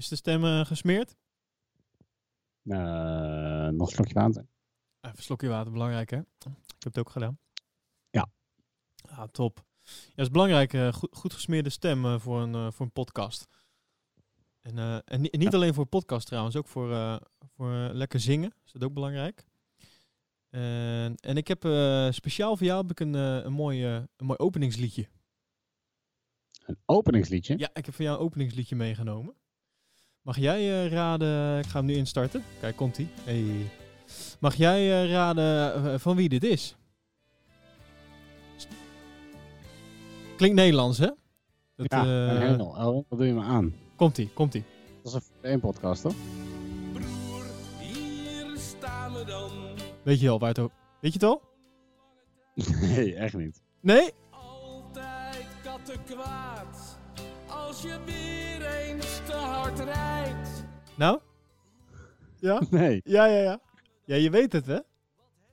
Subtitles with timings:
[0.00, 1.16] Is de stem eh, gesmeerd?
[2.62, 4.46] Eh, nog een slokje water.
[5.00, 6.18] Even een slokje water, belangrijk hè?
[6.18, 6.24] Ik
[6.78, 7.38] heb het ook gedaan.
[8.10, 8.28] Ja.
[9.08, 9.64] Ah, top.
[9.82, 10.72] Ja, het is belangrijk.
[10.72, 13.46] eh, goed, goed gesmeerde stem voor, een, voor een podcast.
[14.60, 15.56] En, en, ni- en niet Ja.
[15.58, 17.20] alleen voor podcast trouwens, ook voor,
[17.56, 18.52] voor lekker zingen.
[18.64, 19.44] Is dat ook belangrijk.
[20.50, 21.60] En, en ik heb
[22.14, 25.08] speciaal voor jou heb ik een, een, mooi, een mooi openingsliedje.
[26.64, 27.58] Een openingsliedje.
[27.58, 29.34] Ja, ik heb voor jou een openingsliedje meegenomen.
[30.22, 32.44] Mag jij eh, raden, ik ga hem nu instarten.
[32.60, 33.08] Kijk, komt ie.
[33.24, 33.70] Hey.
[34.40, 36.76] Mag jij eh, raden eh, van wie dit is?
[40.36, 41.06] Klinkt Nederlands, hè?
[41.76, 42.66] Dat, Ja, eh, een hemel.
[42.66, 43.74] Oh, wat doe je me aan?
[43.96, 44.64] Komt ie, komt ie.
[45.02, 46.14] Dat is een één podcast, toch?
[46.92, 47.44] Broer,
[47.78, 49.50] hier staan we dan.
[50.02, 50.76] Weet je al waar het over...
[51.00, 51.42] Weet je het al?
[52.88, 53.62] Nee, echt niet.
[53.80, 54.10] Nee?
[54.30, 56.98] Altijd katten kwaad.
[57.46, 58.39] Als je weer
[59.76, 60.64] hard rijdt.
[60.94, 61.18] Nou?
[62.36, 62.60] Ja?
[62.70, 63.60] Nee, Ja, ja, ja.
[64.04, 64.78] Ja, je weet het, hè?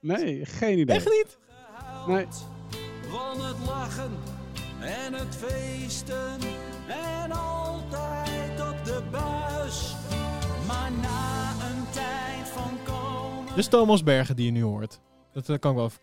[0.01, 0.95] nee, geen idee.
[0.95, 1.37] Echt niet?
[2.07, 2.27] Nee.
[3.09, 4.11] Van het lachen
[4.79, 6.39] en het feesten.
[6.87, 9.95] En altijd op de buis.
[10.67, 13.45] Maar na een tijd van komen.
[13.47, 14.99] Dit is Thomas Bergen die je nu hoort.
[15.31, 15.99] Dat eh, kan ik wel even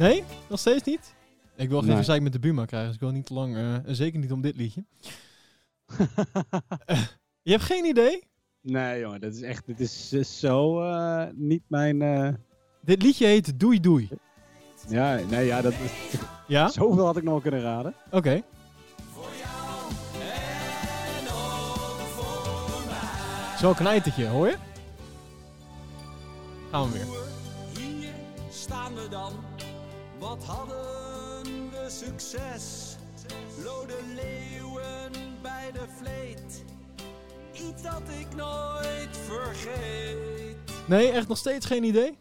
[0.00, 0.24] Nee?
[0.48, 1.14] Nog steeds niet?
[1.56, 1.96] Ik wil geen Nee.
[1.96, 3.56] gezeik met de Buma krijgen, dus ik wil niet te lang...
[3.56, 4.84] eh, en zeker niet om dit liedje.
[7.42, 8.28] Je hebt geen idee?
[8.62, 12.02] nee, jongen, dit is echt, dit is eh, zo eh, niet mijn.
[12.02, 12.28] eh,
[12.82, 14.08] Dit liedje heet Doei Doei.
[14.88, 16.18] Ja, nee, ja, dat is.
[16.46, 16.68] Ja?
[16.68, 17.94] Zoveel had ik nog kunnen raden.
[18.10, 18.42] Oké.
[19.12, 19.92] Voor jou
[21.18, 23.58] en ook voor mij.
[23.58, 24.56] Zo'n knijtertje, hoor je?
[26.70, 27.06] Gaan we weer.
[27.84, 28.08] Hier
[28.50, 29.32] staan we dan.
[30.20, 32.96] Wat hadden we succes.
[33.64, 35.12] Lode leeuwen
[35.42, 36.64] bij de vleet.
[37.52, 40.56] Iets dat ik nooit vergeet.
[40.88, 42.18] Nee, echt nog steeds geen idee?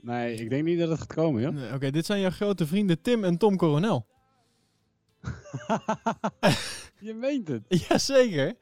[0.00, 1.52] Nee, ik denk niet dat het gaat komen, joh.
[1.52, 4.06] Nee, Oké, dit zijn jouw grote vrienden Tim en Tom Coronel.
[7.00, 7.62] Je meent het.
[7.88, 8.54] Jazeker.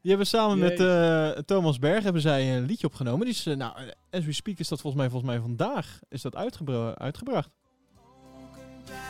[0.00, 3.20] Die hebben samen met eh, Thomas Berg hebben zij een liedje opgenomen.
[3.26, 6.22] Die is, eh, nou, as we speak is dat volgens mij, volgens mij vandaag is
[6.22, 7.50] dat uitgebra- uitgebracht.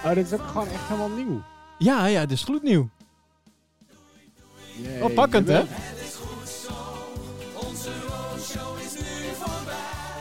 [0.05, 1.43] Oh, dit is ook gewoon echt helemaal nieuw.
[1.78, 2.89] Ja, ja, dit is gloednieuw.
[4.99, 5.65] Wel pakkend, hè?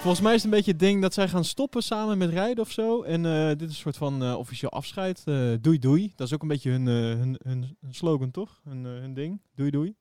[0.07, 2.63] Volgens mij is het een beetje het ding dat zij gaan stoppen samen met rijden
[2.63, 3.01] of zo.
[3.03, 5.22] En eh, dit is een soort van eh, officieel afscheid.
[5.25, 6.13] Eh, doei doei.
[6.16, 8.62] Dat is ook een beetje hun, hun, hun, slogan, toch?
[8.63, 9.41] Hun, hun ding.
[9.56, 9.96] Doei doei.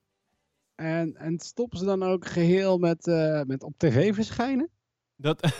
[0.74, 3.06] En, en stoppen ze dan ook geheel met,
[3.46, 4.70] met op tv verschijnen?
[5.16, 5.52] Dat,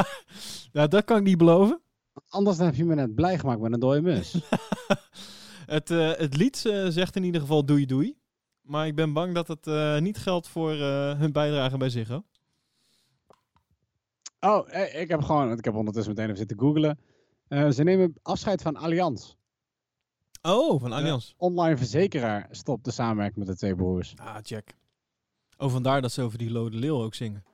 [0.72, 1.80] ja, dat kan ik niet beloven.
[2.28, 4.34] Anders heb je me net blij gemaakt met een dode mus.
[5.66, 8.18] Het, eh, het lied eh, zegt in ieder geval doei doei.
[8.62, 12.24] Maar ik ben bang dat het eh, niet geldt voor hun bijdrage bij Ziggo.
[14.40, 16.98] oh, ik heb gewoon, ik heb ondertussen meteen even zitten googlen.
[17.74, 19.34] Ze nemen afscheid van Allianz.
[20.42, 21.32] Oh, van Allianz.
[21.36, 24.14] Online verzekeraar stopt de samenwerking met de twee broers.
[24.16, 24.76] Ah, check.
[25.56, 27.44] Oh, vandaar dat ze over die Lode Leeuw ook zingen.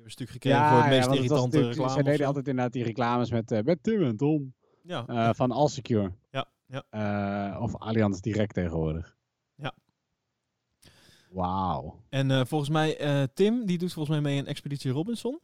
[0.00, 1.90] Hebben een stuk gekregen voor het meest was irritante reclame.
[1.92, 5.50] Ze deden altijd inderdaad die reclames met, eh, met Tim en Tom Ja, eh, van
[5.50, 6.12] Allsecure.
[6.30, 6.84] ja, ja.
[6.90, 9.16] Eh, of Allianz direct tegenwoordig.
[9.54, 9.74] Ja.
[11.30, 12.02] Wauw.
[12.08, 15.40] En volgens mij, Tim, die doet volgens mij mee in Expeditie Robinson.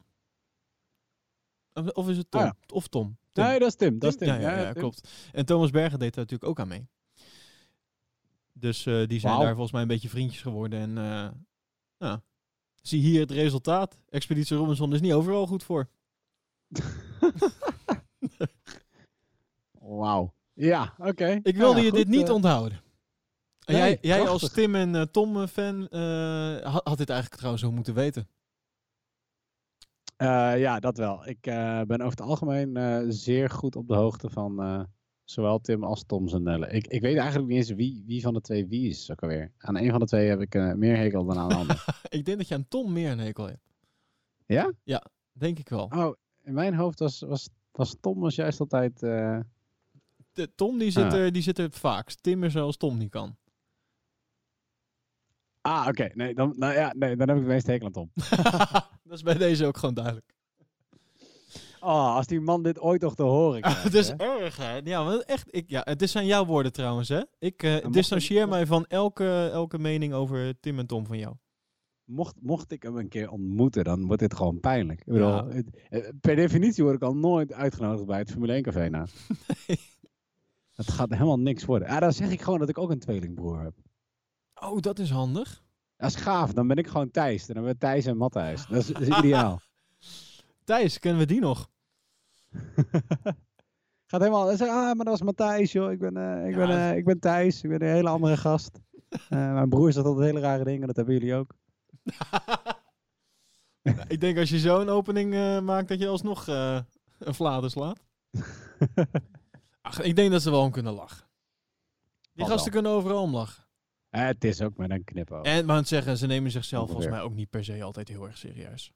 [1.72, 2.40] Of, is het Tom?
[2.40, 2.74] Ah, ja.
[2.74, 3.16] Of Tom?
[3.32, 3.44] Tim.
[3.44, 3.98] Nee, dat is Tim.
[3.98, 4.28] Dat is Tim.
[4.28, 4.80] Ja, ja, ja, Tim.
[4.80, 5.08] klopt.
[5.32, 6.88] En Thomas Bergen deed daar natuurlijk ook aan mee.
[8.52, 10.80] Dus die zijn daar volgens mij een beetje vriendjes geworden.
[10.80, 11.28] En eh,
[11.96, 12.22] ja,
[12.88, 13.98] zie hier het resultaat.
[14.08, 15.88] Expeditie Robinson is niet overal goed voor.
[19.78, 20.34] Wauw.
[20.52, 21.40] Ja, oké.
[21.42, 22.80] Ik wilde Ja, je goed, dit niet eh, onthouden.
[23.64, 24.52] En nee, jij, jij als.
[24.52, 25.80] Tim en eh, Tom eh, fan
[26.62, 28.28] had, had dit eigenlijk trouwens zo moeten weten.
[30.56, 31.26] ja, dat wel.
[31.26, 31.40] Ik
[31.86, 34.86] ben over het algemeen zeer goed op de hoogte van
[35.26, 36.68] zowel Tim als Tom zijn Nelle.
[36.70, 39.52] Ik, ik weet eigenlijk niet eens wie, wie van de twee wie is ook alweer.
[39.58, 41.84] Aan een van de twee heb ik eh, meer hekel dan aan de ander.
[42.08, 43.62] Ik denk dat je aan Tom meer een hekel hebt.
[44.84, 45.02] ja?
[45.32, 45.84] Denk ik wel.
[45.94, 49.02] Oh, in mijn hoofd was, was, was Tom was juist altijd...
[49.02, 49.40] eh,
[50.32, 51.14] De, Tom die zit, Ah.
[51.18, 52.22] er, die zit er het vaakst.
[52.22, 53.36] Tim is zoals Tom niet kan.
[55.60, 56.10] Ah, oké.
[56.14, 58.10] Nee, dan, nou ja, nee, dan heb ik het meest hekel aan Tom.
[59.04, 60.34] dat is bij deze ook gewoon duidelijk.
[61.86, 64.14] Oh, als die man dit ooit toch te horen krijgt, het is hè?
[64.16, 64.80] erg, hè?
[64.84, 67.20] Ja, maar echt, ik, ja, het zijn jouw woorden trouwens, hè?
[67.38, 71.34] Ik distancieer er- mij van elke, elke mening over Tim en Tom van jou.
[72.04, 74.98] mocht, mocht ik hem een keer ontmoeten, dan wordt dit gewoon pijnlijk.
[75.00, 75.46] Ik bedoel, Ja.
[75.48, 79.06] het- eh, per definitie word ik al nooit uitgenodigd bij het Formule 1 café na.
[80.74, 81.88] Het gaat helemaal niks worden.
[81.88, 83.74] Ja, dan zeg ik gewoon dat ik ook een tweelingbroer heb.
[84.62, 85.62] Oh, dat is handig.
[85.96, 87.46] Dat is gaaf, dan ben ik gewoon Thijs.
[87.46, 88.66] Dan hebben we Thijs en Matthijs.
[88.66, 89.60] Dat is, dat is ideaal.
[90.64, 91.68] Thijs, kennen we die nog?
[94.06, 95.92] Gaat helemaal, zeg, ah, maar dat was Matthijs, joh.
[95.92, 96.66] Ik ben, eh, ik, Ja.
[96.66, 97.62] ben, eh, ik ben Thijs.
[97.62, 98.78] Ik ben een hele andere gast.
[99.28, 101.54] Eh, mijn broer zegt altijd hele rare dingen, dat hebben jullie ook.
[104.08, 105.30] ik denk als je zo'n opening
[105.62, 106.84] maakt, dat je alsnog een
[107.34, 108.04] vlader slaat.
[109.80, 111.26] Ach, ik denk dat ze wel om kunnen lachen.
[112.20, 113.64] Die Valt gasten kunnen overal om lachen.
[114.08, 115.44] Het is ook met een knipoog.
[115.44, 118.26] En maar het zeggen, ze nemen zichzelf volgens mij ook niet per se altijd heel
[118.26, 118.92] erg serieus.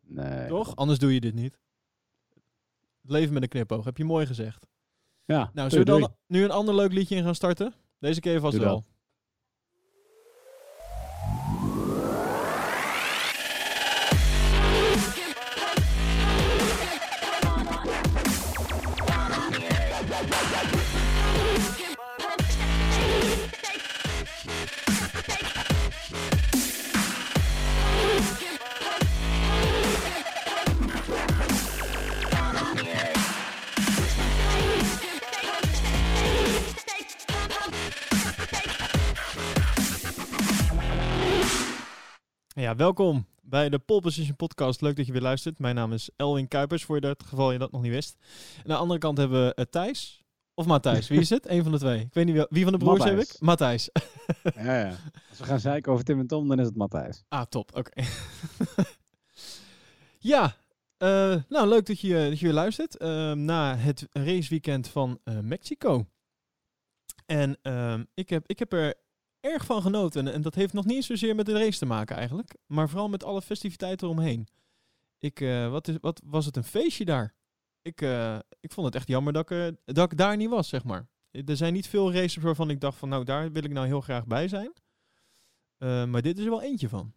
[0.00, 0.48] Nee.
[0.48, 0.76] Toch?
[0.76, 1.58] Anders doe je dit niet.
[3.04, 4.66] Het leven met een knipoog, heb je mooi gezegd.
[5.24, 7.74] Ja, Nou, zullen we dan nu een ander leuk liedje in gaan starten?
[7.98, 8.84] Deze keer vast wel.
[42.54, 44.80] Ja, welkom bij de Pole Position Podcast.
[44.80, 45.58] Leuk dat je weer luistert.
[45.58, 48.16] Mijn naam is Elwin Kuipers, voor het geval je dat nog niet wist.
[48.56, 50.24] En aan de andere kant hebben we eh, Thijs.
[50.54, 51.48] Of Matthijs, wie is het?
[51.50, 52.00] Eén van de twee.
[52.00, 53.36] Ik weet niet wel- wie van de broers heb ik.
[53.40, 53.90] Matthijs.
[54.54, 54.96] Ja, ja.
[55.28, 57.24] Als we gaan zeiken over Tim en Tom, dan is het Matthijs.
[57.28, 57.76] Ah, top.
[57.76, 58.02] Oké.
[60.32, 60.56] ja,
[60.96, 62.96] eh, nou leuk dat je, dat je weer luistert.
[62.96, 66.06] Ehm, na het raceweekend van eh, Mexico.
[67.26, 68.94] En ehm, ik, heb, ik heb er
[69.44, 70.28] erg van genoten.
[70.32, 72.54] En dat heeft nog niet zozeer met de race te maken eigenlijk.
[72.66, 74.46] Maar vooral met alle festiviteiten eromheen.
[75.18, 77.34] Ik, eh, wat, is, wat was het een feestje daar?
[77.82, 80.68] Ik, eh, ik vond het echt jammer dat ik, er- dat ik daar niet was,
[80.68, 81.08] zeg maar.
[81.30, 84.00] Er zijn niet veel races waarvan ik dacht van, nou, daar wil ik nou heel
[84.00, 84.72] graag bij zijn.
[85.78, 87.12] Eh, maar dit is er wel eentje van.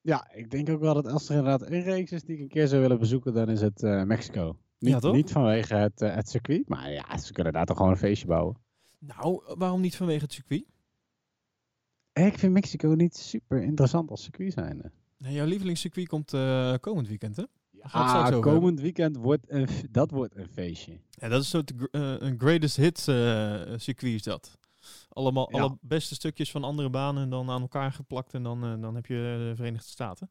[0.00, 2.48] Ja, ik denk ook wel dat als er inderdaad een race is die ik een
[2.48, 4.56] keer zou willen bezoeken, dan is het eh, Mexico.
[4.78, 7.92] Niet, Ja, niet vanwege het, eh, het circuit, maar ja, ze kunnen daar toch gewoon
[7.92, 8.56] een feestje bouwen.
[8.98, 10.64] Nou, waarom niet vanwege het circuit?
[12.12, 14.92] Ik vind Mexico niet super interessant als circuit zijn.
[15.18, 17.42] Nee, jouw lievelingscircuit komt eh, komend weekend, hè?
[17.80, 21.00] het Ah, komend weekend wordt een, dat wordt een feestje.
[21.10, 24.58] Ja, dat is zo de gr- eh, een greatest hits eh, circuit is dat.
[25.08, 25.60] Allemaal, Ja.
[25.60, 29.06] alle beste stukjes van andere banen dan aan elkaar geplakt en dan, eh, dan heb
[29.06, 30.30] je de Verenigde Staten.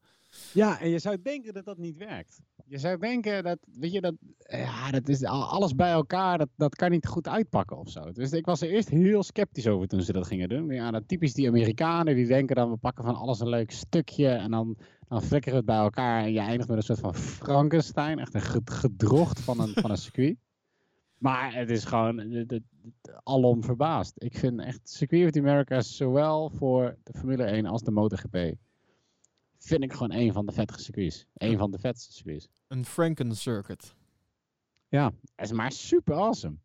[0.52, 2.40] Ja, en je zou denken dat dat niet werkt.
[2.66, 6.48] Je zou denken dat, weet je, dat, ja, dat is al- alles bij elkaar, dat,
[6.56, 8.12] dat kan niet goed uitpakken of zo.
[8.12, 10.68] Dus ik was er eerst heel sceptisch over toen ze dat gingen doen.
[10.68, 14.28] Ja, dat typisch die Amerikanen, die denken dan, we pakken van alles een leuk stukje
[14.28, 14.76] en dan,
[15.08, 18.34] dan flikkeren we het bij elkaar en je eindigt met een soort van Frankenstein, echt
[18.34, 20.36] een ged- gedrocht van een, van een circuit.
[21.18, 22.46] Maar het is gewoon
[23.22, 24.12] alom verbaasd.
[24.16, 28.54] Ik vind echt Circuit of Americas, zowel voor de Formule 1 als de MotoGP,
[29.60, 31.26] vind ik gewoon een van de vettige circuits.
[31.34, 32.48] Een van de vetste circuits.
[32.68, 33.94] Een Franken Circuit.
[34.88, 36.56] Ja, is maar super awesome.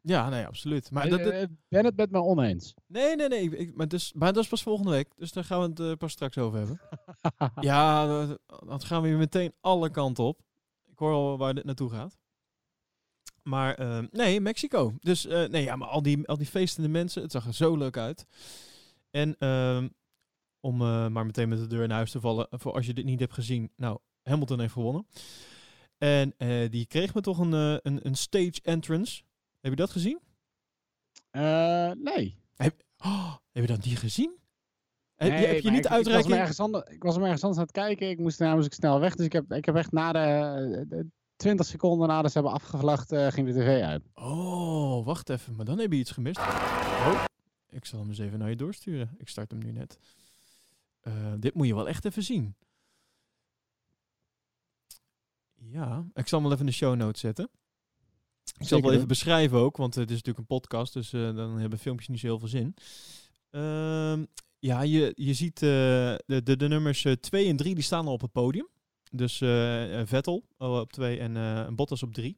[0.00, 0.90] Ja, nee, absoluut.
[0.90, 2.74] Maar, dat, Ik eh, ben het met me oneens.
[2.86, 3.56] nee, nee, nee.
[3.56, 5.08] ik- maar, dus, maar dat is pas volgende week.
[5.16, 6.80] Dus daar gaan we het eh, pas straks over hebben.
[7.60, 10.40] ja, dat- dan gaan we weer meteen alle kanten op.
[10.90, 12.16] Ik hoor al waar dit naartoe gaat.
[13.42, 14.92] Maar eh, nee, Mexico.
[15.00, 17.76] Dus eh, nee, ja, maar al die, al die feestende mensen, het zag er zo
[17.76, 18.26] leuk uit.
[19.10, 19.88] En ehm,
[20.66, 23.04] om eh, maar meteen met de deur in huis te vallen, voor als je dit
[23.04, 25.06] niet hebt gezien, nou, Hamilton heeft gewonnen.
[25.98, 29.22] En eh, die kreeg me toch een, eh, een, een stage entrance.
[29.60, 30.20] Heb je dat gezien?
[32.02, 32.38] Nee.
[32.98, 34.36] Oh, heb je dat niet gezien?
[35.14, 36.34] Heb, Nee, je, heb je niet ik, uitreiking?
[36.34, 38.08] Ik was, ander- ik was hem ergens anders aan het kijken.
[38.08, 39.14] Ik moest namelijk snel weg.
[39.14, 41.06] Dus ik heb, ik heb echt na de, de
[41.36, 44.02] 20 seconden nadat ze hebben afgevlacht, ging de tv uit.
[44.14, 45.56] Oh, wacht even.
[45.56, 46.38] Maar dan heb je iets gemist.
[46.38, 47.24] Oh,
[47.70, 49.14] ik zal hem eens even naar je doorsturen.
[49.18, 49.98] Ik start hem nu net.
[51.06, 52.54] Eh, dit moet je wel echt even zien.
[55.54, 57.50] Ja, ik zal hem wel even in de show notes zetten.
[58.58, 61.34] Ik zal het wel even beschrijven ook, want het is natuurlijk een podcast, dus eh,
[61.34, 62.74] dan hebben filmpjes niet zo heel veel zin.
[63.50, 64.24] Ehm,
[64.58, 65.68] ja, je, je ziet eh,
[66.26, 68.68] de, de, de nummers 2 en 3, die staan al op het podium.
[69.10, 69.36] Dus
[70.04, 72.36] Vettel eh, op 2 en Bottas op 3.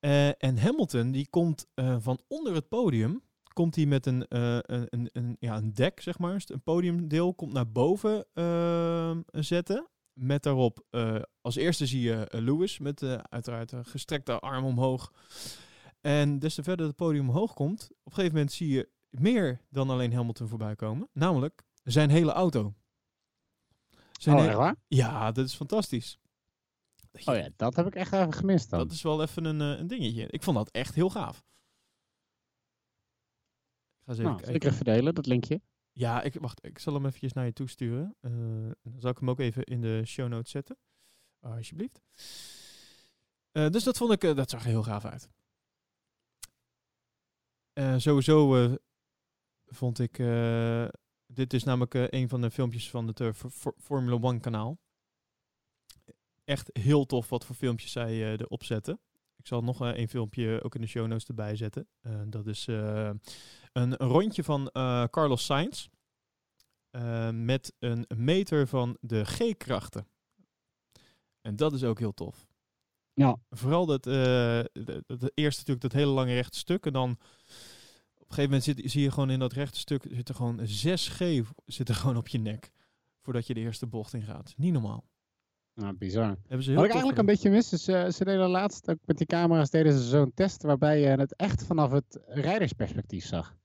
[0.00, 1.66] Eh, en Hamilton, die komt
[1.98, 3.22] van onder het podium,
[3.56, 7.34] komt hij met een, eh, een, een, een, ja, een dek, zeg maar, een podiumdeel,
[7.34, 9.88] komt naar boven eh, zetten.
[10.12, 15.12] Met daarop, eh, als eerste zie je eh, Lewis met uiteraard een gestrekte arm omhoog.
[16.00, 19.60] En des te verder het podium omhoog komt, op een gegeven moment zie je meer
[19.70, 21.08] dan alleen Hamilton voorbij komen.
[21.12, 22.74] Namelijk zijn hele auto.
[24.12, 24.76] Zijn Oh, echt waar?
[24.88, 26.18] ja, dat is fantastisch.
[27.24, 28.78] Oh ja, dat heb ik echt even gemist dan.
[28.78, 30.26] Dat is wel even een, een dingetje.
[30.26, 31.44] Ik vond dat echt heel gaaf.
[34.06, 34.52] Ik ga eens even nou, kijken.
[34.62, 35.60] zeker verdelen, dat linkje.
[35.92, 38.16] Ja, ik, wacht, ik zal hem eventjes naar je toesturen.
[38.20, 38.30] Eh
[38.82, 40.76] dan zal ik hem ook even in de show notes zetten.
[41.40, 42.00] alsjeblieft.
[43.50, 45.28] Eh, dus dat vond ik, eh, dat zag er heel gaaf uit.
[47.72, 48.74] Eh, sowieso eh,
[49.66, 50.88] vond ik, eh,
[51.26, 53.36] dit is namelijk eh, een van de filmpjes van het
[53.78, 54.78] Formula One kanaal.
[56.44, 59.00] Echt heel tof wat voor filmpjes zij eh, erop zetten.
[59.46, 61.88] Ik zal nog eh, een filmpje ook in de show notes erbij zetten.
[62.00, 63.10] Eh, dat is eh,
[63.72, 65.86] een rondje van eh, Carlos Sainz.
[66.90, 70.06] eh, met een meter van de G-krachten.
[71.40, 72.46] En dat is ook heel tof.
[73.14, 73.36] Ja.
[73.50, 76.86] Vooral dat, eh, de eerste natuurlijk dat hele lange rechte stuk.
[76.86, 80.28] En dan op een gegeven moment zit, zie je gewoon in dat rechte stuk zit
[80.28, 82.70] er gewoon 6G zit er gewoon op je nek.
[83.20, 84.54] Voordat je de eerste bocht in gaat.
[84.56, 85.04] Niet normaal.
[85.76, 86.36] Nou, bizar.
[86.46, 88.98] Hebben ze heel Wat ik eigenlijk een beetje mis, is eh, ze deden laatst ook
[89.04, 93.56] met die camera's deden ze zo'n test waarbij je het echt vanaf het rijdersperspectief zag.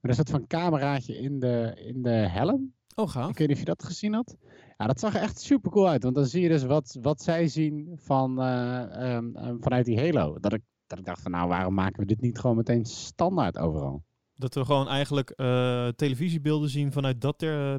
[0.00, 2.74] Er zat van cameraatje in de, in de helm.
[2.94, 3.30] Oh, gaaf.
[3.30, 4.36] Ik weet niet of je dat gezien had.
[4.78, 6.02] Ja, dat zag er echt super cool uit.
[6.02, 10.00] Want dan zie je dus wat, wat zij zien van, eh, ehm, ehm, vanuit die
[10.00, 10.38] Halo.
[10.40, 13.58] Dat ik, dat ik dacht van nou, waarom maken we dit niet gewoon meteen standaard
[13.58, 14.04] overal?
[14.34, 17.36] Dat we gewoon eigenlijk eh, televisiebeelden zien vanuit dat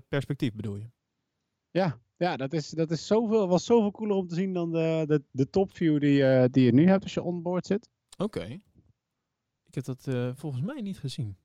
[0.08, 0.90] perspectief bedoel je?
[1.72, 5.04] Ja, ja dat, is, dat is zoveel, was zoveel cooler om te zien dan de,
[5.08, 7.90] de, de topview die, eh, die je nu hebt als je onboard zit.
[8.18, 8.44] Oké.
[9.66, 11.38] Ik heb dat eh, volgens mij niet gezien.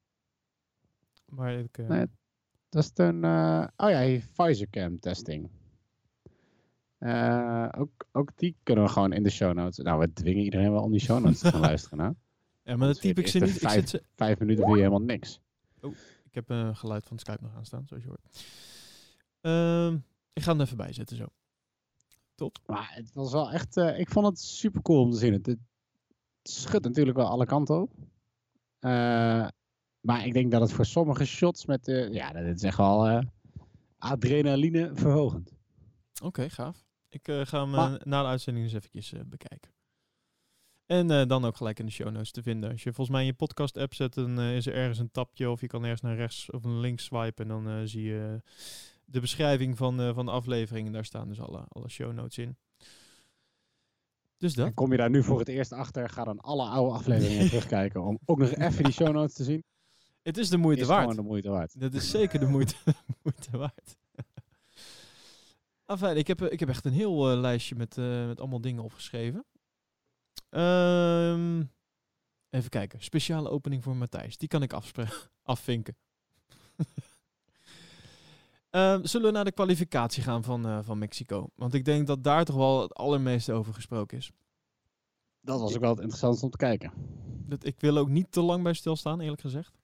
[1.26, 1.78] Maar ik...
[1.78, 2.06] eh, Nee,
[2.68, 3.24] Dat is een,
[3.76, 5.50] oh ja, Pfizer-cam testing.
[7.78, 9.84] Ook, ook die kunnen we gewoon in de show notes.
[9.84, 11.98] Nou, we dwingen iedereen wel om die show notes te gaan luisteren.
[11.98, 12.14] Nou.
[12.62, 13.48] ja, maar dat typ ik ze niet.
[13.54, 15.40] Ik, vijf- zit ze, Vijf minuten vind je helemaal niks.
[16.24, 18.44] ik heb een geluid van Skype nog aanstaan, zoals je hoort.
[19.40, 19.98] Ehm,
[20.36, 21.26] ik ga hem even bij zetten zo.
[22.66, 25.32] Maar het was wel echt, eh, ik vond het super cool om te zien.
[25.32, 25.58] Het, het
[26.42, 27.92] schudt natuurlijk wel alle kanten op.
[28.78, 29.48] Eh,
[30.00, 33.06] maar ik denk dat het voor sommige shots met de, ja, dat is echt wel
[33.06, 33.22] eh,
[33.98, 35.52] adrenaline verhogend.
[36.22, 36.84] Oké, gaaf.
[37.08, 39.70] Ik ga hem Maar- na de uitzending eens eventjes bekijken.
[40.86, 42.70] En dan ook gelijk in de show notes te vinden.
[42.70, 45.50] Als je volgens mij in je podcast app zet, dan is er ergens een tapje
[45.50, 47.50] of je kan ergens naar rechts of naar links swipen.
[47.50, 48.42] En dan zie je
[49.06, 50.86] de beschrijving van, eh, van de aflevering.
[50.86, 52.56] En daar staan dus alle, alle show notes in.
[54.36, 54.66] Dus dat.
[54.66, 58.02] En kom je daar nu voor het eerst achter, ga dan alle oude afleveringen terugkijken
[58.02, 59.64] om ook nog even die show notes te zien.
[60.22, 61.00] Het is de moeite is waard.
[61.00, 61.80] gewoon de moeite waard.
[61.80, 62.74] Dat is zeker de moeite,
[63.22, 63.96] moeite waard.
[65.86, 67.96] Enfin, ik heb, eh, ik heb echt een heel eh, lijstje met,
[68.26, 69.44] met allemaal dingen opgeschreven.
[70.48, 71.62] Ehm,
[72.50, 73.02] even kijken.
[73.02, 74.36] Speciale opening voor Matthijs.
[74.36, 74.72] Die kan ik
[75.42, 75.96] afvinken.
[78.76, 81.48] Ehm, zullen we naar de kwalificatie gaan van, eh, van Mexico?
[81.54, 84.32] Want ik denk dat daar toch wel het allermeeste over gesproken is.
[85.40, 86.92] Dat was ook wel het interessantste om te kijken.
[87.46, 89.78] Dat, ik wil ook niet te lang bij stilstaan, eerlijk gezegd.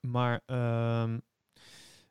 [0.00, 1.18] Maar, ehm,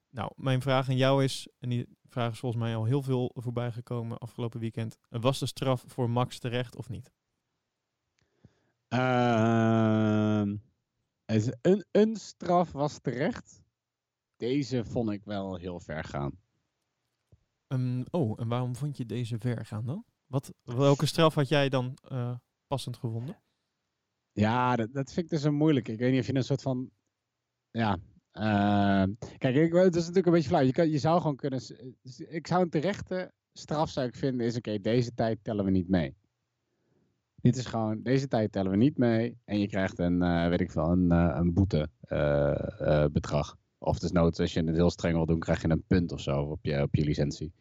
[0.10, 3.32] nou, mijn vraag aan jou is, en die vraag is volgens mij al heel veel
[3.34, 4.98] voorbij gekomen afgelopen weekend.
[5.10, 7.12] Was de straf voor Max terecht of niet?
[8.88, 10.56] Ehm,
[11.62, 13.64] een, een straf was terecht.
[14.36, 16.40] Deze vond ik wel heel ver gaan.
[17.68, 20.06] Ehm, oh, en waarom vond je deze ver gaan dan?
[20.26, 22.36] Wat, welke straf had jij dan eh,
[22.68, 23.38] passend gevonden?
[24.32, 25.88] Ja, dat, dat vind ik dus een moeilijk.
[25.88, 26.90] Ik weet niet of je een soort van.
[27.72, 27.98] Ja.
[28.32, 30.62] ehm, kijk, ik, het is natuurlijk een beetje flauw.
[30.62, 31.62] Je, kan, je zou gewoon kunnen.
[32.28, 35.90] Ik zou een terechte straf zou ik vinden is: oké, deze tijd tellen we niet
[35.90, 36.16] mee.
[37.36, 39.38] Dit is gewoon, deze tijd tellen we niet mee.
[39.46, 43.58] En je krijgt een, eh, weet ik veel, een, eh, een boete eh, eh, bedrag.
[43.86, 46.42] Of desnoods, als je het heel streng wil doen, krijg je een punt of zo
[46.42, 47.54] op je, op je licentie.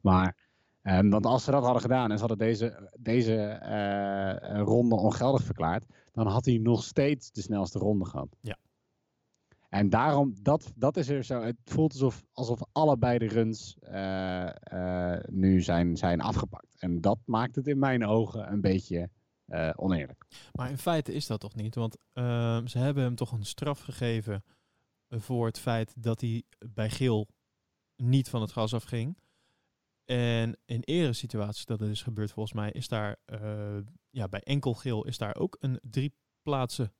[0.00, 0.36] Maar,
[0.82, 5.42] ehm, want als ze dat hadden gedaan en ze hadden deze, deze eh, ronde ongeldig
[5.42, 8.36] verklaard, dan had hij nog steeds de snelste ronde gehad.
[8.40, 8.56] Ja.
[9.68, 11.42] En daarom, dat, dat is er zo.
[11.42, 16.74] Het voelt alsof, alsof allebei de runs eh, eh, nu zijn, zijn afgepakt.
[16.78, 19.10] En dat maakt het in mijn ogen een beetje
[19.48, 20.24] eh, oneerlijk.
[20.52, 21.74] Maar in feite is dat toch niet?
[21.74, 24.40] Want ehm, ze hebben hem toch een straf gegeven eh,
[25.08, 27.28] voor het feit dat hij bij geel
[27.96, 29.18] niet van het gas afging.
[30.04, 33.78] En in eerdere situaties dat het is gebeurd, volgens mij, is daar eh,
[34.10, 36.92] ja, bij enkel geel is daar ook een drie plaatsen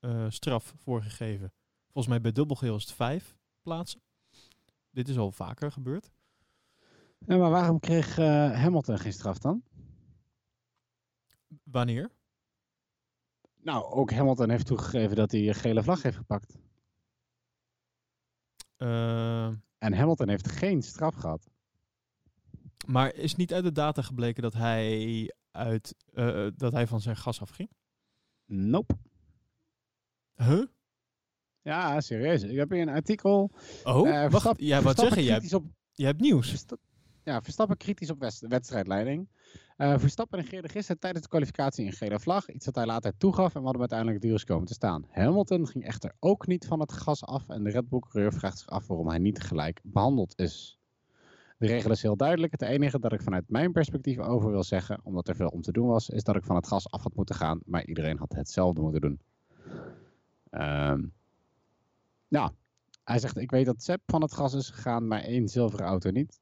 [0.00, 1.52] eh, straf voor gegeven.
[1.84, 4.02] Volgens mij bij dubbel geel is het vijf plaatsen.
[4.90, 6.10] Dit is al vaker gebeurd.
[7.18, 9.62] Ja, maar waarom kreeg eh, Hamilton geen straf dan?
[11.62, 12.10] Wanneer?
[13.60, 16.58] Nou, ook Hamilton heeft toegegeven dat hij een gele vlag heeft gepakt.
[18.76, 19.46] Eh,
[19.78, 21.50] En Hamilton heeft geen straf gehad.
[22.86, 27.16] Maar is niet uit de data gebleken dat hij, uit, eh, dat hij van zijn
[27.16, 27.70] gas afging?
[28.44, 28.96] Nope.
[30.34, 30.64] Huh?
[31.62, 32.42] Ja, serieus.
[32.42, 33.50] Ik heb hier een artikel.
[33.84, 34.60] Oh, Eh, wacht.
[34.60, 35.48] Ja, wat Verstappen zeggen?
[35.48, 36.48] Jij, op, je hebt nieuws.
[36.48, 36.76] Versta-
[37.22, 39.28] ja, Verstappen kritisch op wedstrijdleiding.
[39.76, 42.48] Eh, Verstappen negeerde gisteren tijdens de kwalificatie een gele vlag.
[42.48, 45.06] Iets dat hij later toegaf en wat hem uiteindelijk duur is komen te staan.
[45.10, 47.48] Hamilton ging echter ook niet van het gas af.
[47.48, 50.78] En de Red Bull-coureur vraagt zich af waarom hij niet gelijk behandeld is.
[51.58, 52.52] De regel is heel duidelijk.
[52.52, 55.72] Het enige dat ik vanuit mijn perspectief over wil zeggen, omdat er veel om te
[55.72, 57.60] doen was, is dat ik van het gas af had moeten gaan.
[57.64, 59.20] Maar iedereen had hetzelfde moeten doen.
[60.50, 61.02] Ehm
[62.28, 62.50] nou,
[63.04, 66.10] hij zegt, ik weet dat Sepp van het gas is gegaan, maar één zilveren auto
[66.10, 66.40] niet.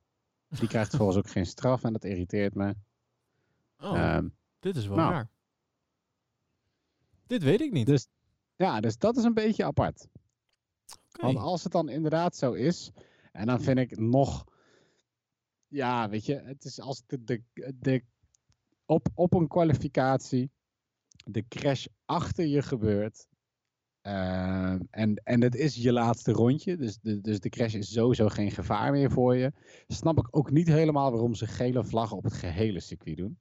[0.49, 2.75] Die krijgt volgens ook geen straf en dat irriteert me.
[3.85, 4.29] Oh, Ehm,
[4.61, 5.13] dit is wel nou.
[5.13, 5.29] raar.
[7.27, 7.87] Dit weet ik niet.
[7.87, 8.09] Dus-
[8.57, 10.07] ja, dus dat is een beetje apart.
[11.21, 12.91] Want als het dan inderdaad zo is,
[13.33, 14.45] en dan vind ik nog,
[15.69, 17.43] ja, weet je, het is als de, de,
[17.75, 18.03] de
[18.87, 20.51] op, op een kwalificatie
[21.25, 23.27] de crash achter je gebeurt.
[24.01, 28.29] ehm, en, en het is je laatste rondje, dus de, dus de crash is sowieso
[28.29, 29.53] geen gevaar meer voor je.
[29.87, 33.39] Snap ik ook niet helemaal waarom ze gele vlaggen op het gehele circuit doen.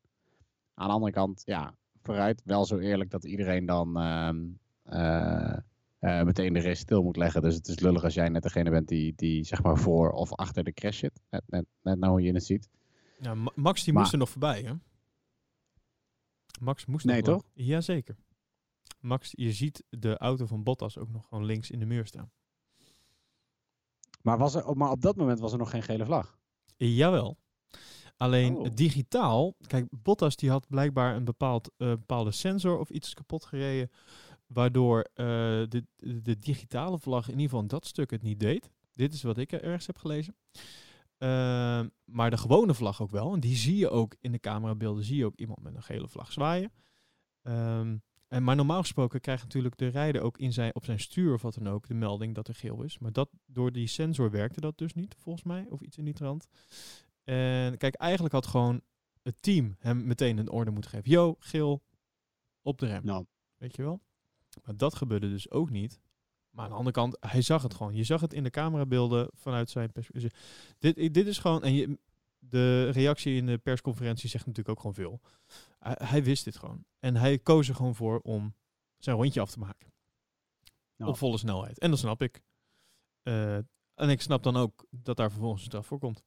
[0.74, 4.46] Aan de andere kant, ja, vooruit wel zo eerlijk dat iedereen dan ehm,
[4.84, 5.58] eh,
[6.00, 7.42] eh, meteen de race stil moet leggen.
[7.42, 10.34] Dus het is lullig als jij net degene bent die, die zeg maar voor of
[10.34, 11.22] achter de crash zit.
[11.30, 12.70] Net, net, net nou hoe je het ziet.
[13.20, 14.74] Ja, Ma- Max die Maar- moest er nog voorbij, hè?
[16.62, 17.50] Max moest Nee, nog wel- toch?
[17.54, 18.16] Jazeker.
[19.00, 22.32] Max, je ziet de auto van Bottas ook nog gewoon links in de muur staan.
[24.22, 26.38] Maar, was er, maar op dat moment was er nog geen gele vlag.
[26.78, 27.38] Jawel.
[28.24, 28.68] Alleen Oh.
[28.74, 33.92] digitaal, kijk, Bottas die had blijkbaar een bepaald, eh, bepaalde sensor of iets kapot gereden,
[34.48, 38.72] waardoor eh, de, de, digitale vlag in ieder geval in dat stuk het niet deed.
[38.94, 40.36] Dit is wat ik er ergens heb gelezen.
[41.18, 43.34] Ehm, maar de gewone vlag ook wel.
[43.34, 46.08] En die zie je ook in de camerabeelden, zie je ook iemand met een gele
[46.08, 46.72] vlag zwaaien.
[47.42, 51.34] Ehm, en, maar normaal gesproken krijgt natuurlijk de rijder ook in zijn, op zijn stuur
[51.34, 53.00] of wat dan ook de melding dat er geel is.
[53.00, 55.66] Maar dat, door die sensor werkte dat dus niet, volgens mij.
[55.70, 56.48] Of iets in die trant.
[57.24, 58.82] En kijk, eigenlijk had gewoon
[59.22, 61.12] het team hem meteen een orde moeten geven.
[61.12, 61.84] Yo, geel,
[62.62, 63.06] op de rem.
[63.06, 63.26] Nou,
[63.64, 64.02] Weet je wel?
[64.64, 66.00] Maar dat gebeurde dus ook niet.
[66.50, 67.96] Maar aan de andere kant, hij zag het gewoon.
[67.96, 70.32] Je zag het in de camerabeelden vanuit zijn perspectief.
[70.80, 71.64] Dit, dit is gewoon...
[71.64, 72.00] En je,
[72.40, 75.22] de reactie in de persconferentie zegt natuurlijk ook gewoon veel.
[75.80, 76.86] Hij, hij wist dit gewoon.
[77.00, 78.56] En hij koos er gewoon voor om
[78.98, 79.92] zijn rondje af te maken.
[80.98, 81.80] Op volle snelheid.
[81.80, 82.44] En dat snap ik.
[83.22, 83.56] Eh,
[83.94, 86.24] en ik snap dan ook dat daar vervolgens een straf voor komt.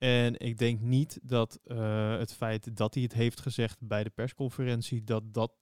[0.00, 4.10] En ik denk niet dat eh, het feit dat hij het heeft gezegd bij de
[4.10, 5.52] persconferentie, dat dat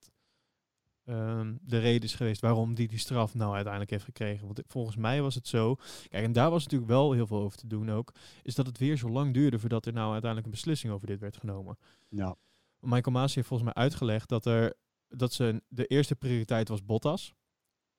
[1.05, 4.47] ehm, de reden is geweest waarom hij die straf nou uiteindelijk heeft gekregen.
[4.47, 5.75] Want volgens mij was het zo.
[6.09, 8.15] Kijk, en daar was natuurlijk wel heel veel over te doen ook.
[8.43, 11.21] Is dat het weer zo lang duurde voordat er nou uiteindelijk een beslissing over dit
[11.21, 11.79] werd genomen.
[12.09, 12.37] ja.
[12.81, 14.75] Michael Maas heeft volgens mij uitgelegd dat er
[15.09, 17.35] dat ze de eerste prioriteit was Bottas.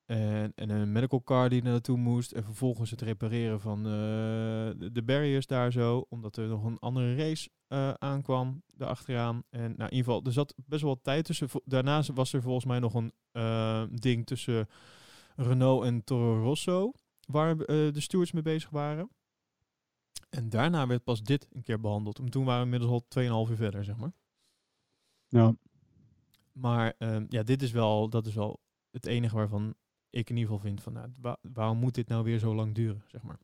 [0.10, 2.32] En, en een medical car die naartoe moest.
[2.32, 6.06] En vervolgens het repareren van eh, de, barriers daar zo.
[6.10, 9.44] Omdat er nog een andere race eh, aankwam daarachteraan.
[9.50, 11.48] En nou, in ieder geval, er zat best wel tijd tussen.
[11.66, 14.68] Daarnaast was er volgens mij nog een eh, ding tussen
[15.36, 16.92] Renault en Toro Rosso.
[17.28, 19.10] Waar de stewards mee bezig waren.
[20.30, 22.20] En daarna werd pas dit een keer behandeld.
[22.20, 24.14] En toen waren we inmiddels al 2,5 uur verder, zeg maar.
[25.28, 25.56] Ja.
[26.52, 28.60] Maar ehm, ja, dit is wel, dat is wel
[28.92, 29.76] het enige waarvan
[30.10, 32.76] ik in ieder geval vind van, nou, wa- waarom moet dit nou weer zo lang
[32.76, 33.40] duren, zeg maar.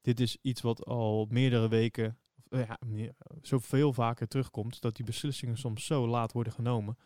[0.00, 5.04] Dit is iets wat al meerdere weken, of, eh, ja, zoveel vaker terugkomt, dat die
[5.04, 6.96] beslissingen soms zo laat worden genomen.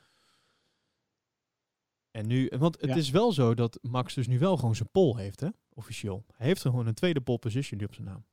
[2.10, 2.96] En nu, want het Ja.
[2.96, 6.24] is wel zo dat Max dus nu wel gewoon zijn pol heeft, hè, officieel.
[6.36, 8.24] Hij heeft gewoon een tweede pole position nu op zijn naam.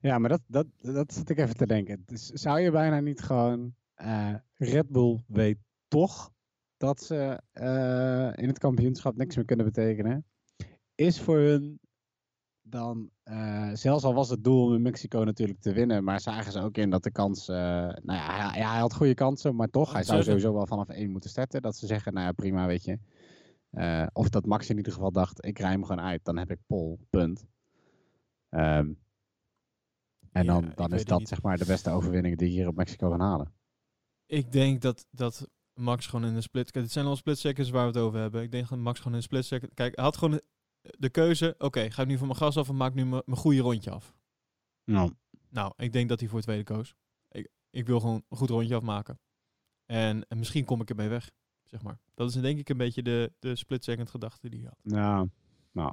[0.00, 2.02] Ja, maar dat, dat, dat zit ik even te denken.
[2.06, 3.74] Dus zou je bijna niet gewoon...
[3.94, 6.32] eh, Red Bull weet toch
[6.76, 10.26] dat ze eh, in het kampioenschap niks meer kunnen betekenen.
[10.94, 11.80] Is voor hun
[12.62, 13.10] dan...
[13.22, 16.04] eh, zelfs al was het doel om in Mexico natuurlijk te winnen...
[16.04, 17.48] maar zagen ze ook in dat de kans...
[17.48, 19.92] eh, nou ja hij, ja, hij had goede kansen, maar toch...
[19.92, 21.62] Hij zou sowieso wel vanaf één moeten starten.
[21.62, 22.98] Dat ze zeggen, nou ja, prima, weet je.
[24.12, 26.24] Of dat Max in ieder geval dacht, ik rij hem gewoon uit.
[26.24, 27.46] Dan heb ik pol, punt.
[28.48, 28.92] Ehm,
[30.32, 31.28] en dan, dan is dat niet.
[31.28, 33.52] zeg maar de beste overwinning die je hier op Mexico kan halen.
[34.26, 36.70] Ik denk dat, dat Max gewoon in een split...
[36.70, 38.42] Kijk, het zijn al split seconds waar we het over hebben.
[38.42, 39.74] Ik denk dat Max gewoon in een split second...
[39.74, 40.40] Kijk, hij had gewoon
[40.80, 41.54] de keuze...
[41.58, 44.16] Oké, ga ik nu van mijn gas af en maak nu mijn goede rondje af.
[44.84, 45.12] Nou,
[45.48, 46.94] Nou, ik denk dat hij voor het tweede koos.
[47.28, 49.18] Ik, ik wil gewoon een goed rondje afmaken.
[49.86, 51.30] En, en misschien kom ik ermee weg,
[51.64, 51.98] zeg maar.
[52.14, 54.92] Dat is denk ik een beetje de, de split second gedachte die hij had.
[54.92, 55.28] nou,
[55.72, 55.92] nou.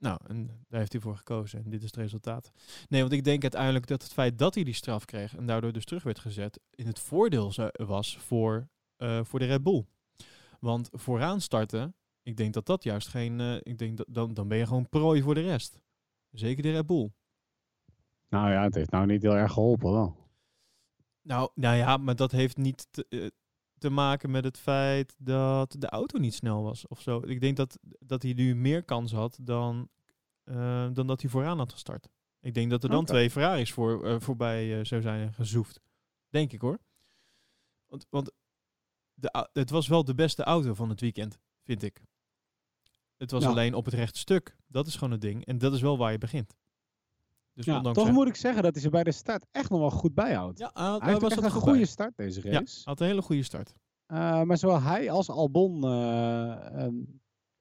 [0.00, 1.64] Nou, en daar heeft hij voor gekozen.
[1.64, 2.52] En dit is het resultaat.
[2.88, 5.72] Nee, want ik denk uiteindelijk dat het feit dat hij die straf kreeg en daardoor
[5.72, 8.68] dus terug werd gezet, in het voordeel was voor,
[9.00, 9.86] eh, voor de Red Bull.
[10.60, 13.40] Want vooraan starten, ik denk dat dat juist geen.
[13.40, 15.80] eh, ik denk dat dan, dan ben je gewoon prooi voor de rest.
[16.30, 17.12] Zeker de Red Bull.
[18.28, 20.16] Nou ja, het heeft nou niet heel erg geholpen wel.
[21.22, 23.26] Nou, nou ja, maar dat heeft niet te, eh,
[23.78, 27.22] te maken met het feit dat de auto niet snel was of zo.
[27.26, 29.88] Ik denk dat, dat hij nu meer kans had dan,
[30.92, 32.08] dan dat hij vooraan had gestart.
[32.40, 35.80] Ik denk dat er dan twee Ferraris voor, voorbij eh, zou zijn gezoefd.
[36.28, 36.78] Denk ik hoor.
[37.86, 38.32] Want, want
[39.20, 42.02] de, het was wel de beste auto van het weekend, vind ik.
[43.16, 43.48] Het was Ja.
[43.48, 44.56] alleen op het rechte stuk.
[44.66, 45.44] Dat is gewoon het ding.
[45.46, 46.56] En dat is wel waar je begint.
[47.54, 49.90] Dus Ja, toch moet ik zeggen dat hij ze bij de start echt nog wel
[49.90, 50.58] goed bijhoudt.
[50.58, 51.50] Ja, hij, was echt een bij.
[51.60, 52.58] goede start deze Ja.
[52.58, 52.80] race.
[52.84, 53.74] had een hele goede start.
[54.06, 56.94] Eh, maar zowel hij als Albon eh, ehm,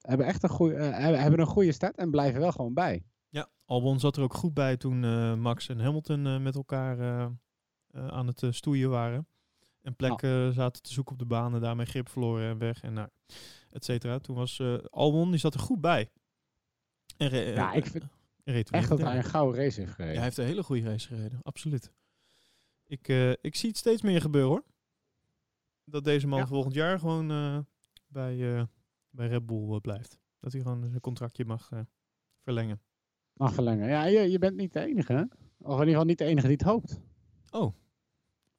[0.02, 3.04] hebben echt een goede, eh, hebben, een goede start en blijven wel gewoon bij.
[3.30, 5.00] Ja, Albon zat er ook goed bij toen
[5.40, 7.30] Max en Hamilton met elkaar
[7.94, 9.28] aan het stoeien waren.
[9.90, 12.94] En plekken zaten te zoeken op de baan en daarmee grip verloren en weg en
[12.94, 13.10] nou,
[13.70, 14.20] et cetera.
[14.20, 16.10] Toen was eh, Albon, die zat er goed bij.
[17.18, 18.04] En Ja, eh, ik vind
[18.44, 20.16] reed toen Echt dat hij een gouden race heeft Ja, gereden.
[20.16, 21.92] hij heeft een hele goede race gereden, absoluut.
[22.86, 24.64] Ik, eh, ik zie het steeds meer gebeuren hoor.
[25.84, 26.48] Dat deze man Ja.
[26.48, 27.58] volgend jaar gewoon eh,
[28.08, 28.64] bij, eh,
[29.10, 30.20] bij Red Bull eh, blijft.
[30.40, 31.80] Dat hij gewoon zijn contractje mag eh,
[32.42, 32.82] verlengen.
[33.34, 33.88] Mag verlengen.
[33.88, 35.22] Ja, je, je bent niet de enige, hè?
[35.22, 35.28] Of
[35.66, 37.00] in ieder geval niet de enige die het hoopt.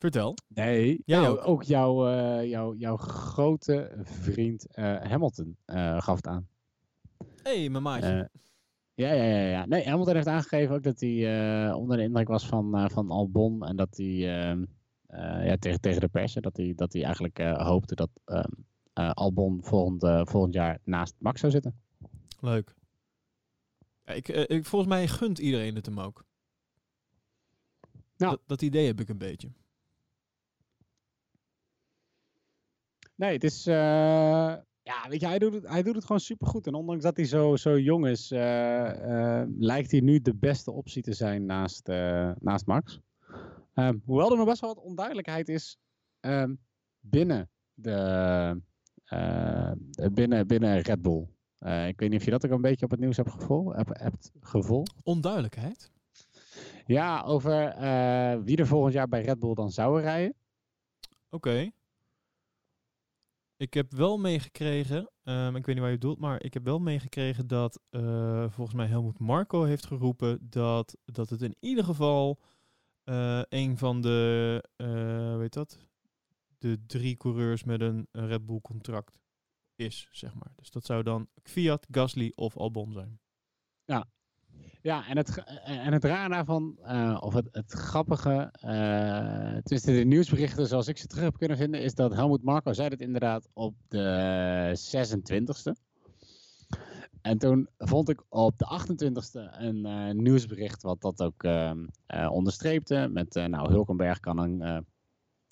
[0.01, 0.35] Vertel.
[0.49, 1.47] Nee, nou, ook.
[1.47, 6.49] ook jouw, eh, jouw, jouw grote vriend eh, Hamilton eh, gaf het aan.
[7.43, 8.31] Hé, hey, mijn maatje.
[8.95, 9.67] Ja, ja, ja, ja.
[9.67, 13.11] Nee, Hamilton heeft aangegeven ook dat hij eh, onder de indruk was van, eh, van
[13.11, 13.67] Albon.
[13.67, 14.65] En dat hij ehm,
[15.07, 18.53] eh, ja, tegen, tegen de pers, dat hij, dat hij eigenlijk eh, hoopte dat ehm,
[18.93, 21.81] eh, Albon volgend, eh, volgend jaar naast Max zou zitten.
[22.41, 22.75] Leuk.
[24.05, 26.25] Ja, ik, ik, volgens mij gunt iedereen het hem ook.
[28.17, 29.51] Dat, dat idee heb ik een beetje.
[33.21, 33.67] Nee, het is.
[33.67, 33.75] eh,
[34.83, 36.67] ja, weet je, hij doet het, hij doet het gewoon supergoed.
[36.67, 40.71] En ondanks dat hij zo, zo jong is, eh, eh, lijkt hij nu de beste
[40.71, 41.89] optie te zijn naast,
[42.39, 43.01] naast Max.
[43.75, 45.79] Ehm, hoewel er nog best wel wat onduidelijkheid is
[46.21, 46.55] ehm,
[47.01, 48.61] binnen, de,
[50.13, 51.29] binnen, binnen Red Bull.
[51.89, 54.01] Ik weet niet of je dat ook een beetje op het nieuws hebt, gevol hebt,
[54.01, 54.95] hebt gevolgd.
[55.03, 55.91] Onduidelijkheid.
[56.87, 57.55] Ja, over
[58.45, 60.35] wie er volgend jaar bij Red Bull dan zou rijden.
[61.31, 61.71] Oké.
[63.61, 66.65] Ik heb wel meegekregen, ehm, ik weet niet waar je het doelt, maar ik heb
[66.65, 71.85] wel meegekregen dat eh, volgens mij Helmoet Marco heeft geroepen dat, dat het in ieder
[71.85, 72.41] geval
[73.05, 75.89] eh, een van de, eh weet dat,
[76.59, 79.19] de drie coureurs met een, een Red Bull contract
[79.75, 80.53] is, zeg maar.
[80.57, 83.21] Dus dat zou dan Fiat, Gasly of Albon zijn.
[83.85, 84.11] Ja,
[84.83, 90.05] en het, ge- en het raar daarvan, eh, of het, het grappige, eh tenminste de
[90.05, 93.49] nieuwsberichten zoals ik ze terug heb kunnen vinden, is dat Helmut Marko zei het inderdaad
[93.53, 95.73] op de 26e.
[97.23, 102.31] En toen vond ik op de 28e een eh, nieuwsbericht wat dat ook ehm, eh,
[102.33, 103.09] onderstreepte.
[103.13, 104.79] Met, eh, nou, Hulkenberg kan een eh,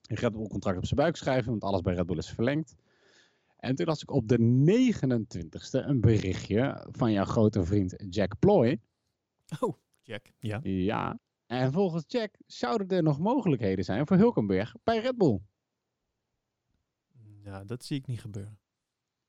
[0.03, 2.75] Red Bull contract op zijn buik schrijven, want alles bij Red Bull is verlengd.
[3.57, 8.81] En toen las ik op de 29e een berichtje van jouw grote vriend Jack Ploy.
[9.61, 10.31] Oh, Jack.
[10.39, 10.61] Ja.
[10.63, 11.19] Ja.
[11.47, 15.41] En volgens Jack zouden er nog mogelijkheden zijn voor Hulkenberg bij Red Bull.
[17.45, 18.59] Ja, dat zie ik niet gebeuren.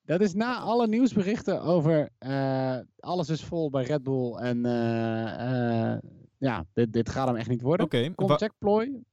[0.02, 5.94] Dat is na alle nieuwsberichten over eh, alles is vol bij Red Bull en eh,
[5.94, 6.00] eh,
[6.38, 7.86] ja, dit, dit gaat hem echt niet worden.
[7.86, 9.04] Oké, Komt wa- Jack Ploy?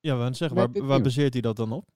[0.00, 1.88] ja, we gaan zeggen, met waar, waar baseert hij dat dan op?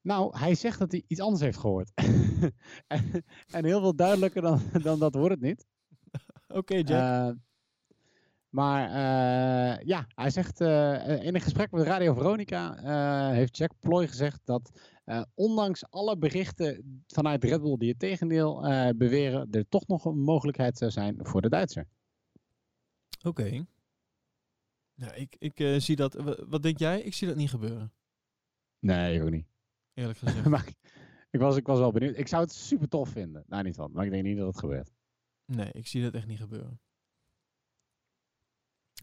[0.00, 1.92] Nou, hij zegt dat hij iets anders heeft gehoord.
[2.86, 5.66] en, en heel veel duidelijker dan, dan dat wordt het niet.
[6.52, 6.88] Oké, Jack.
[6.88, 7.30] Eh,
[8.48, 12.74] maar eh, ja, hij zegt eh, in een gesprek met Radio Veronica
[13.32, 14.70] heeft Jack Ploy gezegd dat
[15.34, 18.60] ondanks alle berichten vanuit Red Bull die het tegendeel
[18.96, 21.86] beweren, er toch nog een mogelijkheid zou zijn voor de Duitser.
[23.26, 23.64] Oké.
[24.94, 26.14] Nou, ik, ik zie dat.
[26.14, 27.00] wa- Wat denk jij?
[27.00, 27.92] Ik zie dat niet gebeuren.
[28.78, 29.46] Nee, ik ook niet.
[29.94, 30.44] Eerlijk gezegd.
[30.54, 30.74] maar ik,
[31.30, 32.16] ik was, ik was wel benieuwd.
[32.18, 33.44] Ik zou het super tof vinden.
[33.46, 34.90] Nou, niet van, maar ik denk niet dat het gebeurt.
[35.50, 36.80] Nee, ik zie dat echt niet gebeuren.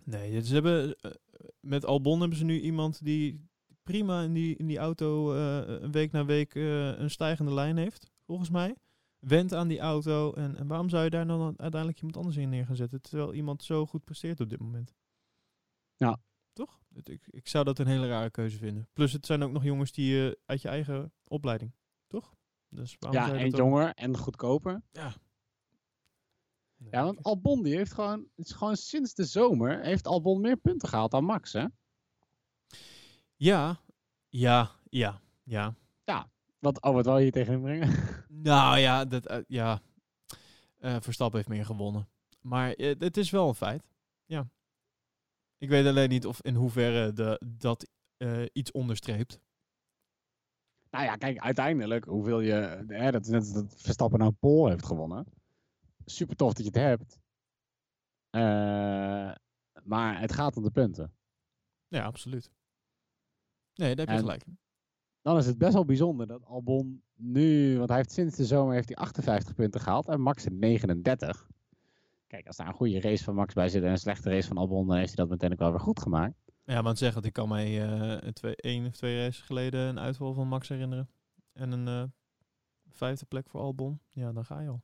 [0.03, 0.95] Nee, ze hebben.
[0.99, 1.11] eh,
[1.59, 3.47] met Albon hebben ze nu iemand die
[3.83, 7.77] prima in die, in die auto eh, een week na week eh, een stijgende lijn
[7.77, 8.75] heeft, volgens mij.
[9.19, 10.33] Went aan die auto.
[10.33, 13.01] En, en waarom zou je daar dan uiteindelijk iemand anders in neer gaan zetten?
[13.01, 14.95] Terwijl iemand zo goed presteert op dit moment.
[15.95, 16.19] Ja.
[16.53, 16.79] Toch?
[17.03, 18.87] Ik, ik zou dat een hele rare keuze vinden.
[18.93, 21.71] Plus het zijn ook nog jongens die eh, uit je eigen opleiding.
[22.07, 22.35] Toch?
[22.69, 24.81] Dus Ja, en jonger en goedkoper.
[24.91, 25.13] Ja.
[26.91, 30.57] Ja, want Albon die heeft gewoon, het is gewoon sinds de zomer heeft Albon meer
[30.57, 31.65] punten gehaald dan Max, hè?
[33.35, 33.79] Ja,
[34.29, 35.75] ja, ja, ja.
[36.59, 37.95] Wat, oh, wat wou je hier tegen hem brengen?
[38.29, 39.81] Nou ja, dat, eh, ja.
[40.77, 42.09] Eh, Verstappen heeft meer gewonnen.
[42.41, 43.83] Maar eh, het is wel een feit.
[44.25, 44.49] Ja.
[45.57, 47.87] Ik weet alleen niet of in hoeverre de, dat
[48.53, 49.39] iets onderstreept.
[50.89, 54.85] nou ja, kijk, uiteindelijk hoeveel je, hè, dat is net dat Verstappen nou Pol heeft
[54.85, 55.25] gewonnen.
[56.09, 57.19] Super tof dat je het hebt.
[58.29, 59.35] Eh,
[59.83, 61.13] maar het gaat om de punten.
[61.87, 62.51] Ja, absoluut.
[63.73, 64.45] Nee, daar heb je En- gelijk.
[65.21, 68.73] Dan is het best wel bijzonder dat Albon nu, want hij heeft sinds de zomer
[68.73, 71.47] heeft hij 58 punten gehaald en Max heeft 39.
[72.27, 74.57] Kijk, als daar een goede race van Max bij zit en een slechte race van
[74.57, 76.35] Albon, dan heeft hij dat meteen ook wel weer goed gemaakt.
[76.63, 79.99] Ja, maar het zeggen, ik kan mij eh twee, één of twee races geleden een
[79.99, 81.09] uitval van Max herinneren.
[81.53, 82.03] En een eh,
[82.89, 83.99] vijfde plek voor Albon.
[84.09, 84.83] Ja, dan ga je al.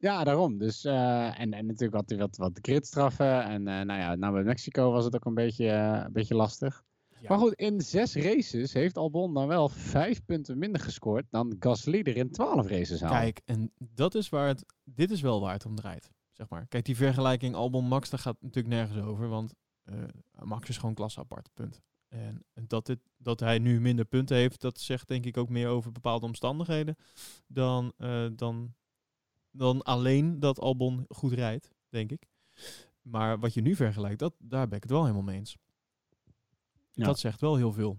[0.00, 0.58] Ja, daarom.
[0.58, 3.44] Dus, eh, en, en natuurlijk had hij wat, wat gridstraffen.
[3.44, 6.34] En eh, nou ja, nou bij Mexico was het ook een beetje, eh, een beetje
[6.34, 6.84] lastig.
[7.08, 7.28] Ja.
[7.28, 12.00] Maar goed, in zes races heeft Albon dan wel vijf punten minder gescoord dan Gasly
[12.00, 13.16] er in twaalf races haalde.
[13.16, 14.64] Kijk, en dat is waar het.
[14.84, 16.10] Dit is wel waar het om draait.
[16.32, 16.66] Zeg maar.
[16.66, 19.28] Kijk, die vergelijking Albon-Max, daar gaat natuurlijk nergens over.
[19.28, 19.54] Want
[20.42, 21.48] Max is gewoon klasse apart.
[21.54, 21.80] Punt.
[22.08, 25.68] En dat, dit, dat hij nu minder punten heeft, dat zegt denk ik ook meer
[25.68, 26.96] over bepaalde omstandigheden.
[27.46, 27.92] Dan,
[28.36, 28.74] dan,
[29.50, 32.26] dan alleen dat Albon goed rijdt, denk ik.
[33.02, 35.56] Maar wat je nu vergelijkt, dat, daar ben ik het wel helemaal mee eens.
[36.92, 37.04] Ja.
[37.04, 37.98] Dat zegt wel heel veel.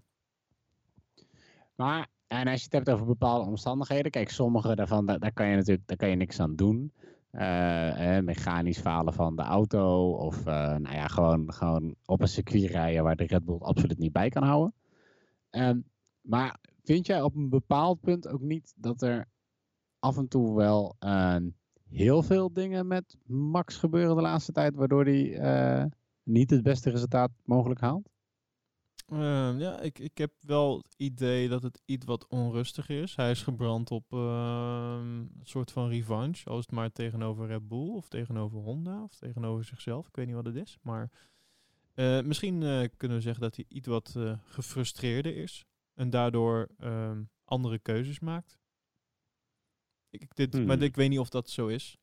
[1.76, 5.48] Maar, en als je het hebt over bepaalde omstandigheden, kijk, sommige daarvan, daar, daar kan
[5.48, 6.94] je natuurlijk daar kan je niks aan doen.
[7.32, 12.28] Eh, eh, mechanisch falen van de auto, of eh, nou ja, gewoon, gewoon op een
[12.28, 14.74] circuit rijden waar de Red Bull absoluut niet bij kan houden.
[15.50, 15.80] Ehm,
[16.22, 19.28] maar vind jij op een bepaald punt ook niet dat er
[20.02, 21.36] af en toe wel eh,
[21.90, 25.86] heel veel dingen met Max gebeuren de laatste tijd, waardoor hij eh,
[26.24, 28.10] niet het beste resultaat mogelijk haalt?
[29.08, 33.16] Ehm, ja, ik, ik heb wel het idee dat het iets wat onrustig is.
[33.16, 36.50] Hij is gebrand op ehm, een soort van revanche.
[36.50, 40.08] Als het maar tegenover Red Bull of tegenover Honda of tegenover zichzelf.
[40.08, 40.78] Ik weet niet wat het is.
[40.82, 41.12] Maar
[41.94, 45.66] eh, misschien eh, kunnen we zeggen dat hij iets wat gefrustreerder is.
[45.94, 48.61] En daardoor ehm, andere keuzes maakt.
[50.12, 50.82] Ik, Maar Hmm.
[50.82, 51.98] ik weet niet of dat zo is.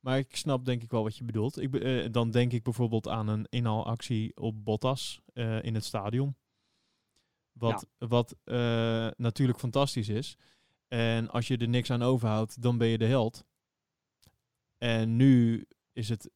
[0.00, 1.60] Maar ik snap denk ik wel wat je bedoelt.
[1.60, 6.36] Ik, eh, dan denk ik bijvoorbeeld aan een inhaalactie op Bottas eh, in het stadion.
[7.52, 10.36] Wat, wat eh, natuurlijk fantastisch is.
[10.88, 13.44] En als je er niks aan overhoudt, dan ben je de held.
[14.78, 16.30] En nu is het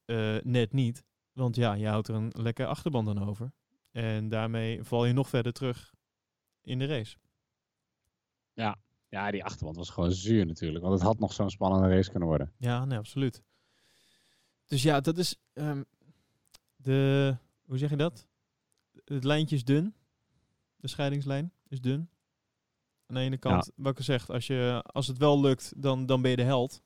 [0.44, 1.04] net niet.
[1.32, 3.52] Want ja, je houdt er een lekker achterband aan over.
[3.90, 5.94] En daarmee val je nog verder terug
[6.60, 7.16] in de race.
[8.52, 8.83] Ja,
[9.30, 10.84] die achterband was gewoon zuur natuurlijk.
[10.84, 12.52] Want het had nog zo'n spannende race kunnen worden.
[12.58, 13.42] Ja, nee, absoluut.
[14.66, 15.82] Dus ja, dat is ehm,
[16.76, 18.26] de, hoe zeg je dat?
[19.04, 19.94] Het lijntje is dun.
[20.76, 22.08] De scheidingslijn is dun.
[23.06, 26.22] Aan de ene kant, wat ik zeg, als, je, als het wel lukt, dan, dan
[26.22, 26.82] ben je de held.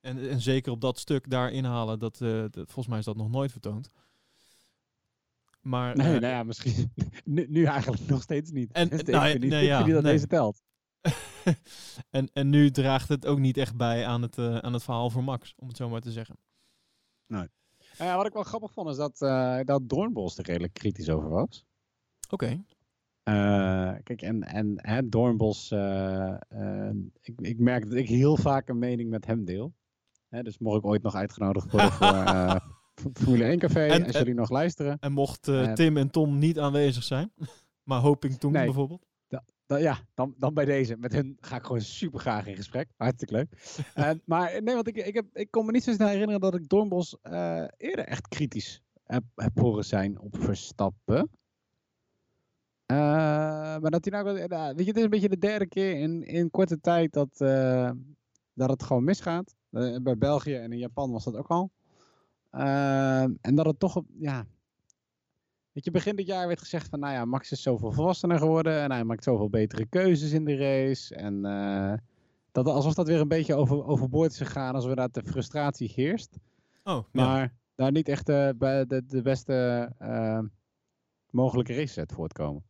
[0.00, 3.16] En, en zeker op dat stuk daar inhalen, dat, eh, dat, volgens mij is dat
[3.16, 3.90] nog nooit vertoond.
[5.60, 6.92] Maar, Nee, eh, nou ja, misschien.
[7.24, 8.72] Nu, nu eigenlijk nog steeds niet.
[8.72, 10.12] En- nou ja, niet, nee, ja, dat nee.
[10.12, 10.62] deze telt.
[12.10, 15.10] en, en nu draagt het ook niet echt bij aan het, eh, aan het verhaal
[15.10, 16.36] voor Max, om het zo maar te zeggen.
[17.26, 17.48] Nou
[17.98, 21.28] ja, wat ik wel grappig vond is dat, eh dat Doornbos er redelijk kritisch over
[21.28, 21.64] was.
[22.30, 22.64] Oké.
[23.22, 28.68] Eh, kijk, en, en hè, Doornbos, eh, eh, ik, ik merk dat ik heel vaak
[28.68, 29.74] een mening met hem deel.
[30.28, 32.56] Hè, dus mocht ik ooit nog uitgenodigd worden voor eh,
[33.12, 34.96] Formule 1 Café, En- als en- jullie nog luisteren.
[35.00, 35.42] En mocht
[35.74, 37.32] Tim en Tom niet aanwezig zijn,
[37.88, 38.64] maar Hoping Toen Nee.
[38.64, 39.06] bijvoorbeeld.
[39.68, 40.96] Dan, ja, dan, dan bij deze.
[40.96, 42.88] Met hun ga ik gewoon super graag in gesprek.
[42.96, 43.48] Hartstikke leuk.
[43.94, 46.54] Eh, maar nee, want ik, ik, heb, ik kon me niet zo snel herinneren dat
[46.54, 51.30] ik Doornbos eh, eerder echt kritisch heb, heb horen zijn op Verstappen.
[52.86, 52.96] Eh,
[53.78, 56.50] maar dat hij nou, weet je, het is een beetje de derde keer in, in
[56.50, 57.38] korte tijd dat,
[58.52, 59.54] dat het gewoon misgaat.
[60.02, 61.70] Bij België en in Japan was dat ook al.
[63.40, 64.46] En dat het toch, ja,
[65.78, 68.80] Weet je, begin dit jaar werd gezegd van, nou ja, Max is zoveel volwassener geworden
[68.80, 71.14] en hij maakt zoveel betere keuzes in de race.
[71.14, 71.92] En eh,
[72.52, 76.38] dat, alsof dat weer een beetje over, overboord is gegaan, alsof inderdaad de frustratie heerst.
[76.84, 77.24] Oh, ja.
[77.24, 78.26] Maar daar niet echt
[78.58, 80.40] bij de, de beste eh,
[81.30, 82.64] mogelijke race uit voortkomen.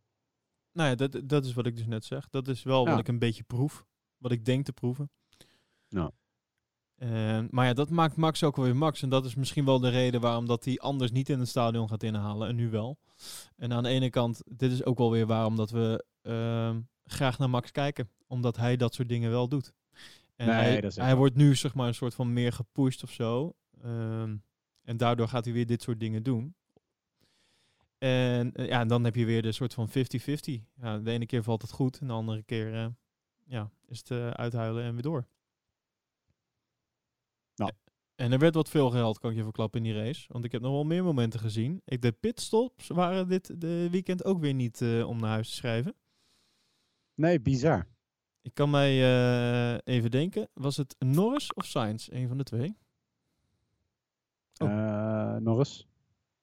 [0.73, 2.29] Nou ja, dat, dat is wat ik dus net zeg.
[2.29, 2.91] Dat is wel Ja.
[2.91, 3.85] wat ik een beetje proef.
[4.19, 5.11] Wat ik denk te proeven.
[5.89, 6.11] Ja.
[6.99, 9.03] En, maar ja, dat maakt Max ook weer Max.
[9.03, 11.89] En dat is misschien wel de reden waarom dat hij anders niet in het stadion
[11.89, 12.49] gaat inhalen.
[12.49, 12.99] En nu wel.
[13.57, 17.39] En aan de ene kant, dit is ook wel weer waarom dat we ehm, graag
[17.39, 18.11] naar Max kijken.
[18.27, 19.73] Omdat hij dat soort dingen wel doet.
[20.37, 21.19] En Nee, hij, dat is ook hij wel.
[21.19, 23.55] wordt nu zeg maar een soort van meer gepusht of zo.
[23.83, 24.37] Ehm,
[24.83, 26.55] en daardoor gaat hij weer dit soort dingen doen.
[27.99, 29.93] En eh, ja, en dan heb je weer de soort van 50-50.
[30.81, 32.87] Ja, de ene keer valt het goed en de andere keer eh,
[33.45, 35.27] ja, is het eh, uithuilen en weer door.
[38.19, 40.27] En er werd wat veel geld, kan ik je verklappen, in die race.
[40.33, 41.83] Want ik heb nog wel meer momenten gezien.
[41.85, 45.55] Ik, de pitstops waren dit de weekend ook weer niet eh, om naar huis te
[45.55, 45.95] schrijven.
[47.15, 47.87] Nee, bizar.
[48.43, 50.49] Ik kan mij eh, even denken.
[50.55, 52.09] Was het Norris of Sainz?
[52.11, 52.77] Een van de twee.
[54.57, 54.71] Oh.
[54.71, 55.87] Eh, Norris.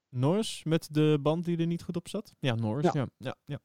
[0.09, 2.35] Norris met de band die er niet goed op zat?
[2.39, 2.85] Ja, Norris.
[2.85, 2.91] Ja.
[2.93, 3.07] Ja.
[3.17, 3.59] Ja, ja,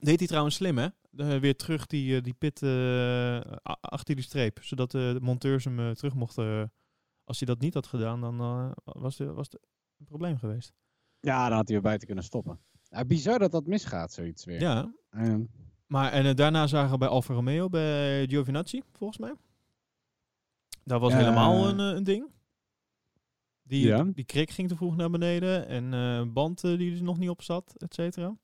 [0.00, 0.88] Deed hij trouwens slim, hè?
[1.16, 3.40] Eh, weer terug die, eh, die pit eh,
[3.80, 4.62] achter die streep.
[4.62, 6.72] Zodat de monteurs hem terug mochten.
[7.24, 8.36] als hij dat niet had gedaan, dan
[8.84, 9.48] was, er, was
[9.98, 10.72] een probleem geweest.
[11.20, 12.60] Ja, dan had hij weer buiten kunnen stoppen.
[12.82, 14.60] Ja, bizar dat dat misgaat, zoiets weer.
[14.60, 14.94] Ja,
[15.86, 19.34] maar en daarna zagen we bij Alfa Romeo, bij Giovinazzi, volgens mij.
[20.84, 22.30] Daar was helemaal een, een ding.
[23.62, 24.04] Die, Ja.
[24.04, 25.66] die krik ging te vroeg naar beneden.
[25.66, 28.36] En eh band die er nog niet op zat, et cetera.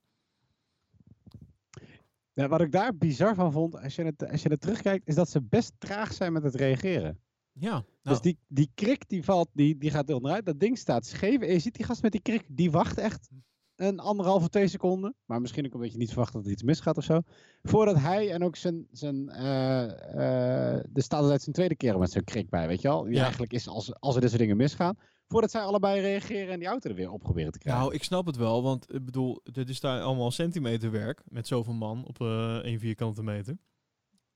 [2.37, 5.15] Ja, wat ik daar bizar van vond, als je, het, als je het terugkijkt, is
[5.15, 7.19] dat ze best traag zijn met het reageren.
[7.51, 10.45] Ja, nou, Dus die, die krik die valt, die, die gaat onderuit.
[10.45, 11.41] Dat ding staat scheef.
[11.41, 13.29] En je ziet die gast met die krik, die wacht echt
[13.75, 15.15] een anderhalf of twee seconden.
[15.25, 17.21] Maar misschien ook een beetje niet verwachten dat er iets misgaat of zo.
[17.61, 22.11] Voordat hij en ook zijn, zijn eh eh er staat altijd zijn tweede keer met
[22.11, 23.03] zijn krik bij, weet je wel.
[23.03, 23.21] Die Ja.
[23.21, 24.97] eigenlijk is als, als er dit soort dingen misgaan.
[25.27, 27.81] Voordat zij allebei reageren en die auto er weer op proberen te krijgen.
[27.81, 31.73] nou, ik snap het wel, want ik bedoel, dit is daar allemaal centimeterwerk met zoveel
[31.73, 33.57] man op eh één vierkante meter.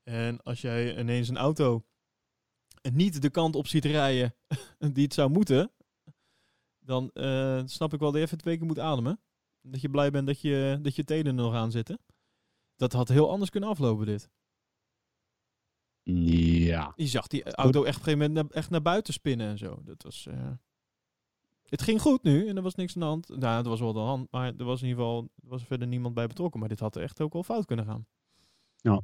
[0.02, 1.84] En als jij ineens een auto
[2.92, 4.34] niet de kant op ziet rijden
[4.92, 5.72] die het zou moeten,
[6.78, 9.20] dan eh, snap ik wel dat je even twee keer moet ademen.
[9.60, 11.98] Dat je blij bent dat je, dat je tenen nog aan zitten.
[12.76, 14.30] Dat had heel anders kunnen aflopen, dit.
[16.02, 16.92] Ja.
[16.96, 19.58] Je zag die auto echt op een gegeven moment naar, echt naar buiten spinnen en
[19.58, 19.82] zo.
[19.82, 20.26] Dat was...
[20.26, 20.50] eh,
[21.72, 23.28] Het ging goed nu en er was niks aan de hand.
[23.28, 26.14] Nou, er was wel de hand, maar er was in ieder geval was verder niemand
[26.14, 26.60] bij betrokken.
[26.60, 28.06] Maar dit had echt ook wel fout kunnen gaan.
[28.76, 29.00] Ja.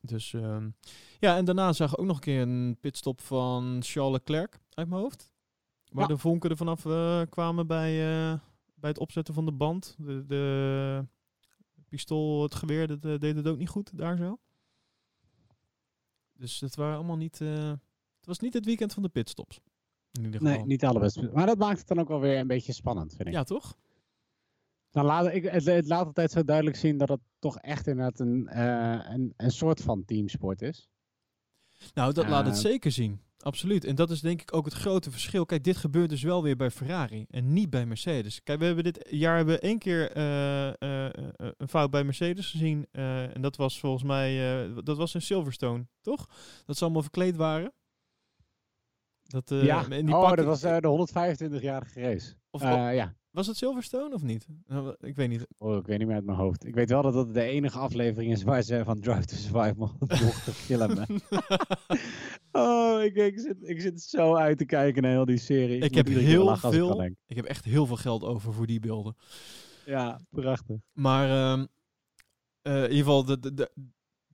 [0.00, 0.70] Dus ehm,
[1.18, 4.88] ja, en daarna zag ik ook nog een keer een pitstop van Charles Leclerc uit
[4.88, 5.32] mijn hoofd.
[5.90, 6.14] Waar Ja.
[6.14, 7.90] de vonken er vanaf eh, kwamen bij,
[8.32, 8.38] eh,
[8.74, 9.96] bij het opzetten van de band.
[9.98, 11.06] De, de
[11.88, 14.38] pistool, het geweer, dat eh, deed het ook niet goed daar zo.
[16.32, 17.40] Dus het waren allemaal niet.
[17.40, 17.68] eh,
[18.16, 19.60] het was niet het weekend van de pitstops.
[20.18, 20.56] In ieder geval.
[20.56, 21.30] Nee, niet alle.
[21.32, 23.34] Maar dat maakt het dan ook wel weer een beetje spannend, vind ik.
[23.34, 23.76] Ja, toch?
[24.90, 28.20] Dan laat, ik, het, het laat altijd zo duidelijk zien dat het toch echt inderdaad
[28.20, 30.88] een, eh, een, een soort van teamsport is.
[31.94, 33.20] Nou, dat laat het Eh, zeker zien.
[33.38, 33.84] Absoluut.
[33.84, 35.44] En dat is denk ik ook het grote verschil.
[35.44, 38.42] Kijk, dit gebeurt dus wel weer bij Ferrari en niet bij Mercedes.
[38.42, 40.72] Kijk, we hebben dit jaar hebben we één keer eh,
[41.56, 42.86] een fout bij Mercedes gezien.
[42.92, 46.26] en dat was volgens mij, dat was in Silverstone, toch?
[46.64, 47.72] Dat ze allemaal verkleed waren.
[49.32, 51.06] Dat, eh, ja, in die oh, dat was eh, de
[51.58, 52.34] 125-jarige race.
[52.50, 54.46] Of, Eh, ja, Was het Silverstone of niet?
[54.66, 55.46] Nou, ik weet niet.
[55.58, 56.64] oh, ik weet niet meer uit mijn hoofd.
[56.66, 59.74] Ik weet wel dat dat de enige aflevering is waar ze van Drive to Survive
[59.76, 61.06] mo- mochten filmen.
[62.52, 65.76] oh, ik, ik, zit, ik zit zo uit te kijken naar heel die serie.
[65.76, 67.16] Ik moet heb heel ik veel- denk.
[67.26, 69.16] ik heb echt heel veel geld over voor die beelden.
[69.86, 70.76] Ja, prachtig.
[70.92, 71.66] Maar ehm,
[72.62, 73.72] eh, in ieder geval, de, de, de-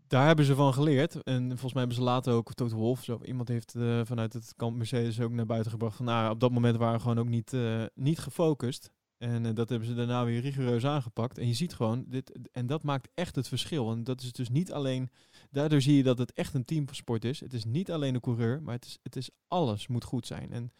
[0.08, 1.22] daar hebben ze van geleerd.
[1.22, 4.52] En volgens mij hebben ze later ook Toto Wolff, zo, iemand heeft eh, vanuit het
[4.56, 5.96] kamp Mercedes ook naar buiten gebracht.
[5.96, 8.90] Van, nou, op dat moment waren we gewoon ook niet, eh, niet gefocust.
[9.18, 11.38] En eh, dat hebben ze daarna weer rigoureus aangepakt.
[11.38, 13.90] En je ziet gewoon, dit, en dat maakt echt het verschil.
[13.90, 15.10] En dat is dus niet alleen,
[15.50, 17.40] daardoor zie je dat het echt een teamsport is.
[17.40, 20.52] Het is niet alleen de coureur, maar het is, het is alles moet goed zijn.
[20.52, 20.72] En,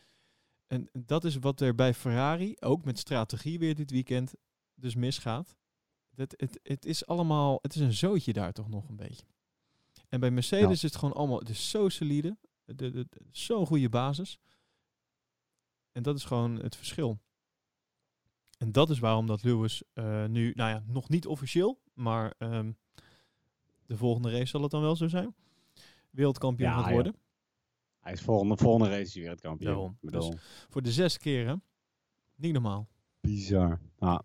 [0.67, 4.35] en dat is wat er bij Ferrari, ook met strategie weer dit weekend,
[4.75, 5.57] dus misgaat.
[6.19, 9.27] Het, het, het is allemaal, het is een zootje daar toch nog een beetje.
[10.09, 10.71] En bij Mercedes Ja.
[10.73, 14.39] is het gewoon allemaal, het is zo solide, de, de, de- zo'n goede basis.
[15.93, 17.19] En dat is gewoon het verschil.
[18.59, 22.73] En dat is waarom dat Lewis eh, nu, nou ja, nog niet officieel, maar ehm,
[23.87, 25.35] de volgende race zal het dan wel zo zijn.
[26.11, 27.15] Wereldkampioen Ja, gaat worden.
[28.01, 29.71] Hij is volgende, volgende race weer het kampioen.
[29.71, 29.91] Daarom.
[30.01, 30.35] Ik bedoel,
[30.69, 31.63] Voor de zes keren.
[32.35, 32.89] Niet normaal.
[33.21, 33.81] bizar.
[33.99, 34.19] Ah,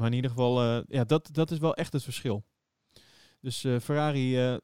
[0.00, 2.44] Maar in ieder geval, eh, ja, dat, dat is wel echt het verschil.
[3.40, 4.56] Dus eh, Ferrari, eh,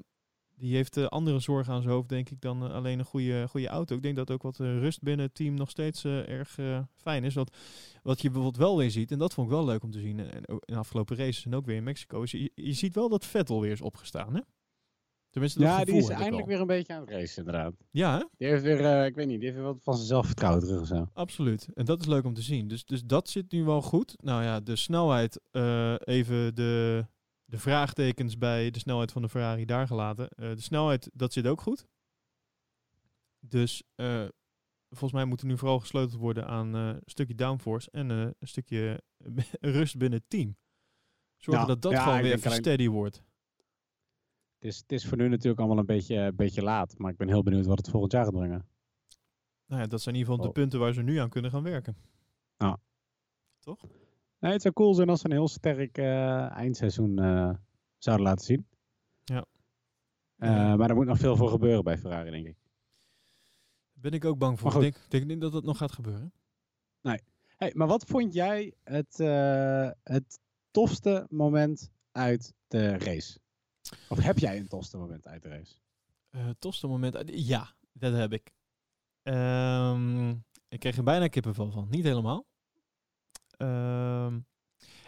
[0.54, 3.96] die heeft andere zorgen aan zijn hoofd, denk ik, dan alleen een goede, goede auto.
[3.96, 6.58] Ik denk dat ook wat rust binnen het team nog steeds erg
[6.94, 7.34] fijn is.
[7.34, 7.50] Want
[8.02, 10.20] wat je bijvoorbeeld wel weer ziet, en dat vond ik wel leuk om te zien,
[10.20, 13.08] en, in de afgelopen races en ook weer in Mexico, is je, je ziet wel
[13.08, 14.44] dat Vettel weer is opgestaan?
[15.36, 17.74] Tenminste, dat ja, die is eindelijk weer een beetje aan het racen, inderdaad.
[17.90, 18.24] Ja, hè?
[18.36, 20.80] Die heeft weer, eh, ik weet niet, die heeft weer wat van zijn zelfvertrouwen terug
[20.80, 21.08] of zo.
[21.12, 21.68] Absoluut.
[21.74, 22.68] En dat is leuk om te zien.
[22.68, 24.14] Dus, dus dat zit nu wel goed.
[24.22, 27.06] Nou ja, de snelheid, eh, even de
[27.44, 30.28] de vraagtekens bij de snelheid van de Ferrari daar gelaten.
[30.28, 31.86] Eh, de snelheid, dat zit ook goed.
[33.40, 33.82] Dus
[34.88, 39.02] volgens mij moet er nu vooral gesleuteld worden aan een stukje downforce en een stukje
[39.60, 40.56] rust binnen het team.
[41.36, 43.22] Zorgen Ja, dat dat ja, gewoon weer even steady wordt.
[44.66, 46.98] Het is, het is voor nu natuurlijk allemaal een beetje, een beetje laat.
[46.98, 48.68] Maar ik ben heel benieuwd wat het volgend jaar gaat brengen.
[49.66, 50.62] Nou ja, dat zijn in ieder geval de Oh.
[50.62, 51.96] punten waar ze nu aan kunnen gaan werken.
[54.38, 57.54] Nee, het zou cool zijn als ze een heel sterk eh, eindseizoen eh,
[57.98, 58.66] zouden laten zien.
[59.24, 59.44] Ja.
[60.36, 60.76] Eh, Ja.
[60.76, 62.56] Maar er moet nog veel voor gebeuren bij Ferrari, denk ik.
[63.92, 64.74] Ben ik ook bang voor.
[64.74, 66.32] Ik denk, denk niet dat dat nog gaat gebeuren.
[67.56, 70.40] Hey, maar wat vond jij het, eh, het
[70.70, 73.38] tofste moment uit de race?
[74.08, 75.74] Of heb jij een tofste moment uit de race?
[76.58, 77.22] Tofste moment.
[77.26, 78.54] Ja, dat heb ik.
[79.22, 80.30] Ehm,
[80.68, 81.86] ik kreeg er bijna kippenvel van.
[81.90, 82.46] Niet helemaal.
[83.56, 84.40] Ehm,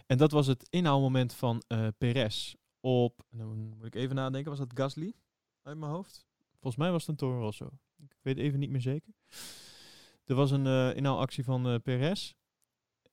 [0.07, 4.59] en dat was het inhaalmoment van eh Perez op, dan moet ik even nadenken, was
[4.59, 5.15] dat Gasly
[5.63, 6.27] uit mijn hoofd?
[6.51, 7.71] Volgens mij was het een Toro Rosso.
[7.97, 9.13] Ik weet even niet meer zeker.
[10.25, 12.33] Er was een eh inhaalactie van eh Perez.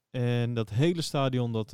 [0.09, 1.73] En dat hele stadion, dat,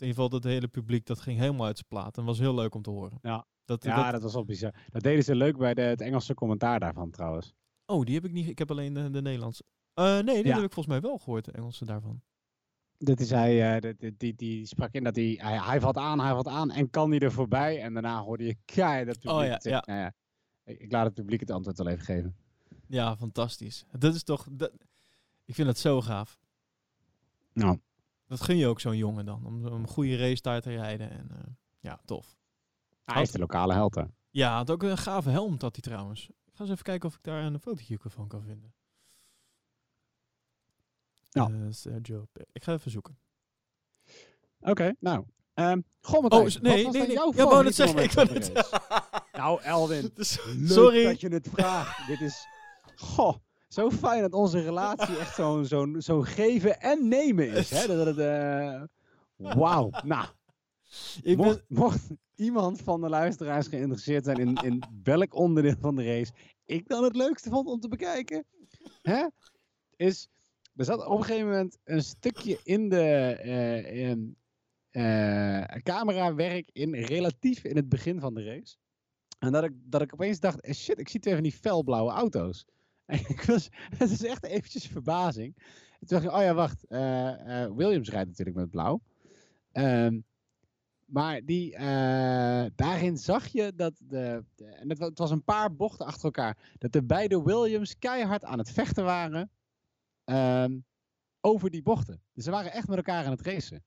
[0.00, 2.18] in ieder geval dat hele publiek, dat ging helemaal uit zijn plaat.
[2.18, 3.18] En was heel leuk om te horen.
[3.22, 3.46] Ja.
[3.64, 4.74] Dat, Ja, dat- dat, was wel bizar.
[4.90, 7.54] Dat deden ze leuk bij de, het Engelse commentaar daarvan trouwens.
[7.86, 8.48] Oh, die heb ik niet.
[8.48, 9.62] Ik heb alleen de, de Nederlandse.
[9.94, 10.54] Eh, nee, die Ja.
[10.54, 12.22] heb ik volgens mij wel gehoord, de Engelse daarvan.
[12.98, 16.20] Dat is hij, eh, de- die, die sprak in dat hij, hij, hij valt aan,
[16.20, 17.82] hij valt aan en kan hij er voorbij.
[17.82, 19.82] En daarna hoorde je keihard dat publiek Oh ja.
[19.86, 20.12] Nou ja,
[20.64, 22.36] ik, ik laat het publiek het antwoord wel even geven.
[22.86, 23.84] Ja, fantastisch.
[23.98, 24.46] Dat is toch.
[24.50, 24.72] Dat,
[25.44, 26.38] ik vind dat zo gaaf.
[27.52, 27.78] Nou,
[28.28, 29.46] Dat gun je ook zo'n jongen dan.
[29.46, 31.10] Om, een goede race daar te rijden.
[31.10, 31.38] En eh,
[31.80, 32.36] ja, tof.
[33.04, 34.04] hij is de lokale held hè.
[34.30, 36.28] Ja, had ook een gave helm had hij trouwens.
[36.28, 38.72] Ik ga eens even kijken of ik daar een fotootje van kan vinden.
[41.30, 41.72] Ja.
[41.72, 43.18] Sergio Pe- Ik ga even zoeken.
[44.60, 45.24] Oké, nou.
[45.54, 47.16] ehm goh, Matthijs, Oh, nee, wat was nee, nee.
[47.16, 48.02] jouw Ja, zeggen.
[48.02, 48.52] Ik race?
[49.32, 51.04] Nou, Elwin, Dus- Sorry.
[51.04, 52.06] dat je het vraagt.
[52.06, 52.46] Dit is,
[52.96, 53.36] goh,
[53.68, 57.70] zo fijn dat onze relatie echt zo'n zo'n zo'n geven en nemen is.
[57.70, 57.86] Hè?
[57.86, 58.82] Dat het, eh,
[59.36, 59.90] Wauw.
[60.04, 60.26] Nou,
[61.22, 62.00] Ik ben, mocht,
[62.34, 66.32] iemand van de luisteraars geïnteresseerd zijn in, in welk onderdeel van de race
[66.68, 68.44] ik dan het leukste vond om te bekijken,
[69.02, 69.26] hè,
[69.96, 70.28] is,
[70.76, 74.36] er zat op een gegeven moment een stukje in de eh, in,
[74.90, 78.76] eh, camerawerk in, relatief in het begin van de race.
[79.38, 82.10] En dat ik, dat ik opeens dacht, eh, shit, ik zie twee van die felblauwe
[82.10, 82.66] auto's.
[83.08, 85.54] En ik was, het is echt eventjes verbazing.
[86.00, 89.00] En toen dacht ik, oh ja, wacht, eh, eh, Williams rijdt natuurlijk met blauw.
[89.72, 90.20] Ehm,
[91.04, 96.06] maar die, eh, daarin zag je dat de, de- en het was een paar bochten
[96.06, 99.50] achter elkaar, dat de beide Williams keihard aan het vechten waren
[100.24, 100.78] ehm,
[101.40, 102.22] over die bochten.
[102.32, 103.84] Dus ze waren echt met elkaar aan het racen.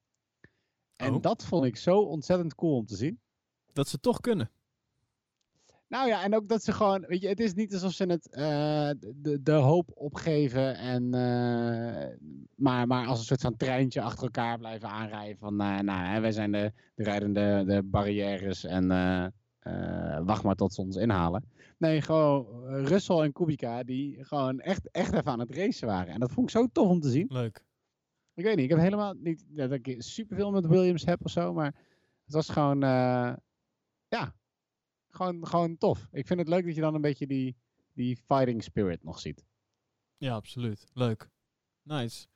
[0.95, 1.21] En Oh.
[1.21, 3.19] dat vond ik zo ontzettend cool om te zien.
[3.73, 4.51] dat ze toch kunnen.
[5.91, 8.29] Nou ja, en ook dat ze gewoon, weet je, het is niet alsof ze het
[8.29, 12.17] eh, de, de hoop opgeven en eh,
[12.55, 16.19] maar, maar als een soort van treintje achter elkaar blijven aanrijden van, eh, nou, hè,
[16.19, 18.87] wij zijn de, de rijdende de barrières en
[20.25, 21.43] wacht maar tot ze ons inhalen.
[21.77, 26.13] Nee, gewoon Russell en Kubica die gewoon echt, echt even aan het racen waren.
[26.13, 27.25] En dat vond ik zo tof om te zien.
[27.29, 27.63] Leuk.
[28.33, 31.53] Ik weet niet, ik heb helemaal niet dat ik superveel met Williams heb of zo,
[31.53, 31.75] maar
[32.25, 32.79] het was gewoon,
[34.07, 34.33] ja,
[35.15, 36.07] gewoon, gewoon tof.
[36.11, 37.55] Ik vind het leuk dat je dan een beetje die,
[37.93, 39.45] die fighting spirit nog ziet.
[40.17, 40.85] Ja, absoluut.
[40.93, 41.29] Leuk.
[41.83, 42.27] Nice.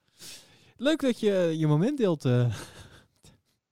[0.78, 2.26] Leuk dat je je moment deelt.
[2.26, 2.56] eh.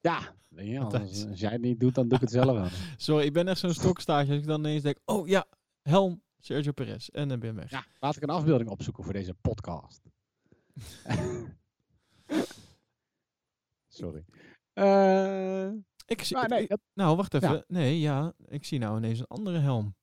[0.01, 2.68] Ja, als, jij het niet doet, dan doe ik het zelf wel.
[2.97, 4.34] Sorry, ik ben echt zo'n stokstaartje.
[4.34, 5.45] Als ik dan ineens denk, oh ja,
[5.82, 7.08] helm, Sergio Perez.
[7.08, 7.72] En dan ben weg.
[7.72, 10.01] Ja, laat ik een afbeelding opzoeken voor deze podcast.
[13.88, 14.26] Sorry.
[14.74, 15.70] Eh,
[16.06, 17.51] Ik, zie- nee, nou, wacht even.
[17.54, 17.64] Ja.
[17.68, 19.95] Nee, ja, ik zie nou ineens een andere helm.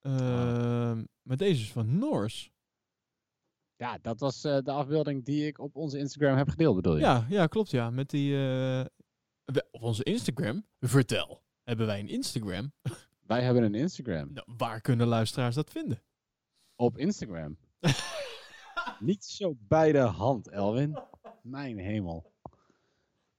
[0.00, 2.50] Ehm, maar deze is van Norse.
[3.76, 7.00] ja, dat was eh, de afbeelding die ik op onze Instagram heb gedeeld, bedoel je?
[7.00, 7.90] Ja, ja, klopt ja.
[7.90, 8.84] Met die, eh,
[9.44, 10.66] we- op onze Instagram.
[10.80, 11.42] Vertel.
[11.62, 12.72] Hebben wij een Instagram?
[13.26, 14.32] Wij hebben een Instagram.
[14.32, 16.02] Nou, waar kunnen luisteraars dat vinden?
[16.76, 17.58] Op Instagram.
[19.00, 20.98] Niet zo bij de hand, Elwin.
[21.42, 22.32] Mijn hemel.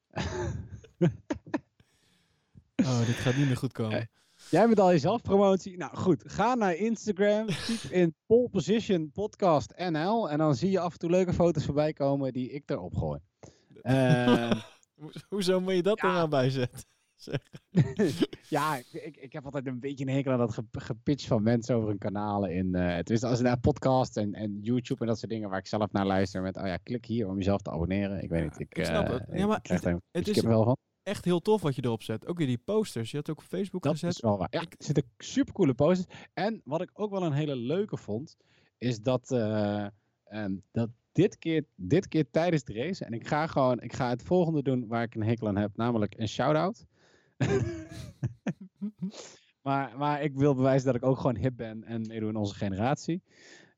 [2.84, 4.10] Oh, dit gaat niet meer goed komen.
[4.50, 5.78] Jij bent al je zelfpromotie.
[5.78, 10.80] Nou goed, ga naar Instagram, typ in Pole Position Podcast NL en dan zie je
[10.80, 13.20] af en toe leuke foto's voorbij komen die ik erop gooi.
[13.82, 14.52] Eh,
[14.96, 16.14] Ho- Hoezo moet je dat er ja.
[16.14, 16.82] nou bij zetten?
[18.50, 21.44] ja, ik, ik, ik heb altijd een beetje een hekel aan dat ge, gepitch van
[21.44, 22.76] mensen over hun kanalen in.
[22.76, 25.68] eh het is als naar podcast en, en YouTube en dat soort dingen waar ik
[25.68, 28.24] zelf naar luister met, oh ja, klik hier om jezelf te abonneren.
[28.24, 29.26] Ik weet niet, ik, ik snap eh, het.
[29.32, 30.78] Ja, maar ik het- er het een is- wel van.
[31.10, 32.28] Echt heel tof wat je erop zet.
[32.28, 33.12] Ook weer die posters.
[33.12, 34.12] Je had ook op Facebook Dat gezet.
[34.12, 34.48] is wel waar.
[34.52, 36.18] Ja, er zitten supercoole posters.
[36.34, 38.38] En wat ik ook wel een hele leuke vond,
[38.78, 39.88] is dat, eh,
[40.24, 44.10] ehm, dat dit, keer, dit keer tijdens de race, en ik ga gewoon, ik ga
[44.10, 46.86] het volgende doen waar ik een hekel aan heb, namelijk een shout-out.
[49.62, 52.56] maar, maar ik wil bewijzen dat ik ook gewoon hip ben en meedoe in onze
[52.56, 53.22] generatie.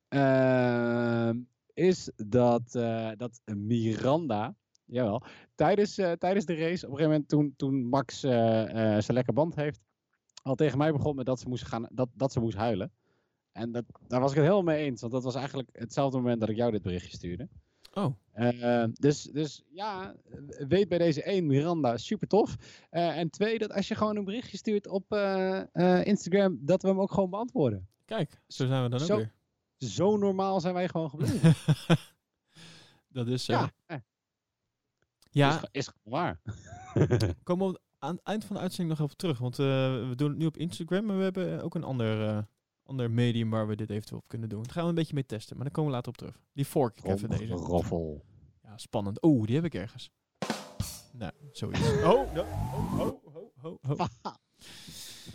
[0.08, 1.40] Ehm,
[1.74, 4.56] is dat, eh, dat Miranda,
[4.92, 5.24] jawel,
[5.56, 9.14] tijdens, eh, tijdens de race, op een gegeven moment toen, toen Max eh, eh, zijn
[9.14, 9.80] lekker band heeft,
[10.44, 12.92] al tegen mij begon met dat ze moest, gaan, dat, dat ze moest huilen.
[13.52, 16.40] En dat, daar was ik het helemaal mee eens, want dat was eigenlijk hetzelfde moment
[16.40, 17.50] dat ik jou dit berichtje stuurde.
[17.94, 18.14] Oh,
[18.94, 20.16] dus, dus ja,
[20.68, 22.56] weet bij deze één, Miranda, super tof.
[22.90, 25.14] En twee, dat als je gewoon een berichtje stuurt op
[26.04, 27.88] Instagram, dat we hem ook gewoon beantwoorden.
[28.06, 28.42] kijk.
[28.48, 29.34] Zo zijn we dan ook weer.
[29.78, 31.54] Zo normaal zijn wij gewoon gebleven.
[33.18, 33.54] dat is zo.
[33.54, 33.72] ja,
[35.32, 36.42] Ja, is, is waar.
[37.44, 39.38] komen we aan het eind van de uitzending nog even terug.
[39.38, 39.66] Want eh,
[40.08, 42.44] we doen het nu op Instagram, maar we hebben ook een ander, eh,
[42.84, 44.64] ander medium waar we dit eventueel op kunnen doen.
[44.64, 46.40] Daar gaan we een beetje mee testen, maar daar komen we later op terug.
[46.54, 47.54] Die fork ik even deze.
[47.54, 48.26] Roffel.
[48.64, 49.24] Ja, spannend.
[49.26, 50.12] Oeh, die heb ik ergens.
[51.14, 51.80] Nou, zoiets.
[52.04, 52.42] Oh, no.
[52.42, 53.24] oh, oh,
[53.64, 53.96] oh, oh, oh.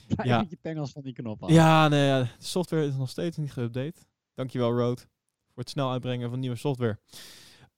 [0.06, 0.38] Blijf Ja.
[0.38, 1.50] met je tengels van die knop af.
[1.50, 4.00] Ja, nee, ja, de software is nog steeds niet geüpdate.
[4.34, 5.00] Dankjewel, Road,
[5.46, 6.98] voor het snel uitbrengen van nieuwe software.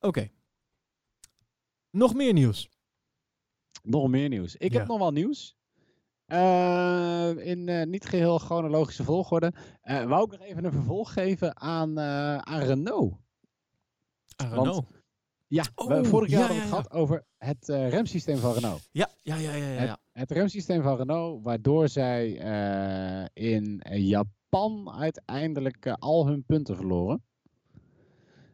[0.00, 0.30] Oké.
[1.90, 2.68] Nog meer nieuws.
[3.82, 4.56] Nog meer nieuws.
[4.56, 4.78] Ik Ja.
[4.78, 5.56] heb nog wel nieuws.
[6.26, 9.52] Eh, in eh, niet geheel chronologische volgorde.
[9.80, 12.00] Eh wou ik nog even een vervolg geven aan,
[12.40, 13.14] aan Renault.
[14.36, 14.86] Want- Renault.
[15.46, 16.76] Ja, we, Oh, vorig jaar ja, hadden we het ja.
[16.76, 18.88] gehad over het remsysteem van Renault.
[18.92, 19.82] Ja, ja, ja, ja, ja.
[19.82, 19.98] ja.
[20.12, 22.30] Het remsysteem van Renault, waardoor zij
[23.32, 27.22] in Japan uiteindelijk al hun punten verloren.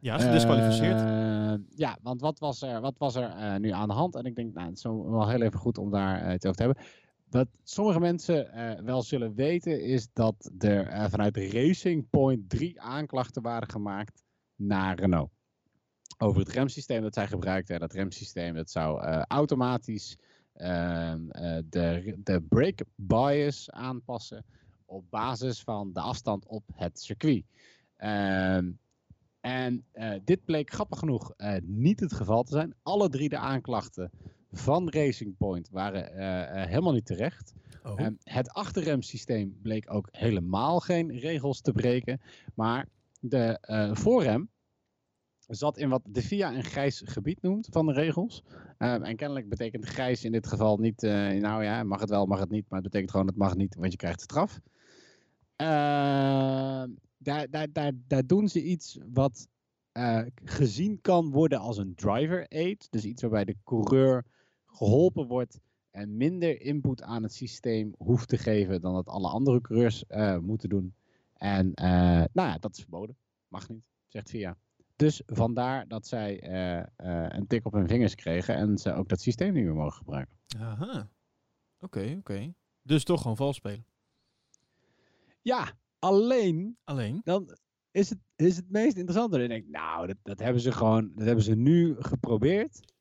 [0.05, 0.99] Ja, is gedisqualificeerd.
[0.99, 4.15] Eh, ja, want wat was er, wat was er eh, nu aan de hand?
[4.15, 6.57] En ik denk, nou, het is wel heel even goed om daar eh, het over
[6.57, 6.83] te hebben.
[7.29, 8.49] Wat sommige mensen
[8.85, 14.23] wel zullen weten, is dat er vanuit Racing Point drie aanklachten waren gemaakt
[14.55, 15.31] naar Renault.
[16.17, 17.79] Over het remsysteem dat zij gebruikten.
[17.79, 20.17] Dat remsysteem dat zou automatisch
[20.53, 24.45] ehm, eh, de, de brake bias aanpassen
[24.85, 27.43] op basis van de afstand op het circuit.
[27.97, 28.71] Ehm,
[29.45, 32.73] en eh, dit bleek grappig genoeg eh, niet het geval te zijn.
[32.83, 34.11] Alle drie de aanklachten
[34.51, 37.53] van Racing Point waren eh, helemaal niet terecht.
[37.83, 37.99] Oh.
[37.99, 42.21] Ehm, het achterremsysteem bleek ook helemaal geen regels te breken.
[42.55, 42.87] Maar
[43.19, 43.57] de
[43.93, 44.49] voorrem
[45.47, 48.43] zat in wat de FIA een grijs gebied noemt van de regels.
[48.77, 51.01] Ehm, en kennelijk betekent grijs in dit geval niet,
[51.39, 52.65] nou ja, mag het wel, mag het niet.
[52.69, 54.59] Maar het betekent gewoon het mag niet, want je krijgt straf.
[55.55, 59.47] Ehm, daar, daar, daar, daar doen ze iets wat
[59.91, 62.87] eh, gezien kan worden als een driver aid.
[62.91, 64.25] Dus iets waarbij de coureur
[64.65, 65.59] geholpen wordt
[65.91, 70.37] en minder input aan het systeem hoeft te geven dan dat alle andere coureurs eh,
[70.37, 70.95] moeten doen.
[71.33, 71.87] En eh,
[72.33, 73.17] nou ja, dat is verboden.
[73.47, 74.57] Mag niet, zegt VIA.
[74.95, 76.43] Dus vandaar dat zij
[77.33, 80.37] een tik op hun vingers kregen en ze ook dat systeem niet meer mogen gebruiken.
[80.59, 81.09] Aha.
[81.79, 82.53] Oké, oké.
[82.81, 83.85] Dus toch gewoon vals spelen.
[85.41, 85.71] Ja,
[86.05, 87.21] alleen Alleen.
[87.23, 87.57] dan
[87.91, 89.37] is het, is het meest interessante.
[89.37, 92.93] Dan denk ik, nou, dat, dat hebben ze gewoon, dat hebben ze nu geprobeerd.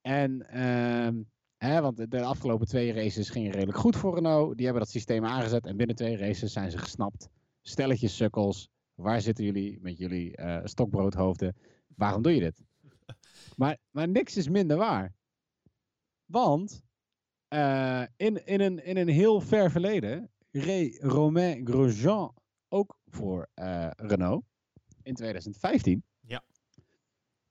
[0.00, 1.22] En, ehm,
[1.56, 4.56] hè, want de, afgelopen twee races gingen redelijk goed voor Renault.
[4.56, 7.28] Die hebben dat systeem aangezet en binnen twee races zijn ze gesnapt.
[7.60, 11.56] Stelletjes sukkels, waar zitten jullie met jullie eh, stokbroodhoofden?
[11.96, 12.62] Waarom doe je dit?
[13.56, 15.14] Maar, maar niks is minder waar.
[16.24, 16.82] Want
[17.48, 22.34] eh, in, in, een, in een heel ver verleden reed Romain Grosjean
[22.68, 24.44] ook voor eh, Renault
[25.02, 26.04] in 2015.
[26.20, 26.42] Ja.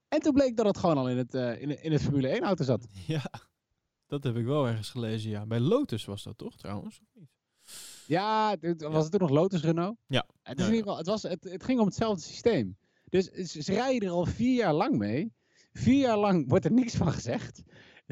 [0.07, 2.43] En toen bleek dat het gewoon al in het, eh, in, in het Formule 1
[2.43, 2.87] auto zat.
[3.07, 3.23] Ja,
[4.07, 5.45] dat heb ik wel ergens gelezen, ja.
[5.45, 6.99] Bij Lotus was dat toch, trouwens?
[7.01, 7.29] Of niet?
[8.07, 9.97] Ja, dit- was het toen nog Lotus Renault?
[10.07, 10.25] Ja.
[10.43, 12.77] Het, is in ieder geval, het, was, het, het ging om hetzelfde systeem.
[13.09, 15.33] Dus ze, ze rijden er al vier jaar lang mee.
[15.73, 17.63] Vier jaar lang wordt er niks van gezegd.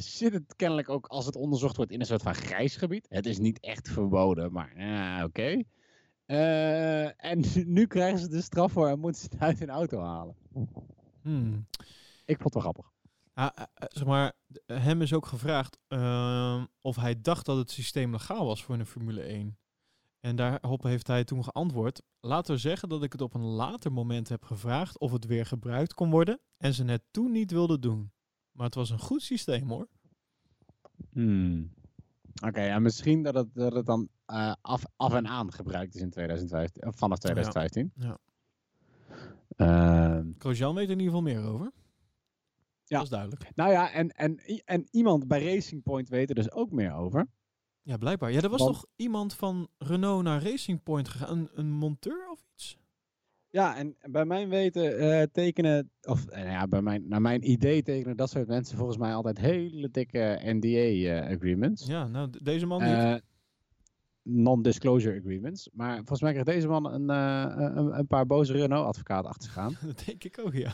[0.02, 3.06] Zit het kennelijk ook, als het onderzocht wordt, in een soort van grijs gebied.
[3.10, 5.64] Het is niet echt verboden, maar ja, oké.
[6.26, 7.44] Eh, en
[7.76, 10.36] nu krijgen ze de straf voor en moeten ze het uit hun auto halen.
[11.22, 11.68] Hmm.
[12.26, 12.92] Ik vond het wel grappig.
[13.34, 14.34] Ah, eh, eh, zeg maar,
[14.66, 18.86] hem is ook gevraagd ehm, of hij dacht dat het systeem legaal was voor een
[18.86, 19.58] Formule 1.
[20.20, 22.02] En daarop heeft hij toen geantwoord.
[22.20, 25.46] Laten we zeggen dat ik het op een later moment heb gevraagd of het weer
[25.46, 26.40] gebruikt kon worden.
[26.58, 28.12] En ze het toen niet wilden doen.
[28.60, 29.88] Maar het was een goed systeem hoor.
[31.12, 31.74] Hmm.
[32.46, 36.02] Oké, ja, misschien dat het, dat het dan eh, af, af en aan gebruikt is
[36.02, 37.92] in 2015, of vanaf 2015.
[37.96, 38.18] Ja.
[39.56, 40.32] Ehm,
[40.76, 41.72] weet er in ieder geval meer over.
[42.84, 42.96] Ja.
[42.98, 43.56] Dat is duidelijk.
[43.56, 47.28] Nou ja, en, en, en iemand bij Racing Point weet er dus ook meer over.
[47.82, 48.32] Ja, blijkbaar.
[48.32, 51.38] Ja, er was Want- toch iemand van Renault naar Racing Point gegaan?
[51.38, 52.49] Een, een monteur of?
[53.52, 57.84] Ja, en bij mijn weten eh, tekenen, of eh, ja, bij mijn, naar mijn idee
[57.84, 61.86] tekenen dat soort mensen volgens mij altijd hele dikke NDA-agreements.
[61.86, 62.92] Ja, nou, deze man niet.
[62.92, 63.16] Eh,
[64.24, 65.70] Non-disclosure agreements.
[65.74, 69.58] Maar volgens mij kreeg deze man een, eh, een, een paar boze Renault-advocaten achter zich
[69.58, 69.78] aan.
[69.86, 70.74] dat denk ik ook, ja.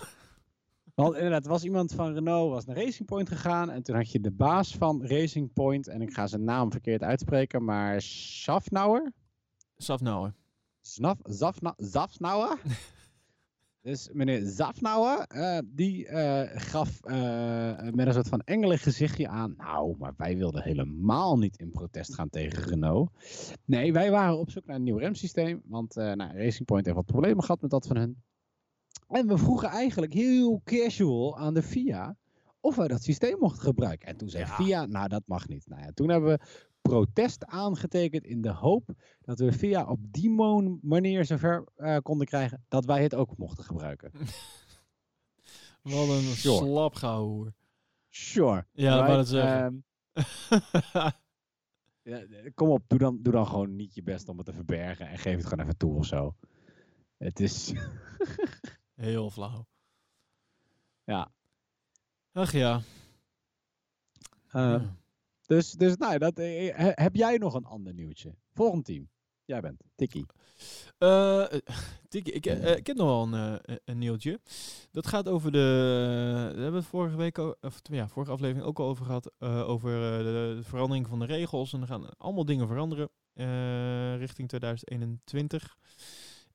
[0.96, 3.72] Want inderdaad, er was iemand van Renault was naar Racing Point gegaan.
[3.72, 5.88] En toen had je de baas van Racing Point.
[5.88, 9.12] En ik ga zijn naam verkeerd uitspreken, maar Schaffnauer?
[9.78, 10.34] Safnauer.
[10.88, 12.62] Snaf, Zafna, Zafnauer?
[13.88, 19.54] dus meneer Zafnauer, eh, die eh, gaf eh, met een soort van engelen gezichtje aan.
[19.58, 23.12] Nou, maar wij wilden helemaal niet in protest gaan tegen Renault.
[23.66, 25.62] Nee, wij waren op zoek naar een nieuw remsysteem.
[25.66, 28.24] Want nou, Racing Point heeft wat problemen gehad met dat van hun.
[29.08, 32.18] En we vroegen eigenlijk heel casual aan de FIA
[32.60, 34.08] of wij dat systeem mochten gebruiken.
[34.08, 34.56] En toen zei Ja.
[34.56, 35.68] FIA, nou dat mag niet.
[35.68, 36.46] Nou ja, toen hebben we
[36.90, 38.90] protest aangetekend in de hoop
[39.22, 40.30] dat we via op die
[40.82, 44.12] manier zover eh, konden krijgen dat wij het ook mochten gebruiken.
[45.82, 47.54] Wat een Sure.
[48.10, 48.66] Sure.
[48.72, 49.86] Ja, dat Right, zeggen.
[50.14, 50.24] ehm,
[52.02, 54.54] ja, eh, kom op, doe dan, doe dan gewoon niet je best om het te
[54.54, 56.36] verbergen en geef het gewoon even toe of zo.
[57.18, 57.74] Het is,
[58.96, 59.68] Heel flauw.
[61.04, 61.32] ja.
[62.32, 62.82] Ach ja.
[64.48, 64.96] Eh, Ja.
[65.46, 68.36] Dus, dus nou, dat, eh, he- heb jij nog een ander nieuwtje?
[68.54, 69.10] Volgend team.
[69.46, 70.26] Jij bent, Tikkie.
[70.98, 71.60] Eh, eh,
[72.10, 74.40] Tikkie, ik, eh, heb nog wel een, eh, een nieuwtje.
[74.92, 75.58] Dat gaat over de.
[76.34, 79.32] Daar hebben we het vorige week, of ja, vorige aflevering ook al over gehad.
[79.38, 81.74] eh, over eh, de, de verandering van de regels.
[81.74, 85.78] En er gaan allemaal dingen veranderen eh, richting 2021.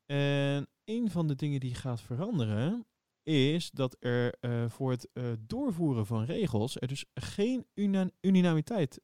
[0.06, 2.86] En een van de dingen die gaat veranderen.
[3.22, 6.80] Is dat er eh, voor het eh, doorvoeren van regels.
[6.80, 9.00] er dus geen una- unanimiteit.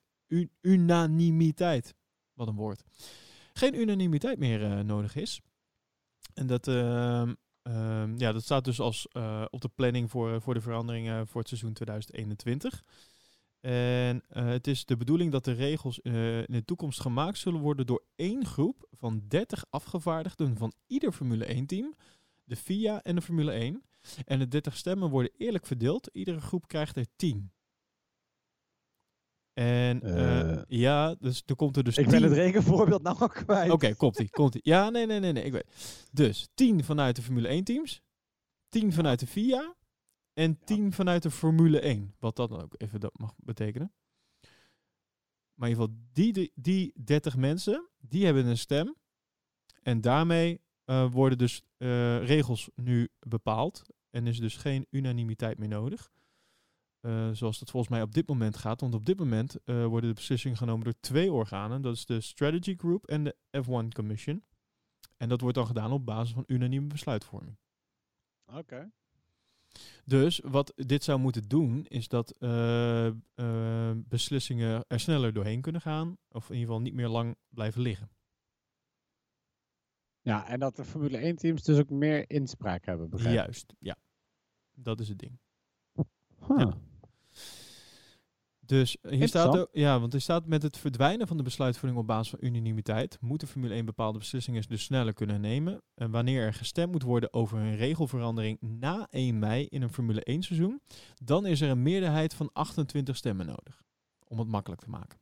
[0.61, 1.95] unanimiteit.
[2.33, 2.85] Wat een woord
[3.59, 5.41] geen unanimiteit meer eh, nodig is.
[6.35, 9.09] En dat, ehm, ehm, ja, dat staat dus als
[9.51, 12.85] op de planning voor, voor de veranderingen voor het seizoen 2021.
[13.61, 18.05] En het is de bedoeling dat de regels in de toekomst gemaakt zullen worden door
[18.17, 21.95] één groep van 30 afgevaardigden van ieder Formule 1-team,
[22.45, 23.83] de FIA en de Formule 1.
[24.25, 26.09] En de 30 stemmen worden eerlijk verdeeld.
[26.13, 27.51] Iedere groep krijgt er 10.
[29.53, 30.63] En Eh.
[30.69, 33.71] ja, dus er komt er dus Ik ben 10 het rekenvoorbeeld nou al kwijt.
[33.71, 34.61] Oké, komt ie, komt ie.
[34.65, 36.07] Ja, nee, nee, nee, nee, ik weet.
[36.13, 38.03] Dus 10 vanuit de Formule 1 teams,
[38.69, 39.75] 10 vanuit de FIA
[40.33, 42.15] en 10 vanuit de Formule 1.
[42.19, 43.93] Wat dat dan ook even dat mag betekenen.
[45.55, 48.97] Maar in ieder geval, die, die, die 30 mensen, die hebben een stem.
[49.83, 53.83] En daarmee eh, worden dus eh, regels nu bepaald.
[54.17, 56.11] En is dus geen unanimiteit meer nodig.
[57.01, 58.81] Eh, zoals dat volgens mij op dit moment gaat.
[58.81, 61.83] Want op dit moment eh, worden de beslissingen genomen door twee organen.
[61.83, 64.45] Dat is de Strategy Group en de F1 Commission.
[65.17, 67.57] En dat wordt dan gedaan op basis van unanieme besluitvorming.
[68.47, 68.91] Oké.
[70.05, 73.11] Dus wat dit zou moeten doen, is dat eh,
[73.95, 76.17] beslissingen er sneller doorheen kunnen gaan.
[76.29, 78.11] Of in ieder geval niet meer lang blijven liggen.
[80.21, 83.41] Ja, en dat de Formule 1 teams dus ook meer inspraak hebben, begrijp ik.
[83.41, 83.97] Juist, ja.
[84.79, 85.39] Dat is het ding.
[86.47, 86.59] Huh.
[86.59, 86.77] Ja.
[88.61, 92.07] Dus hier staat ook, ja, want er staat met het verdwijnen van de besluitvorming op
[92.07, 95.83] basis van unanimiteit, moet de Formule 1 bepaalde beslissingen dus sneller kunnen nemen.
[95.95, 100.23] En wanneer er gestemd moet worden over een regelverandering na 1 mei in een Formule
[100.23, 100.81] 1 seizoen,
[101.25, 103.83] dan is er een meerderheid van 28 stemmen nodig.
[104.29, 105.19] Om het makkelijk te maken.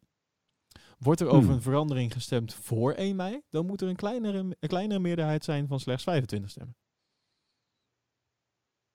[0.98, 1.54] Wordt er over Hmm.
[1.54, 5.66] een verandering gestemd voor 1 mei, dan moet er een kleinere, een kleinere meerderheid zijn
[5.68, 6.76] van slechts 25 stemmen.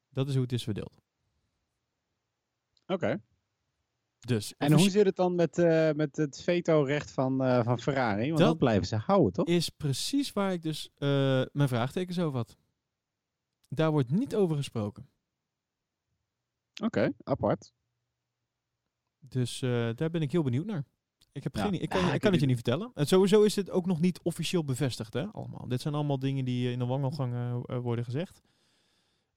[0.09, 1.01] Dat is hoe het is verdeeld.
[2.87, 3.21] Oké.
[4.19, 8.25] Dus En hoe zit het dan met, eh, met het veto-recht van, eh, van Ferrari?
[8.27, 9.47] Want dat, Dat- blijven ze houden, toch?
[9.47, 11.07] is precies waar ik dus eh,
[11.51, 12.57] mijn vraagtekens over had.
[13.67, 15.09] Daar wordt niet over gesproken.
[16.83, 17.73] Oké, apart.
[19.19, 20.85] Dus daar ben ik heel benieuwd naar.
[21.31, 21.61] Ik, heb Ja.
[21.63, 22.91] geen, ik kan, Ja, ik kan het je niet vertellen.
[22.93, 25.25] En sowieso is dit ook nog niet officieel bevestigd, hè?
[25.25, 25.67] Allemaal.
[25.67, 28.41] Dit zijn allemaal dingen die in de wandelgang eh, worden gezegd.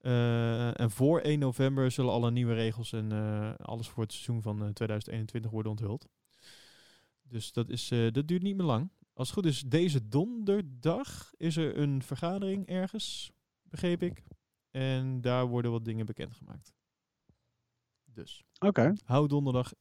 [0.03, 4.41] Eh, en voor 1 november zullen alle nieuwe regels en eh, alles voor het seizoen
[4.41, 6.07] van eh, 2021 worden onthuld.
[7.33, 8.89] Dus dat, is, eh, dat duurt niet meer lang.
[9.13, 13.31] Als het goed is, deze donderdag is er een vergadering ergens,
[13.61, 14.23] begreep ik.
[14.71, 16.73] En daar worden wat dingen bekendgemaakt.
[18.03, 18.93] Dus Oké.
[19.03, 19.73] hou donderdag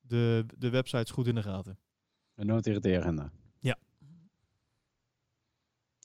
[0.00, 1.78] de, de websites goed in de gaten.
[2.34, 3.32] Het in de agenda.
[3.58, 3.78] Ja.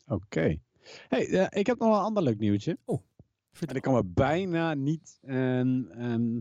[0.05, 0.59] Oké.
[1.07, 2.77] Hey, eh, ik heb nog een ander leuk nieuwtje.
[3.65, 6.39] En ik kan me bijna niet ehm, ehm,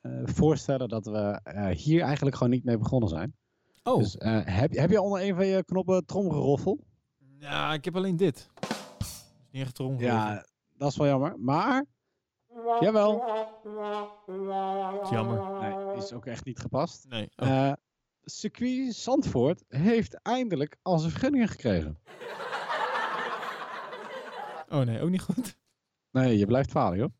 [0.00, 3.34] eh, voorstellen dat we eh, hier eigenlijk gewoon niet mee begonnen zijn.
[3.82, 6.78] Oh, Dus eh, heb, heb je onder een van je knoppen tromgeroffel?
[7.38, 8.50] ja, ik heb alleen dit.
[8.98, 11.38] is niet echt Ja, dat is wel jammer.
[11.38, 11.84] Maar,
[12.80, 13.24] jawel.
[15.02, 15.60] is jammer.
[15.60, 17.06] Nee, is ook echt niet gepast.
[17.08, 17.28] Nee.
[17.36, 17.48] Oh.
[17.48, 17.72] Eh
[18.24, 21.98] circuit Zandvoort heeft eindelijk al zijn vergunningen gekregen.
[24.68, 25.58] oh nee, ook niet goed.
[26.12, 27.10] Nee, je blijft falen, joh.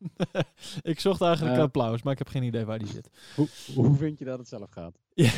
[0.81, 1.61] ik zocht eigenlijk Eh.
[1.63, 3.09] applaus, maar ik heb geen idee waar die zit.
[3.35, 4.97] Hoe, hoe vind je dat het zelf gaat?
[5.13, 5.31] Ja,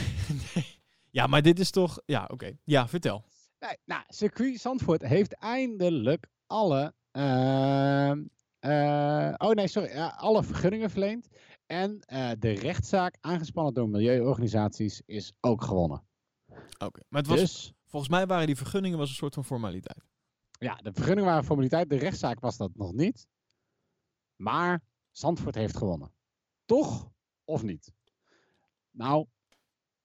[0.55, 0.65] nee.
[1.11, 1.99] ja maar dit is toch...
[2.05, 2.51] Ja, oké.
[2.63, 3.23] Ja, vertel.
[3.59, 6.93] Nee, nou, circuit Zandvoort heeft eindelijk alle...
[7.11, 8.23] ehm,
[8.59, 9.97] eh, oh nee, sorry.
[9.99, 11.27] alle vergunningen verleend.
[11.65, 16.03] En eh, de rechtszaak, aangespannen door milieuorganisaties, is ook gewonnen.
[16.77, 17.01] Oké.
[17.09, 20.03] Maar het was, Dus, volgens mij waren die vergunningen was een soort van formaliteit.
[20.59, 21.89] ja, de vergunningen waren een formaliteit.
[21.89, 23.27] De rechtszaak was dat nog niet.
[24.35, 24.81] Maar
[25.11, 26.11] Zandvoort heeft gewonnen.
[26.65, 27.11] Toch
[27.43, 27.93] of niet?
[28.91, 29.25] Nou,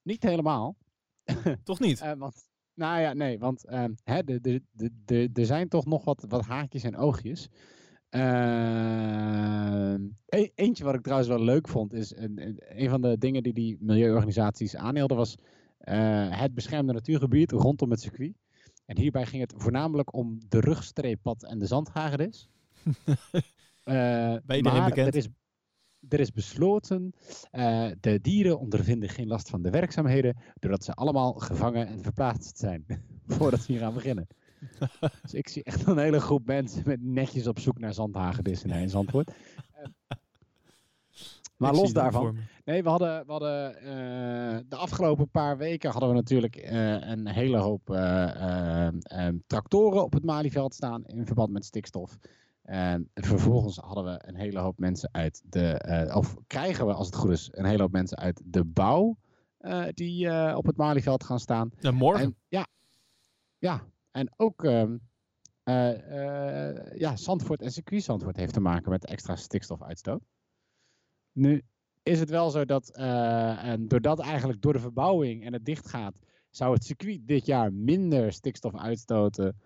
[0.03, 0.77] niet helemaal.
[1.65, 2.01] Toch niet?
[2.01, 5.87] Eh, want, nou ja, nee, want ehm, hè, de- de- de- de- er zijn toch
[5.87, 7.49] nog wat, wat haakjes en oogjes.
[8.09, 13.19] Ehm, e- eentje wat ik trouwens wel leuk vond, is een, een, een van de
[13.19, 15.37] dingen die die milieuorganisaties aanhielden, was
[15.79, 18.37] eh, het beschermde natuurgebied rondom het circuit.
[18.87, 22.49] En hierbij ging het voornamelijk om de rugstreeppad en de zandhagedis.
[23.89, 25.09] Eh, Bij iedereen maar bekend.
[25.09, 25.29] Er is,
[26.09, 27.13] er is besloten,
[27.51, 32.59] eh, de dieren ondervinden geen last van de werkzaamheden, doordat ze allemaal gevangen en verplaatst
[32.59, 32.85] zijn,
[33.27, 34.27] voordat we hier aan beginnen.
[35.23, 38.89] dus ik zie echt een hele groep mensen met netjes op zoek naar zandhagedissen in
[38.89, 39.31] Zandvoort.
[39.31, 39.85] Eh,
[41.57, 42.37] maar Ik zie los daarvan.
[42.65, 43.73] Nee, we hadden, we hadden
[44.69, 46.57] de afgelopen paar weken hadden we natuurlijk
[47.01, 47.87] een hele hoop
[49.47, 52.19] tractoren op het Malieveld staan in verband met stikstof.
[52.69, 57.07] En vervolgens hadden we een hele hoop mensen uit de, eh, of krijgen we als
[57.07, 59.19] het goed is, een hele hoop mensen uit de bouw
[59.59, 61.71] eh, die eh, op het Malieveld gaan staan.
[61.81, 62.25] Ja, morgen.
[62.25, 62.67] En, ja,
[63.59, 64.97] ja, en ook ehm,
[65.63, 70.23] eh, eh, ja, Zandvoort en circuit Zandvoort heeft te maken met extra stikstofuitstoot.
[71.33, 71.63] Nu
[72.03, 76.75] is het wel zo dat, en doordat eigenlijk door de verbouwing en het dichtgaat, zou
[76.75, 79.57] het circuit dit jaar minder stikstof uitstoten,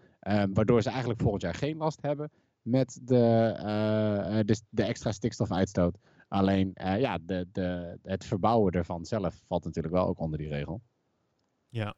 [0.52, 2.30] waardoor ze eigenlijk volgend jaar geen last hebben
[2.62, 5.98] met de, eh, eh, de, de extra stikstofuitstoot.
[6.28, 10.48] Alleen, eh, ja, de, de, het verbouwen ervan zelf valt natuurlijk wel ook onder die
[10.48, 10.82] regel.
[11.68, 11.94] Ja.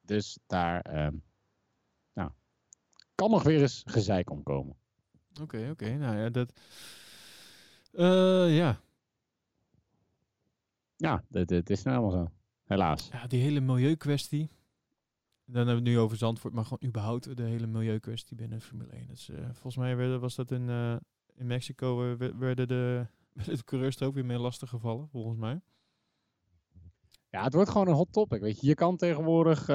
[0.00, 1.16] Dus daar ehm,
[2.12, 2.30] nou,
[3.14, 4.76] kan nog weer eens gezeik omkomen.
[5.40, 5.96] Oké, oké.
[5.96, 6.52] Nou ja, dat...
[8.50, 8.80] Ja.
[10.96, 12.32] Ja, het, het is nou helemaal zo.
[12.64, 13.08] Helaas.
[13.12, 14.50] ja, die hele milieukwestie.
[15.46, 18.92] Dan hebben we het nu over Zandvoort, maar gewoon überhaupt de hele milieukwestie binnen Formule
[18.92, 19.06] 1.
[19.06, 20.96] Dat is, eh, volgens mij werden, was dat in, eh,
[21.34, 23.06] in Mexico, eh, we- werden de,
[23.64, 25.60] coureurs er ook weer mee lastig gevallen, volgens mij.
[27.28, 28.40] Ja, het wordt gewoon een hot topic.
[28.40, 29.68] Weet je, je kan tegenwoordig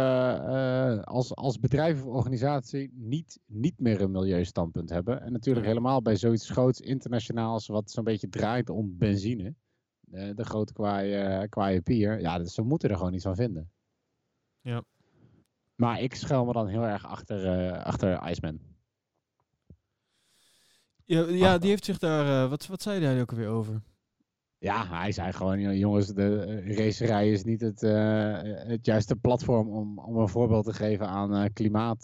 [1.06, 5.22] als, als bedrijf of organisatie niet, niet meer een milieustandpunt hebben.
[5.22, 9.56] En natuurlijk helemaal bij zoiets groots internationaals, wat zo'n beetje draait om benzine.
[10.10, 12.20] De grote kwaaie, kwaaie pier.
[12.20, 13.72] Ja, dus ze moeten er gewoon iets van vinden.
[14.62, 14.84] Ja.
[15.80, 18.60] Maar ik schuil me dan heel erg achter, eh, achter Iceman.
[21.06, 23.82] Ja, ja die heeft zich daar, eh, wat, wat zei hij ook alweer over?
[24.58, 29.70] Ja, hij zei gewoon, "Jo- jongens, de eh, racerij is niet het, het juiste platform
[29.70, 32.04] om, om een voorbeeld te geven aan klimaat,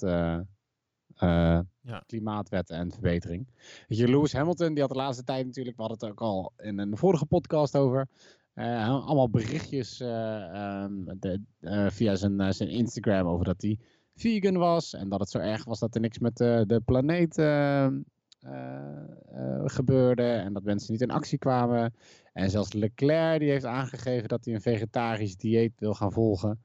[1.81, 2.03] Ja.
[2.05, 3.47] klimaatwetten en verbetering.
[3.87, 6.53] Weet je, Lewis Hamilton, die had de laatste tijd natuurlijk, we hadden het ook al
[6.57, 8.07] in een vorige podcast over,
[8.55, 13.79] allemaal berichtjes eh, ehm, de, eh, via zijn, eh, zijn Instagram over dat hij
[14.15, 17.37] vegan was en dat het zo erg was dat er niks met eh, de planeet
[17.37, 17.91] eh, eh,
[18.39, 21.93] eh, gebeurde en dat mensen niet in actie kwamen.
[22.33, 26.59] En zelfs Leclerc die heeft aangegeven dat hij een vegetarisch dieet wil gaan volgen.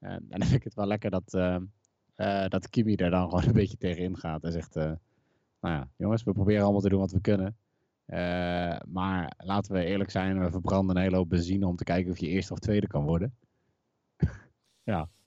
[0.00, 1.56] En dan vind ik het wel lekker dat, eh,
[2.14, 4.44] eh, dat Kimi er dan gewoon een beetje tegenin gaat.
[4.44, 4.92] En zegt, eh,
[5.60, 7.56] nou ja, jongens, we proberen allemaal te doen wat we kunnen.
[8.08, 12.12] Eh, maar laten we eerlijk zijn, we verbranden een hele hoop benzine om te kijken
[12.12, 13.34] of je eerste of tweede kan worden.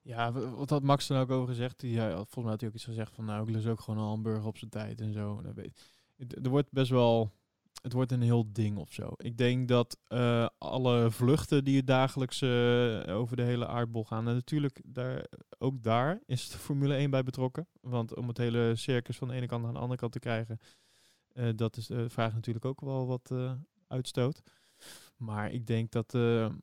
[0.02, 1.80] Ja, w- wat had Max dan ook over gezegd?
[1.80, 4.00] Die, ja, volgens mij had hij ook iets gezegd van, nou, ik lus ook gewoon
[4.00, 5.42] een hamburger op zijn tijd en zo.
[6.44, 7.32] Er wordt best wel,
[7.82, 9.12] het wordt een heel ding of zo.
[9.18, 14.34] Ik denk dat eh, alle vluchten die dagelijks eh, over de hele aardbol gaan, en
[14.34, 15.26] natuurlijk daar,
[15.58, 17.68] ook daar is de Formule 1 bij betrokken.
[17.82, 20.60] Want om het hele circus van de ene kant naar de andere kant te krijgen,
[20.60, 20.68] eh,
[21.56, 23.54] dat is de vraag natuurlijk ook wel wat eh,
[23.88, 24.42] uitstoot.
[25.18, 26.54] Maar ik denk dat, eh,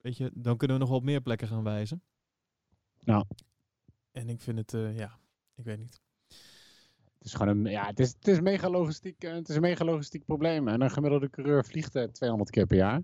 [0.00, 2.02] weet je, dan kunnen we nog wel op meer plekken gaan wijzen.
[3.00, 3.24] Nou.
[4.14, 5.18] En ik vind het, eh, ja,
[5.54, 6.00] ik weet niet.
[7.18, 9.60] Het is gewoon een, ja, het is, het is, mega logistiek, eh, het is een
[9.60, 10.68] mega logistiek probleem.
[10.68, 13.02] En een gemiddelde coureur vliegt eh, 200 keer per jaar.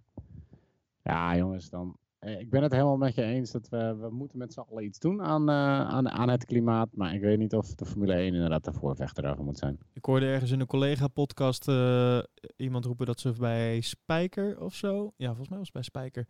[1.03, 1.97] Ja, jongens, dan.
[2.21, 4.85] Eh, Ik ben het helemaal met je eens dat we, we moeten met z'n allen
[4.85, 6.89] iets doen aan, eh, aan, aan het klimaat.
[6.97, 9.79] Maar ik weet niet of de Formule 1 inderdaad de voorvechter daarvan moet zijn.
[9.93, 12.19] Ik hoorde ergens in een collega-podcast eh,
[12.57, 15.13] iemand roepen dat ze bij Spijker of zo.
[15.17, 16.29] Ja, volgens mij was het bij Spijker.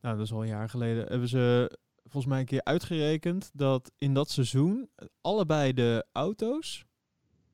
[0.00, 1.06] Nou, dat is al een jaar geleden.
[1.06, 4.90] Hebben ze volgens mij een keer uitgerekend dat in dat seizoen
[5.20, 6.86] allebei de auto's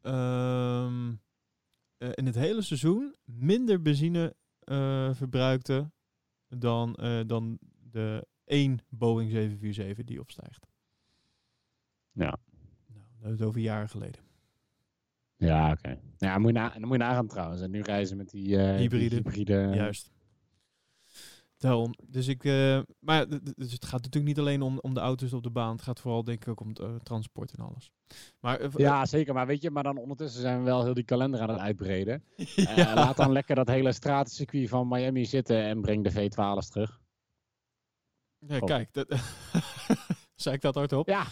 [0.02, 1.12] ehm,
[1.98, 4.36] eh, in het hele seizoen minder benzine
[5.12, 5.92] verbruikten
[6.48, 7.58] dan, eh, dan
[7.90, 10.66] de één Boeing 747 die opstijgt.
[12.12, 12.38] Ja.
[12.86, 14.20] Nou, dat is over jaren geleden.
[15.36, 16.00] Ja, oké.
[16.16, 17.60] Ja, moet je na, dan moet je nagaan trouwens.
[17.60, 19.14] En nu reizen met die, eh, die Hybride.
[19.14, 19.70] hybride.
[19.74, 20.10] Juist.
[21.58, 21.94] Daarom.
[22.06, 25.42] Dus ik, eh, maar dus het gaat natuurlijk niet alleen om, om de auto's op
[25.42, 25.72] de baan.
[25.72, 27.90] Het gaat vooral denk ik ook om het eh, transport en alles.
[28.40, 29.34] Maar eh, Ja, zeker.
[29.34, 32.24] Maar weet je, maar dan ondertussen zijn we wel heel die kalender aan het uitbreiden.
[32.76, 32.94] Ja.
[32.94, 37.00] laat dan lekker dat hele stratencircuit van Miami zitten en breng de V12's terug.
[38.46, 39.06] Ja, kijk, dat,
[40.34, 41.08] zei ik dat hardop?
[41.08, 41.26] Ja,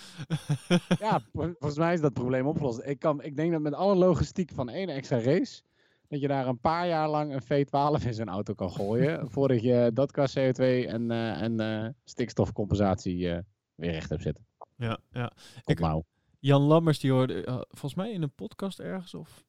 [0.98, 2.80] ja vol- volgens mij is dat probleem opgelost.
[2.84, 5.62] Ik, kan, ik denk dat met alle logistiek van één extra race,
[6.08, 9.62] dat je daar een paar jaar lang een V12 in zijn auto kan gooien, voordat
[9.62, 13.38] je dat qua CO2 en, eh, en eh, stikstofcompensatie eh,
[13.74, 14.46] weer recht hebt zitten.
[14.76, 15.32] Ja, ja.
[15.64, 16.02] Ik-.
[16.38, 19.44] Jan Lammers, die hoorde, volgens mij in een podcast ergens of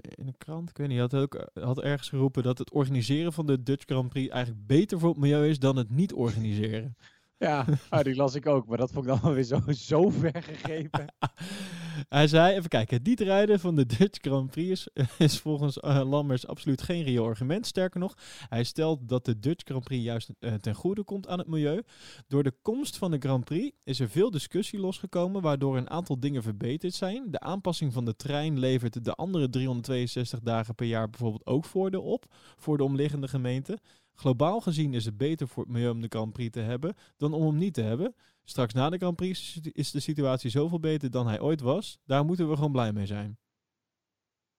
[0.00, 3.46] in een krant, ik weet niet, had, ook, had ergens geroepen dat het organiseren van
[3.46, 6.96] de Dutch Grand Prix eigenlijk beter voor het milieu is dan het niet organiseren.
[7.38, 10.42] Ja, ah, die las ik ook, maar dat vond ik dan weer zo, zo ver
[10.42, 11.14] gegrepen.
[12.08, 14.88] Hij zei, even kijken, niet rijden van de Dutch Grand Prix
[15.18, 17.66] is, volgens eh, Lammers absoluut geen reëel argument.
[17.66, 18.14] Sterker nog,
[18.48, 21.82] hij stelt dat de Dutch Grand Prix juist eh, ten goede komt aan het milieu.
[22.28, 26.20] Door de komst van de Grand Prix is er veel discussie losgekomen, waardoor een aantal
[26.20, 27.30] dingen verbeterd zijn.
[27.30, 32.02] De aanpassing van de trein levert de andere 362 dagen per jaar bijvoorbeeld ook voordeel
[32.02, 32.24] op
[32.56, 33.78] voor de omliggende gemeenten.
[34.14, 37.32] Globaal gezien is het beter voor het milieu om de Grand Prix te hebben dan
[37.32, 38.14] om hem niet te hebben.
[38.44, 41.98] Straks na de Grand Prix is de situatie zoveel beter dan hij ooit was.
[42.04, 43.38] Daar moeten we gewoon blij mee zijn.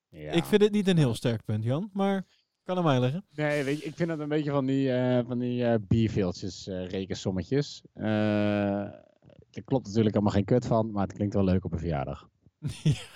[0.10, 0.32] Ja.
[0.32, 2.26] Ik vind het niet een heel sterk punt, Jan, maar
[2.64, 3.26] kan aan mij liggen.
[3.30, 6.68] Nee, weet je, ik vind het een beetje van die, eh van die eh bierveeltjes,
[6.68, 7.82] eh, rekensommetjes.
[7.94, 9.02] Eh
[9.52, 12.30] er klopt natuurlijk allemaal geen kut van, maar het klinkt wel leuk op een verjaardag.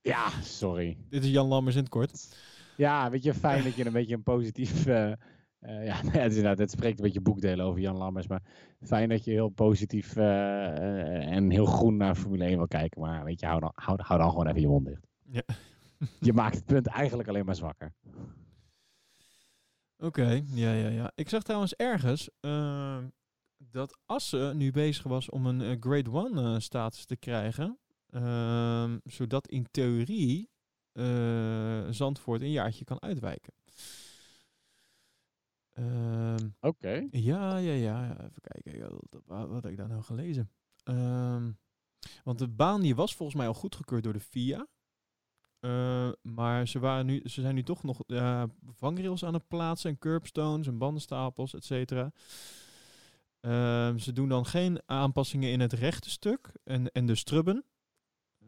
[0.00, 0.96] Ja, sorry.
[1.08, 2.36] Dit is Jan Lammers in het kort.
[2.76, 4.86] Ja, weet je, fijn dat je een beetje een positief...
[5.58, 8.26] eh, ja, nou ja, het, is inderdaad, het spreekt een beetje boekdelen over Jan Lammers,
[8.26, 8.42] maar
[8.80, 13.00] fijn dat je heel positief eh, eh, en heel groen naar Formule 1 wil kijken.
[13.00, 15.06] Maar weet je, hou dan, hou, hou dan gewoon even je mond dicht.
[15.30, 15.42] Ja.
[16.20, 17.94] Je maakt het punt eigenlijk alleen maar zwakker.
[19.98, 21.12] Oké, ja, ja, ja.
[21.14, 22.98] Ik zag trouwens ergens eh,
[23.58, 27.78] dat Assen nu bezig was om een Grade 1 eh, status te krijgen.
[28.10, 30.50] Ehm, zodat in theorie
[31.90, 33.52] Zandvoort een jaartje kan uitwijken.
[35.78, 37.08] Ehm, Oké.
[37.10, 38.10] Ja, ja, ja.
[38.10, 38.98] Even kijken.
[39.26, 40.50] Wat, ik daar nou gelezen?
[40.84, 41.50] Ehm,
[42.24, 44.66] want de baan die was volgens mij al goedgekeurd door de FIA.
[45.60, 49.90] Eh, maar ze, waren nu, ze zijn nu toch nog ja, vangrails aan het plaatsen
[49.90, 52.12] en curbstones en bandenstapels, et cetera.
[53.40, 57.64] Ehm, ze doen dan geen aanpassingen in het rechte stuk en, en de strubben.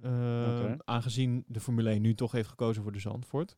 [0.03, 0.77] Ehm.
[0.85, 3.57] Aangezien de Formule 1 nu toch heeft gekozen voor de Zandvoort.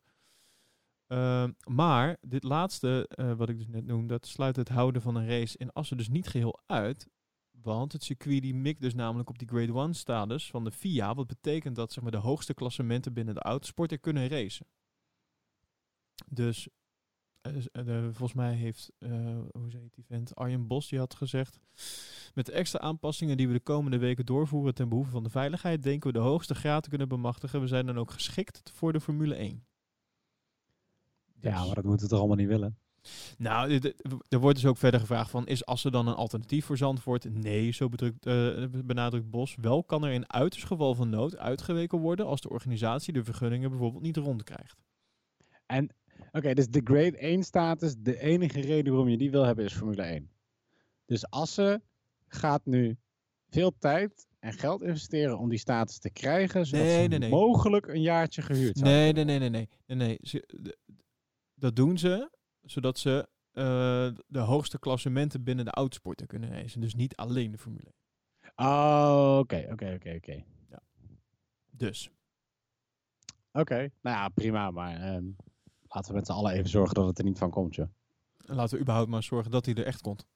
[1.13, 5.15] Ehm, maar dit laatste, eh, wat ik dus net noemde, dat sluit het houden van
[5.15, 7.09] een race in Assen dus niet geheel uit.
[7.51, 11.15] Want het circuit die mikt dus namelijk op die Grade 1 status van de FIA.
[11.15, 14.67] Wat betekent dat zeg maar, de hoogste klassementen binnen de autosport er kunnen racen.
[16.27, 16.69] Dus
[17.41, 18.93] eh, eh, volgens mij heeft,
[19.51, 21.59] hoe die vent, Arjen Bos, die had gezegd...
[22.35, 25.83] Met de extra aanpassingen die we de komende weken doorvoeren ten behoeve van de veiligheid...
[25.83, 27.61] denken we de hoogste graad te kunnen bemachtigen.
[27.61, 29.65] We zijn dan ook geschikt voor de Formule 1.
[31.43, 32.77] Ja, Dus- maar dat moeten we toch allemaal niet willen?
[33.39, 33.81] nou,
[34.29, 37.35] er wordt dus ook verder gevraagd van, is Assen dan een alternatief voor Zandvoort?
[37.35, 39.57] Nee, zo bedrukt, eh, benadrukt Bos.
[39.61, 43.71] Wel kan er in uiterst geval van nood uitgeweken worden als de organisatie de vergunningen
[43.71, 44.77] bijvoorbeeld niet rondkrijgt.
[46.33, 49.73] Oké, dus de Grade 1 status, de enige reden waarom je die wil hebben is
[49.73, 50.31] Formule 1.
[51.05, 51.83] Dus Assen
[52.27, 52.97] gaat nu
[53.49, 57.31] veel tijd en geld investeren om die status te krijgen, zodat Nee, ze nee, nee.
[57.31, 59.97] mogelijk een jaartje gehuurd zouden Nee, nee, nee, nee, nee.
[59.97, 60.19] nee,
[61.63, 62.31] dat doen ze
[62.63, 66.81] zodat ze eh, de hoogste klassementen binnen de autosporten kunnen racen.
[66.81, 67.93] Dus niet alleen de Formule 1.
[68.55, 68.73] worden.
[68.73, 70.45] Oh, oké, oké, oké, oké.
[71.71, 72.11] Dus.
[73.53, 75.25] Oké, nou ja, prima, maar ehm,
[75.83, 77.89] laten we met z'n allen even zorgen dat het er niet van komt, joh.
[78.37, 80.27] Laten we überhaupt maar zorgen dat hij er echt komt.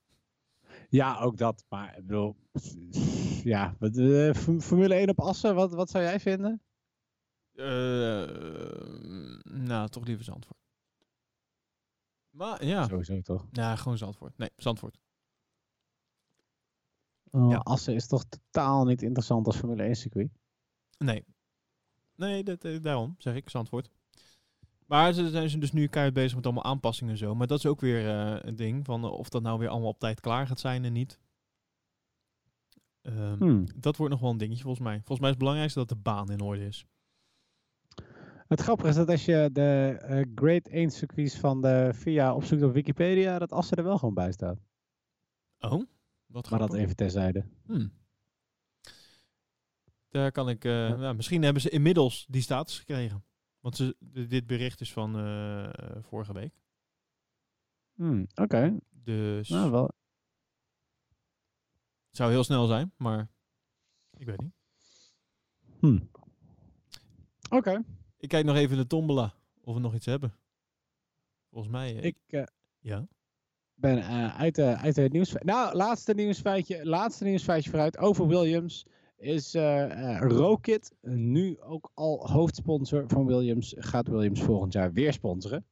[0.88, 2.36] Ja, ook dat, maar ik bedoel,
[3.54, 4.34] ja, wat, eh,
[4.68, 6.62] Formule 1 op Assen, wat, wat zou jij vinden?
[7.52, 8.26] Eh,
[9.42, 10.65] nou, toch liever Zandvoort.
[12.36, 13.46] Maar ja, Sowieso toch?
[13.50, 14.38] ja gewoon Zandvoort.
[14.38, 14.98] Nee, Zandvoort.
[17.30, 17.56] Oh, Ja.
[17.56, 20.30] Assen is toch totaal niet interessant als Formule 1 circuit?
[20.98, 21.24] Nee.
[22.14, 23.90] Nee, dat, eh, daarom zeg ik Zandvoort.
[24.86, 27.34] Maar ze zijn ze dus nu keihard bezig met allemaal aanpassingen en zo.
[27.34, 29.88] Maar dat is ook weer eh, een ding van eh, of dat nou weer allemaal
[29.88, 31.20] op tijd klaar gaat zijn en niet.
[33.02, 33.66] Ehm, Hmm.
[33.76, 34.96] Dat wordt nog wel een dingetje volgens mij.
[34.96, 36.86] Volgens mij is het belangrijkste dat de baan in orde is.
[38.48, 42.62] Het grappige is dat als je de eh Grade 1 circuits van de VIA opzoekt
[42.62, 44.58] op Wikipedia, dat Assen er wel gewoon bij staat.
[45.58, 45.82] Oh,
[46.26, 47.46] wat Maar dat even terzijde.
[47.64, 47.92] Hmm.
[50.08, 50.64] Daar kan ik...
[50.64, 50.96] eh, Ja.
[51.00, 53.24] ja, misschien hebben ze inmiddels die status gekregen.
[53.60, 53.96] Want ze,
[54.28, 56.54] dit bericht is van eh, vorige week.
[57.94, 59.84] Hmm, Oké, Dus nou wel.
[62.08, 63.28] het zou heel snel zijn, maar
[64.16, 64.54] ik weet niet.
[65.78, 66.10] Hmm.
[67.50, 67.82] Oké.
[68.18, 70.34] Ik kijk nog even in de tombola of we nog iets hebben.
[71.50, 71.92] Volgens mij...
[71.92, 72.42] Ik eh,
[72.78, 73.06] Ja.
[73.74, 75.32] ben eh, uit, de, uit het nieuws.
[75.32, 78.86] Nou, laatste nieuwsfeitje, laatste nieuwsfeitje vooruit over Williams.
[79.16, 83.74] Is eh eh, Rokit nu ook al hoofdsponsor van Williams?
[83.78, 85.66] Gaat Williams volgend jaar weer sponsoren?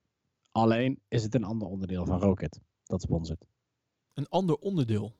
[0.52, 3.46] Alleen is het een ander onderdeel van Rokit dat sponsort.
[4.14, 5.16] Een ander onderdeel.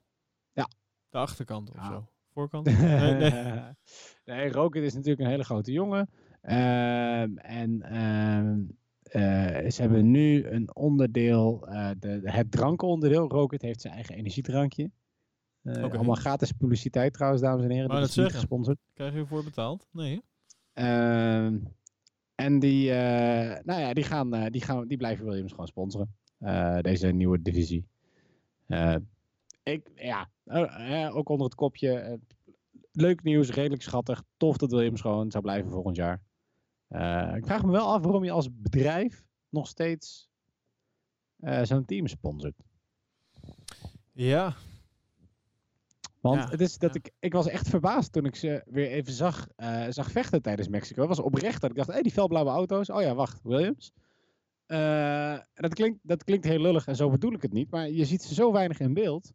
[0.52, 0.68] Ja.
[1.08, 1.86] De achterkant of Ja.
[1.88, 2.08] zo.
[2.32, 2.66] Voorkant?
[2.78, 3.62] nee, nee.
[4.24, 6.10] nee, Rocket is natuurlijk een hele grote jongen.
[6.45, 8.61] Ehm, en ehm,
[9.03, 13.28] eh, ze hebben nu een onderdeel, eh, de, het drankenonderdeel.
[13.28, 14.90] Rocket heeft zijn eigen energiedrankje.
[15.62, 15.97] Eh, Oké.
[15.97, 17.88] Allemaal gratis publiciteit trouwens, dames en heren.
[17.88, 18.78] Wou Dat is niet gesponsord.
[18.95, 19.86] Krijg je ervoor betaald?
[19.90, 20.22] Nee.
[20.72, 21.59] Ehm,
[22.34, 26.14] en die, nou ja, die, gaan, die, gaan, die blijven Williams gewoon sponsoren.
[26.82, 27.86] Deze nieuwe divisie.
[29.62, 30.28] Ik, ja,
[31.11, 32.20] ook onder het kopje.
[32.92, 34.22] leuk nieuws, redelijk schattig.
[34.36, 36.22] Tof dat Williams gewoon zou blijven volgend jaar.
[36.89, 40.28] Eh, ik vraag me wel af waarom je als bedrijf nog steeds
[41.37, 42.62] eh, zo'n team sponsort.
[44.12, 44.55] Ja.
[46.20, 47.01] Want Ja, het is dat ja.
[47.03, 50.68] ik, ik was echt verbaasd toen ik ze weer even zag, eh, zag vechten tijdens
[50.68, 51.01] Mexico.
[51.01, 52.91] Het was oprecht dat ik dacht, hé, die felblauwe auto's.
[52.91, 53.93] Oh ja, wacht, Williams.
[55.55, 57.70] Dat, klinkt, dat klinkt heel lullig en zo bedoel ik het niet.
[57.70, 59.32] Maar je ziet ze zo weinig in beeld,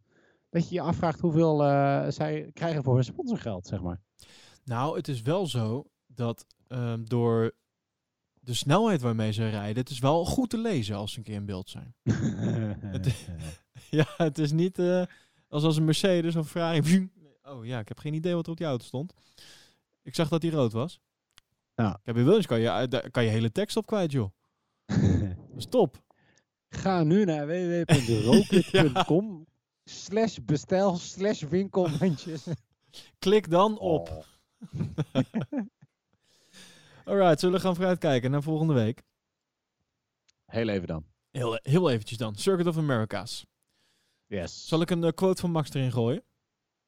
[0.50, 1.58] dat je je afvraagt hoeveel
[2.12, 4.02] zij krijgen voor hun sponsorgeld, zeg maar.
[4.64, 5.90] Nou, het is wel zo
[6.20, 7.52] dat ehm, door
[8.40, 11.36] de snelheid waarmee ze rijden, het is wel goed te lezen als ze een keer
[11.36, 11.96] in beeld zijn.
[12.96, 13.30] Het-
[14.00, 15.04] ja, het is niet eh,
[15.48, 17.10] als als een Mercedes of Ferrari.
[17.44, 19.14] Oh ja, ik heb geen idee wat er op die auto stond.
[20.02, 21.00] Ik zag dat die rood was.
[21.76, 21.90] Ja.
[21.94, 24.30] Ik heb bij Williams kan je, eh, daar kan je hele tekst op kwijt, joh.
[25.58, 26.04] Stop.
[26.70, 29.46] Ga nu naar www.rocket.com
[29.86, 32.44] slash bestel slash winkelmandjes.
[33.20, 34.10] Klik dan op.
[34.10, 34.24] Oh.
[37.10, 39.04] Alright, zullen we gaan vooruitkijken naar volgende week?
[40.46, 41.06] Heel even dan.
[41.32, 42.36] Heel, heel eventjes dan.
[42.36, 43.46] Circuit of Americas.
[44.26, 44.68] Yes.
[44.68, 46.24] Zal ik een eh, quote van Max erin gooien?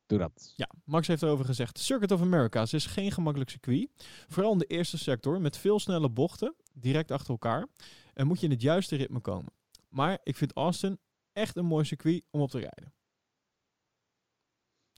[0.06, 0.54] Doe dat.
[0.56, 1.80] Ja, Max heeft erover gezegd.
[1.80, 3.90] Circuit of Americas is geen gemakkelijk circuit.
[4.28, 7.68] Vooral in de eerste sector met veel snelle bochten, direct achter elkaar.
[8.14, 9.54] En moet je in het juiste ritme komen.
[9.90, 11.00] Maar ik vind Austin
[11.34, 12.94] echt een mooi circuit om op te rijden.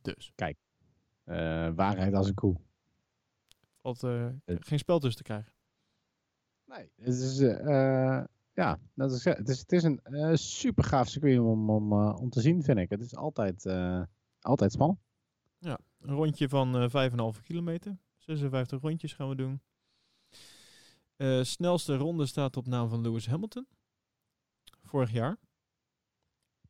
[0.01, 0.31] Dus,
[1.23, 1.35] Eh,
[1.75, 2.55] waarheid als een koe.
[3.83, 4.35] Valt eh, Eh.
[4.45, 5.53] geen spel tussen te krijgen.
[6.65, 8.23] Nee, het is, eh,
[8.53, 12.29] ja, dat is, het is, het is een eh, super gaaf circuit om, om, om
[12.29, 12.89] te zien, vind ik.
[12.89, 13.65] Het is altijd,
[14.39, 14.99] altijd spannend.
[15.59, 16.89] Een rondje van eh
[17.35, 17.97] 5,5 kilometer.
[18.17, 19.61] 56 rondjes gaan we doen.
[21.45, 23.67] Snelste ronde staat op naam van Lewis Hamilton.
[24.81, 25.37] Vorig jaar.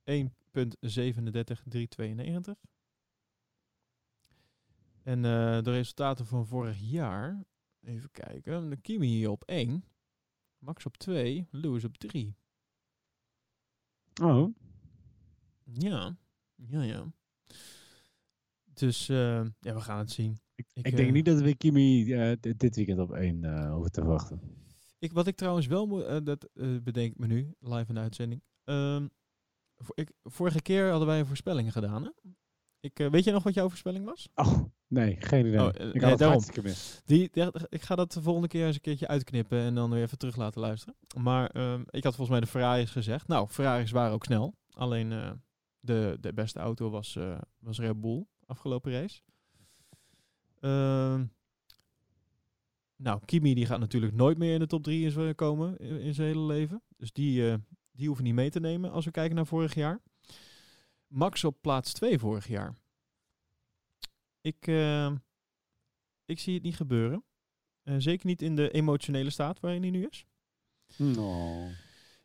[0.04, 0.16] 1.37392.
[5.04, 7.44] En eh, de resultaten van vorig jaar.
[7.82, 8.70] Even kijken.
[8.70, 9.84] De Kimi op 1.
[10.58, 11.48] Max op 2.
[11.52, 12.36] Lewis op 3.
[14.22, 14.56] Oh.
[15.64, 16.18] Ja.
[16.56, 17.14] Ja, ja.
[18.64, 20.38] Dus eh, ja, we gaan het zien.
[20.56, 22.06] Ik, Ik, ik denk eh, niet dat we Kimi
[22.40, 24.42] dit- weekend op één eh hoeven te verwachten.
[25.00, 26.50] Ik, wat ik trouwens wel moet, dat
[26.84, 28.42] bedenk ik me nu, live in de uitzending.
[28.64, 29.08] Ehm,
[29.94, 32.04] ik, vorige keer hadden wij een voorspelling gedaan.
[32.04, 32.10] Hè?
[32.80, 34.30] Ik, weet je nog wat jouw voorspelling was?
[34.36, 34.64] Oh,
[34.94, 35.62] nee, geen idee.
[35.62, 36.28] Oh, ik eh, had nee, het daarom.
[36.38, 37.02] hartstikke mis.
[37.06, 40.04] Die, die- ik ga dat de volgende keer eens een keertje uitknippen en dan weer
[40.04, 40.96] even terug laten luisteren.
[41.18, 43.28] Maar ehm, ik had volgens mij de Ferraris gezegd.
[43.28, 44.56] Nou, Ferraris waren ook snel.
[44.72, 45.32] Alleen eh,
[45.80, 49.22] de, de beste auto was, eh, was Red Bull afgelopen race.
[50.60, 51.26] Ehm,
[52.96, 56.00] nou, Kimi die gaat natuurlijk nooit meer in de top 3 in z- komen in,
[56.00, 56.82] in zijn hele leven.
[56.98, 57.58] Dus die,
[57.92, 60.02] die hoeven niet mee te nemen als we kijken naar vorig jaar.
[61.08, 62.76] Max op plaats 2 vorig jaar.
[64.44, 65.12] Ik, eh,
[66.26, 67.24] ik zie het niet gebeuren.
[67.84, 70.26] Eh, zeker niet in de emotionele staat waarin hij nu is.
[71.18, 71.68] Oh.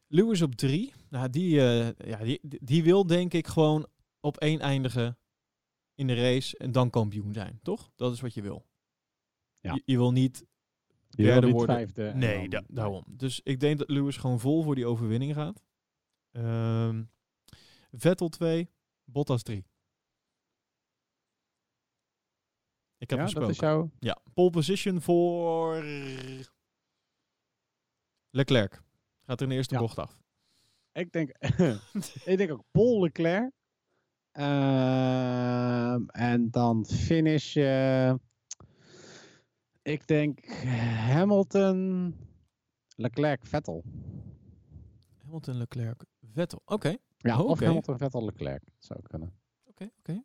[0.07, 0.93] Lewis op drie.
[1.11, 3.87] Nou, die, eh, ja, die, die wil denk ik gewoon
[4.21, 5.19] op één eindigen
[5.95, 7.91] in de race en dan kampioen zijn, toch?
[7.97, 8.66] Dat is wat je wil.
[9.61, 9.75] Ja.
[9.75, 10.47] Je, je wil niet
[11.09, 11.77] Die derde wil niet worden.
[11.77, 12.12] vijfde.
[12.14, 13.05] Nee, da- daarom.
[13.09, 15.62] Dus ik denk dat Lewis gewoon vol voor die overwinning gaat.
[16.31, 17.05] Ehm,
[17.93, 18.71] Vettel 2,
[19.05, 19.64] Bottas 3.
[22.99, 23.49] Ik heb ja, gesproken.
[23.49, 23.90] dat is jouw...
[23.99, 25.82] Ja, pole position voor
[28.30, 28.82] Leclerc.
[29.24, 29.80] Gaat er in de eerste Ja.
[29.80, 30.18] bocht af.
[30.92, 31.30] Ik denk,
[32.30, 33.51] ik denk ook Paul Leclerc.
[34.32, 37.57] Ehm, en dan finish.
[37.57, 38.14] eh,
[39.82, 40.46] ik denk
[41.09, 42.14] Hamilton,
[42.96, 43.84] Leclerc, Vettel.
[45.22, 46.62] Hamilton, Leclerc, Vettel.
[46.64, 47.64] Oké, Ja, Oh, of oké.
[47.64, 48.62] Hamilton, Vettel, Leclerc.
[48.78, 49.38] Zou kunnen.
[49.64, 50.22] oké, oké.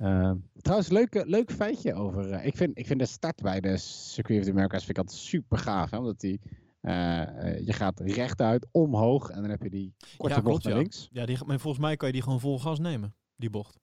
[0.00, 2.30] Ehm, trouwens, leuk, leuk feitje over.
[2.32, 5.04] eh, ik, vind, ik vind de start bij de Circuit of the Americas vind ik
[5.04, 5.90] altijd super gaaf.
[5.90, 6.40] Hè, omdat die,
[6.80, 9.30] eh, eh, je gaat rechtuit, omhoog.
[9.30, 10.78] En dan heb je die korte Ja, bocht klopt, naar ja.
[10.78, 11.08] links.
[11.12, 13.78] Ja, die, maar volgens mij kan je die gewoon vol gas nemen, die bocht.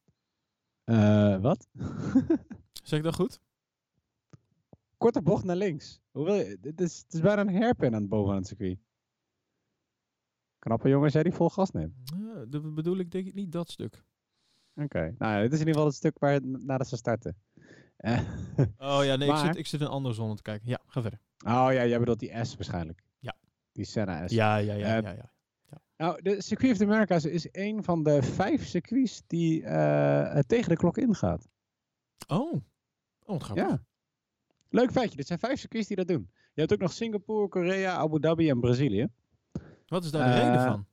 [0.84, 1.68] Eh, wat?
[2.84, 3.39] Zeg ik dat goed?
[4.97, 6.01] korte bocht naar links.
[6.11, 6.57] Hoe wil je?
[6.61, 8.80] Het is, het is bijna een hairpin aan het boven aan het circuit.
[10.59, 11.93] Knappe jongens, jij die vol gas neemt.
[12.18, 14.03] Ja, dat bedoel ik denk ik niet dat stuk.
[14.84, 15.16] Oké.
[15.18, 17.36] Nou, ja, dit is in ieder geval het stuk waar nadat ze starten.
[17.98, 18.20] Eh,
[18.78, 20.70] Oh ja, nee, ik, zit, ik zit in een andere zone te kijken.
[20.70, 21.20] Ja, ga verder.
[21.46, 23.04] oh ja, jij bedoelt die S waarschijnlijk.
[23.20, 23.36] Ja.
[23.72, 24.32] Die Senna S.
[24.32, 25.32] Ja, ja, ja, Eh, ja, ja.
[25.98, 30.70] Nou, de Circuit of the Americas is een van de vijf circuits die eh, tegen
[30.70, 31.48] de klok ingaat.
[32.28, 32.62] Oh,
[33.26, 33.68] oh grappig.
[33.68, 33.84] Ja.
[34.70, 35.18] Leuk feitje.
[35.18, 36.30] Dit zijn vijf circuits die dat doen.
[36.54, 39.08] Je hebt ook nog Singapore, Korea, Abu Dhabi en Brazilië.
[39.88, 40.86] Wat is daar de reden van?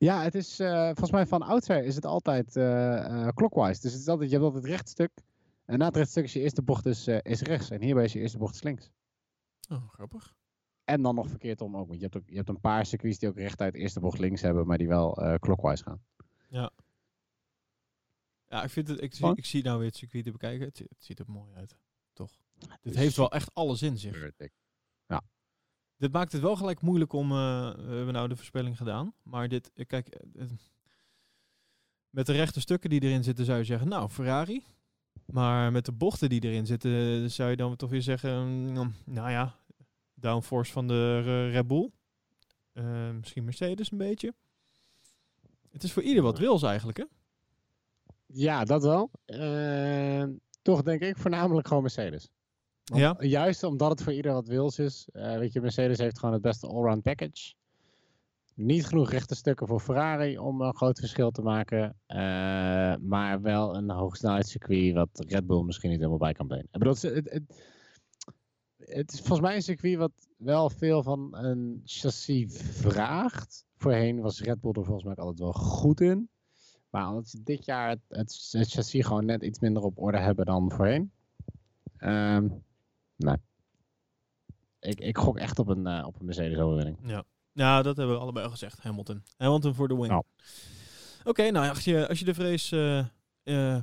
[0.00, 3.80] Ja, het is eh, volgens mij van oudsher is het altijd eh, clockwise.
[3.80, 5.10] Dus het is altijd, je hebt altijd het rechtstuk.
[5.64, 7.70] En na het rechtstuk is je eerste bocht dus, is rechts.
[7.70, 8.90] En hierbij is je eerste bocht is links.
[9.68, 10.34] Oh, grappig.
[10.84, 11.86] En dan nog verkeerd om ook.
[11.88, 14.40] Want je hebt, ook, je hebt een paar circuits die ook rechtuit eerste bocht links
[14.40, 14.66] hebben.
[14.66, 16.04] Maar die wel clockwise gaan.
[18.48, 20.66] Ja, ik, vind het, ik, zie, ik zie nou weer het circuit te bekijken.
[20.66, 21.76] Het, het ziet er mooi uit.
[22.12, 22.40] Toch.
[22.80, 24.30] Dit heeft wel echt alles in zich.
[26.00, 27.30] Dit maakt het wel gelijk moeilijk om...
[27.30, 29.14] eh, we hebben nou de voorspelling gedaan.
[29.22, 30.08] Maar dit, eh, kijk...
[30.08, 30.46] eh,
[32.10, 33.88] met de rechte stukken die erin zitten zou je zeggen...
[33.88, 34.64] Nou, Ferrari.
[35.26, 37.30] Maar met de bochten die erin zitten...
[37.30, 38.46] zou je dan toch weer zeggen...
[38.48, 39.58] mm, nou ja,
[40.14, 41.90] downforce van de Red Bull.
[43.16, 44.34] Misschien Mercedes een beetje.
[45.70, 47.04] Het is voor ieder wat wils eigenlijk, hè?
[48.26, 49.10] Ja, dat wel.
[50.62, 52.30] Toch denk ik voornamelijk gewoon Mercedes.
[52.98, 53.16] Ja.
[53.18, 55.08] Juist omdat het voor ieder wat wils is.
[55.12, 57.54] Eh, weet je, Mercedes heeft gewoon het beste allround package.
[58.54, 61.96] Niet genoeg rechte stukken voor Ferrari om een groot verschil te maken.
[62.06, 62.18] eh,
[63.00, 66.68] maar wel een hoogsnelheidscircuit wat Red Bull misschien niet helemaal bij kan benen.
[66.70, 67.62] Ik bedoel, het, het, het,
[68.76, 73.64] het is volgens mij een circuit wat wel veel van een chassis vraagt.
[73.76, 76.28] Voorheen was Red Bull er volgens mij altijd wel goed in.
[76.90, 80.18] Maar omdat ze dit jaar het, het, het chassis gewoon net iets minder op orde
[80.18, 81.10] hebben dan voorheen.
[81.96, 82.46] Ehm
[83.24, 83.36] nee.
[84.80, 86.98] Ik, ik gok echt op een, eh, op een Mercedes overwinning.
[87.02, 87.24] Ja.
[87.52, 88.80] ja, dat hebben we allebei al gezegd.
[88.80, 89.22] Hamilton.
[89.36, 90.08] Hamilton voor de win.
[90.08, 90.22] Nou.
[91.24, 92.98] Oké, nou ja, als je, als je de vrees eh,
[93.42, 93.82] eh,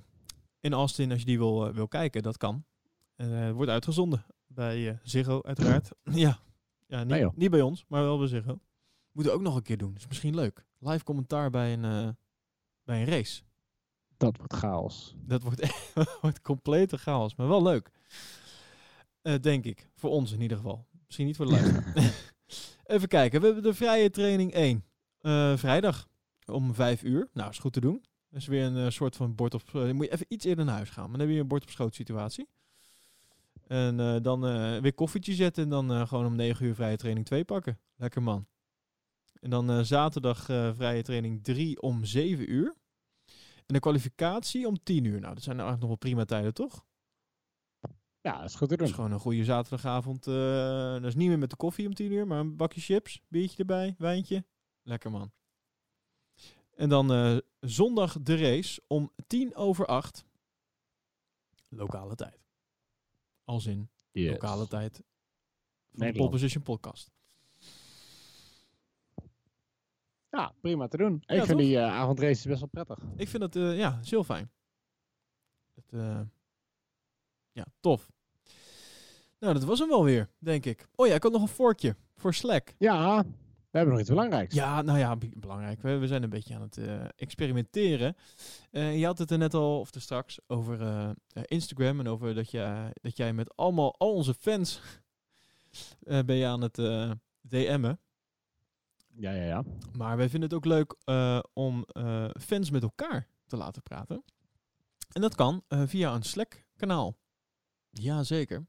[0.59, 2.65] in Austin, als je die wil, wil kijken, dat kan.
[3.15, 5.89] Eh, wordt uitgezonden bij Ziggo, uiteraard.
[6.03, 6.39] ja,
[6.87, 8.59] ja niet, Nee, niet bij ons, maar wel bij Ziggo.
[9.11, 9.95] Moeten we ook nog een keer doen.
[9.95, 10.65] is misschien leuk.
[10.79, 12.09] Live commentaar bij een, eh,
[12.83, 13.41] bij een race.
[14.17, 15.15] Dat wordt chaos.
[15.17, 17.91] Dat wordt, echt- wordt complete chaos, maar wel leuk.
[19.27, 19.89] Eh, denk ik.
[19.95, 20.85] Voor ons in ieder geval.
[21.05, 21.93] Misschien niet voor de luisteraar.
[22.85, 23.39] Even kijken.
[23.39, 24.85] We hebben de vrije training 1.
[25.19, 26.07] Eh, vrijdag
[26.45, 27.29] om 5 uur.
[27.33, 28.03] Nou, is goed te doen.
[28.29, 29.73] Dat is weer een eh, soort van bord op...
[29.73, 31.09] moet je even iets eerder naar huis gaan.
[31.09, 32.47] Maar dan heb je een bord op schoot situatie.
[33.67, 34.41] En dan
[34.81, 35.63] weer koffietje zetten.
[35.63, 37.79] En dan gewoon om 9 uur vrije training 2 pakken.
[37.95, 38.47] Lekker man.
[39.39, 40.43] En dan zaterdag
[40.75, 42.75] vrije training 3 om 7 uur.
[43.65, 45.19] En de kwalificatie om 10 uur.
[45.19, 46.85] Nou, dat zijn nou eigenlijk nog wel prima tijden, toch?
[48.27, 48.95] Ja, dat is goed te Dat is doen.
[49.03, 50.27] gewoon een goede zaterdagavond.
[50.27, 50.33] eh
[50.93, 53.57] dat is niet meer met de koffie om 10 uur, maar een bakje chips, biertje
[53.57, 54.45] erbij, wijntje.
[54.81, 55.31] Lekker man.
[56.75, 60.25] En dan eh, zondag de race om 10 over 8.
[61.69, 62.39] Lokale tijd.
[63.43, 64.31] Als in Yes.
[64.31, 65.03] lokale tijd
[65.91, 66.13] van de.
[66.13, 67.11] Pole Position podcast.
[70.29, 71.15] Ja, prima te doen.
[71.15, 71.57] Ik vind toch?
[71.57, 72.99] die eh, avondraces best wel prettig.
[73.15, 74.51] Ik vind het, ja, is heel fijn.
[75.73, 76.27] Het,
[77.51, 78.09] ja, tof.
[79.39, 80.87] Nou, dat was hem wel weer, denk ik.
[80.95, 82.73] Oh ja, ik had nog een vorkje voor Slack.
[82.77, 83.23] Ja,
[83.77, 84.55] we hebben nog iets belangrijks.
[84.55, 85.81] Ja, nou ja, be- belangrijk.
[85.81, 88.15] We, we zijn een beetje aan het eh, experimenteren.
[88.71, 91.09] Eh, je had het er net al, of er straks, over eh,
[91.45, 91.99] Instagram.
[91.99, 94.81] En over dat, je, dat jij met allemaal, al onze fans
[96.25, 96.75] ben je aan het
[97.41, 97.99] DM'en.
[99.15, 99.63] Ja, ja, ja.
[99.97, 100.95] Maar wij vinden het ook leuk
[101.53, 101.85] om
[102.39, 104.23] fans met elkaar te laten praten.
[105.11, 107.17] En dat kan via een Slack-kanaal.
[107.89, 108.67] Jazeker.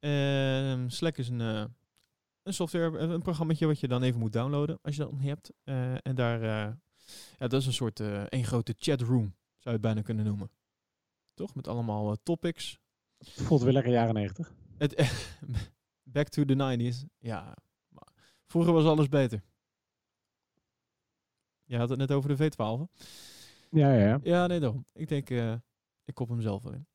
[0.00, 1.64] Ehm Slack is een, eh,
[2.42, 5.22] een software, een, een programmaatje wat je dan even moet downloaden als je dat niet
[5.22, 5.52] hebt.
[5.64, 6.74] Eh, en daar, eh,
[7.38, 10.50] ja, dat is een soort eh één grote chatroom, zou je het bijna kunnen noemen.
[11.34, 11.54] Toch?
[11.54, 12.78] Met allemaal eh, topics.
[13.18, 14.54] Het voelt weer lekker jaren negentig.
[14.78, 14.94] Het,
[16.14, 17.06] back to the 90s.
[17.18, 17.56] Ja,
[17.88, 18.12] maar
[18.46, 19.42] vroeger was alles beter.
[21.64, 23.02] Je had het net over de V12.
[23.70, 24.20] Ja, ja, ja.
[24.22, 24.84] Ja, nee, daarom.
[24.92, 25.54] Ik denk, eh,
[26.04, 26.86] ik kop hem zelf wel in.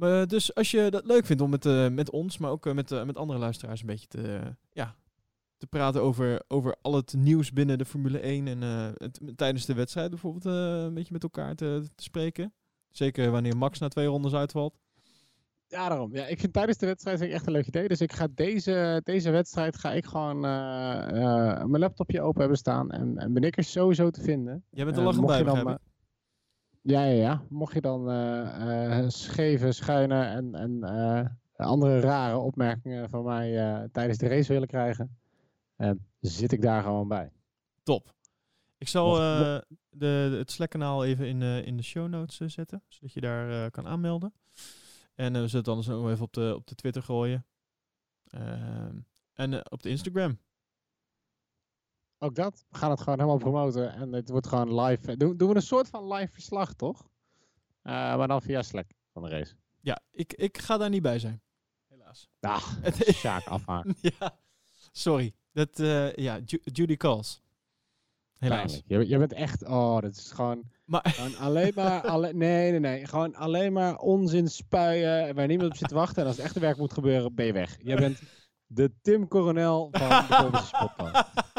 [0.00, 2.74] Maar, dus als je dat leuk vindt om met, eh, met ons, maar ook eh,
[2.74, 4.96] met, eh, met andere luisteraars een beetje te, eh, ja,
[5.56, 9.66] te praten over, over al het nieuws binnen de Formule 1 en eh, het, tijdens
[9.66, 12.52] de wedstrijd bijvoorbeeld eh, een beetje met elkaar te, te spreken.
[12.90, 14.78] Zeker wanneer Max na twee rondes uitvalt.
[15.66, 16.14] Ja, daarom.
[16.14, 17.88] Ja, ik vind tijdens de wedstrijd vind ik echt een leuk idee.
[17.88, 22.58] Dus ik ga deze, deze wedstrijd ga ik gewoon eh, eh, mijn laptopje open hebben
[22.58, 22.90] staan.
[22.90, 24.64] En, en ben ik er sowieso te vinden.
[24.70, 25.74] Jij bent Eh, er lachend bij, dan, eh,
[26.82, 27.42] Ja, ja, ja.
[27.48, 31.26] Mocht je dan eh, scheve, schuine en, en eh,
[31.66, 35.18] andere rare opmerkingen van mij tijdens de race willen krijgen,
[36.20, 37.32] zit ik daar gewoon bij.
[37.82, 38.14] Top.
[38.78, 43.20] Ik zal de, de- het Slack-kanaal even in, in de show notes zetten, zodat je
[43.20, 44.32] daar kan aanmelden.
[45.14, 47.46] En we zullen het dan zo even op de, op de Twitter gooien.
[48.30, 48.96] Ehm,
[49.34, 50.38] en op de Instagram.
[52.22, 52.64] Ook dat.
[52.68, 53.92] We gaan het gewoon helemaal promoten.
[53.92, 55.16] En het wordt gewoon live.
[55.16, 57.08] Doen, doen we een soort van live verslag, toch?
[57.82, 59.54] Eh, maar dan via Slack van de race.
[59.80, 61.42] Ja, ik, ik ga daar niet bij zijn.
[61.88, 62.28] Helaas.
[62.82, 63.96] Het is- Sjaak afhaken.
[64.18, 64.38] ja,
[64.92, 65.34] sorry.
[65.52, 67.42] Dat, eh, ja, Ju- Judy Calls.
[68.38, 68.82] Helaas.
[68.86, 69.64] Je, je bent echt...
[69.66, 70.62] Oh, dat is gewoon...
[70.84, 72.02] Maar gewoon alleen maar...
[72.10, 73.06] alle, nee, nee, nee.
[73.06, 75.34] Gewoon alleen maar onzin spuien.
[75.34, 76.22] Waar niemand op zit te wachten.
[76.22, 77.76] En als het echte werk moet gebeuren, ben je weg.
[77.82, 78.22] Jij bent
[78.66, 80.26] de Tim Coronel van de
[80.78, 81.49] Podcast.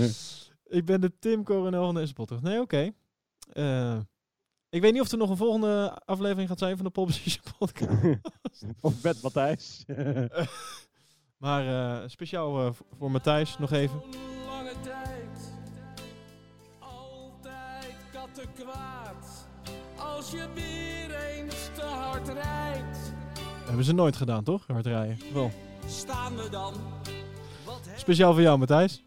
[0.78, 2.42] ik ben de Tim Coronel van deze podcast.
[2.42, 2.90] Nee, oké.
[3.52, 3.98] Eh,
[4.68, 7.12] ik weet niet of er nog een volgende aflevering gaat zijn van de Pole
[7.58, 8.02] podcast.
[8.80, 9.84] of met Matthijs.
[11.36, 11.66] Maar
[12.02, 14.02] eh, speciaal eh, voor- Matthijs nog even.
[14.46, 15.52] Lange tijd,
[16.78, 19.46] altijd kattenkwaad.
[19.96, 23.12] Als je weer eens te hard rijdt,
[23.66, 24.66] Hebben ze nooit gedaan, toch?
[24.66, 25.18] Hard rijden.
[25.32, 25.50] Wel.
[25.86, 26.74] staan we dan.
[27.96, 29.04] Speciaal voor jou, Matthijs.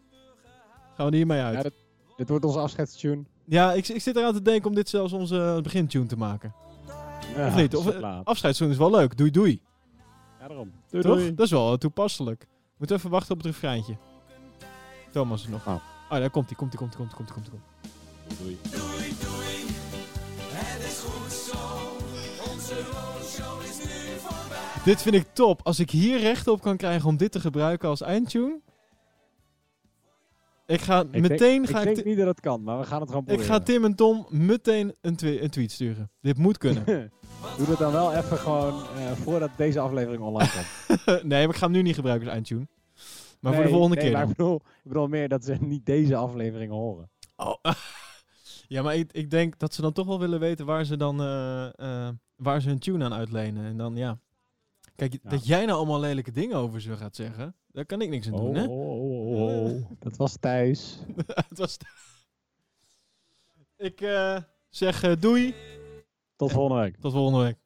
[0.96, 1.62] Gaan we er hiermee uit.
[1.62, 1.70] Ja,
[2.16, 3.22] dit wordt onze afscheidstune.
[3.44, 6.54] Ja, ik, ik zit eraan te denken om dit zelfs onze begintune te maken.
[7.36, 7.76] Ja, Of niet?
[7.76, 8.02] Of.
[8.24, 9.16] Afscheidstune is wel leuk.
[9.16, 9.60] Doei doei.
[10.40, 10.72] Ja, daarom.
[10.90, 11.16] Doei, Toch?
[11.16, 11.34] doei.
[11.34, 12.46] Dat is wel toepasselijk.
[12.76, 13.96] Moet even wachten op het refreintje.
[15.12, 15.66] Thomas is nog.
[15.66, 15.74] Oh.
[16.10, 18.36] Oh, daar komt hij, komt hij, komt hij, komt hij, komt hij, komt hij.
[18.38, 18.58] Doei.
[18.62, 19.74] Doei, doei,
[20.50, 21.58] het is goed zo.
[22.52, 24.84] Onze roadshow is nu voorbij.
[24.84, 25.60] Dit vind ik top.
[25.62, 28.60] Als ik hier recht op kan krijgen om dit te gebruiken als eindtune.
[30.66, 32.84] Ik ga Ik meteen denk, ga ik ik, denk niet dat het kan, maar we
[32.84, 33.54] gaan het gewoon ik proberen.
[33.54, 36.10] ga Tim en Tom meteen een, een tweet sturen.
[36.20, 36.84] Dit moet kunnen.
[37.56, 41.06] Doe dat dan wel even gewoon eh, voordat deze aflevering online komt.
[41.06, 42.66] nee, maar ik ga hem nu niet gebruiken als eindtune.
[43.40, 45.86] Maar voor de volgende nee, keer maar ik bedoel, ik bedoel meer dat ze niet
[45.86, 47.10] deze aflevering horen.
[47.36, 47.54] Oh.
[48.68, 51.20] ja, maar ik, ik denk dat ze dan toch wel willen weten waar ze dan
[51.20, 53.64] eh, eh, waar ze hun tune aan uitlenen.
[53.64, 54.18] En dan ja.
[54.96, 55.30] Kijk, Ja.
[55.30, 58.36] dat jij nou allemaal lelijke dingen over ze gaat zeggen, daar kan ik niks aan
[58.36, 58.64] doen, hè?
[58.64, 59.90] oh, oh, oh.
[60.04, 60.98] Dat was Thijs.
[61.48, 61.76] Het was.
[63.76, 65.54] ik eh, zeg eh, doei.
[66.36, 66.96] Tot volgende week.
[66.96, 67.56] Tot volgende week.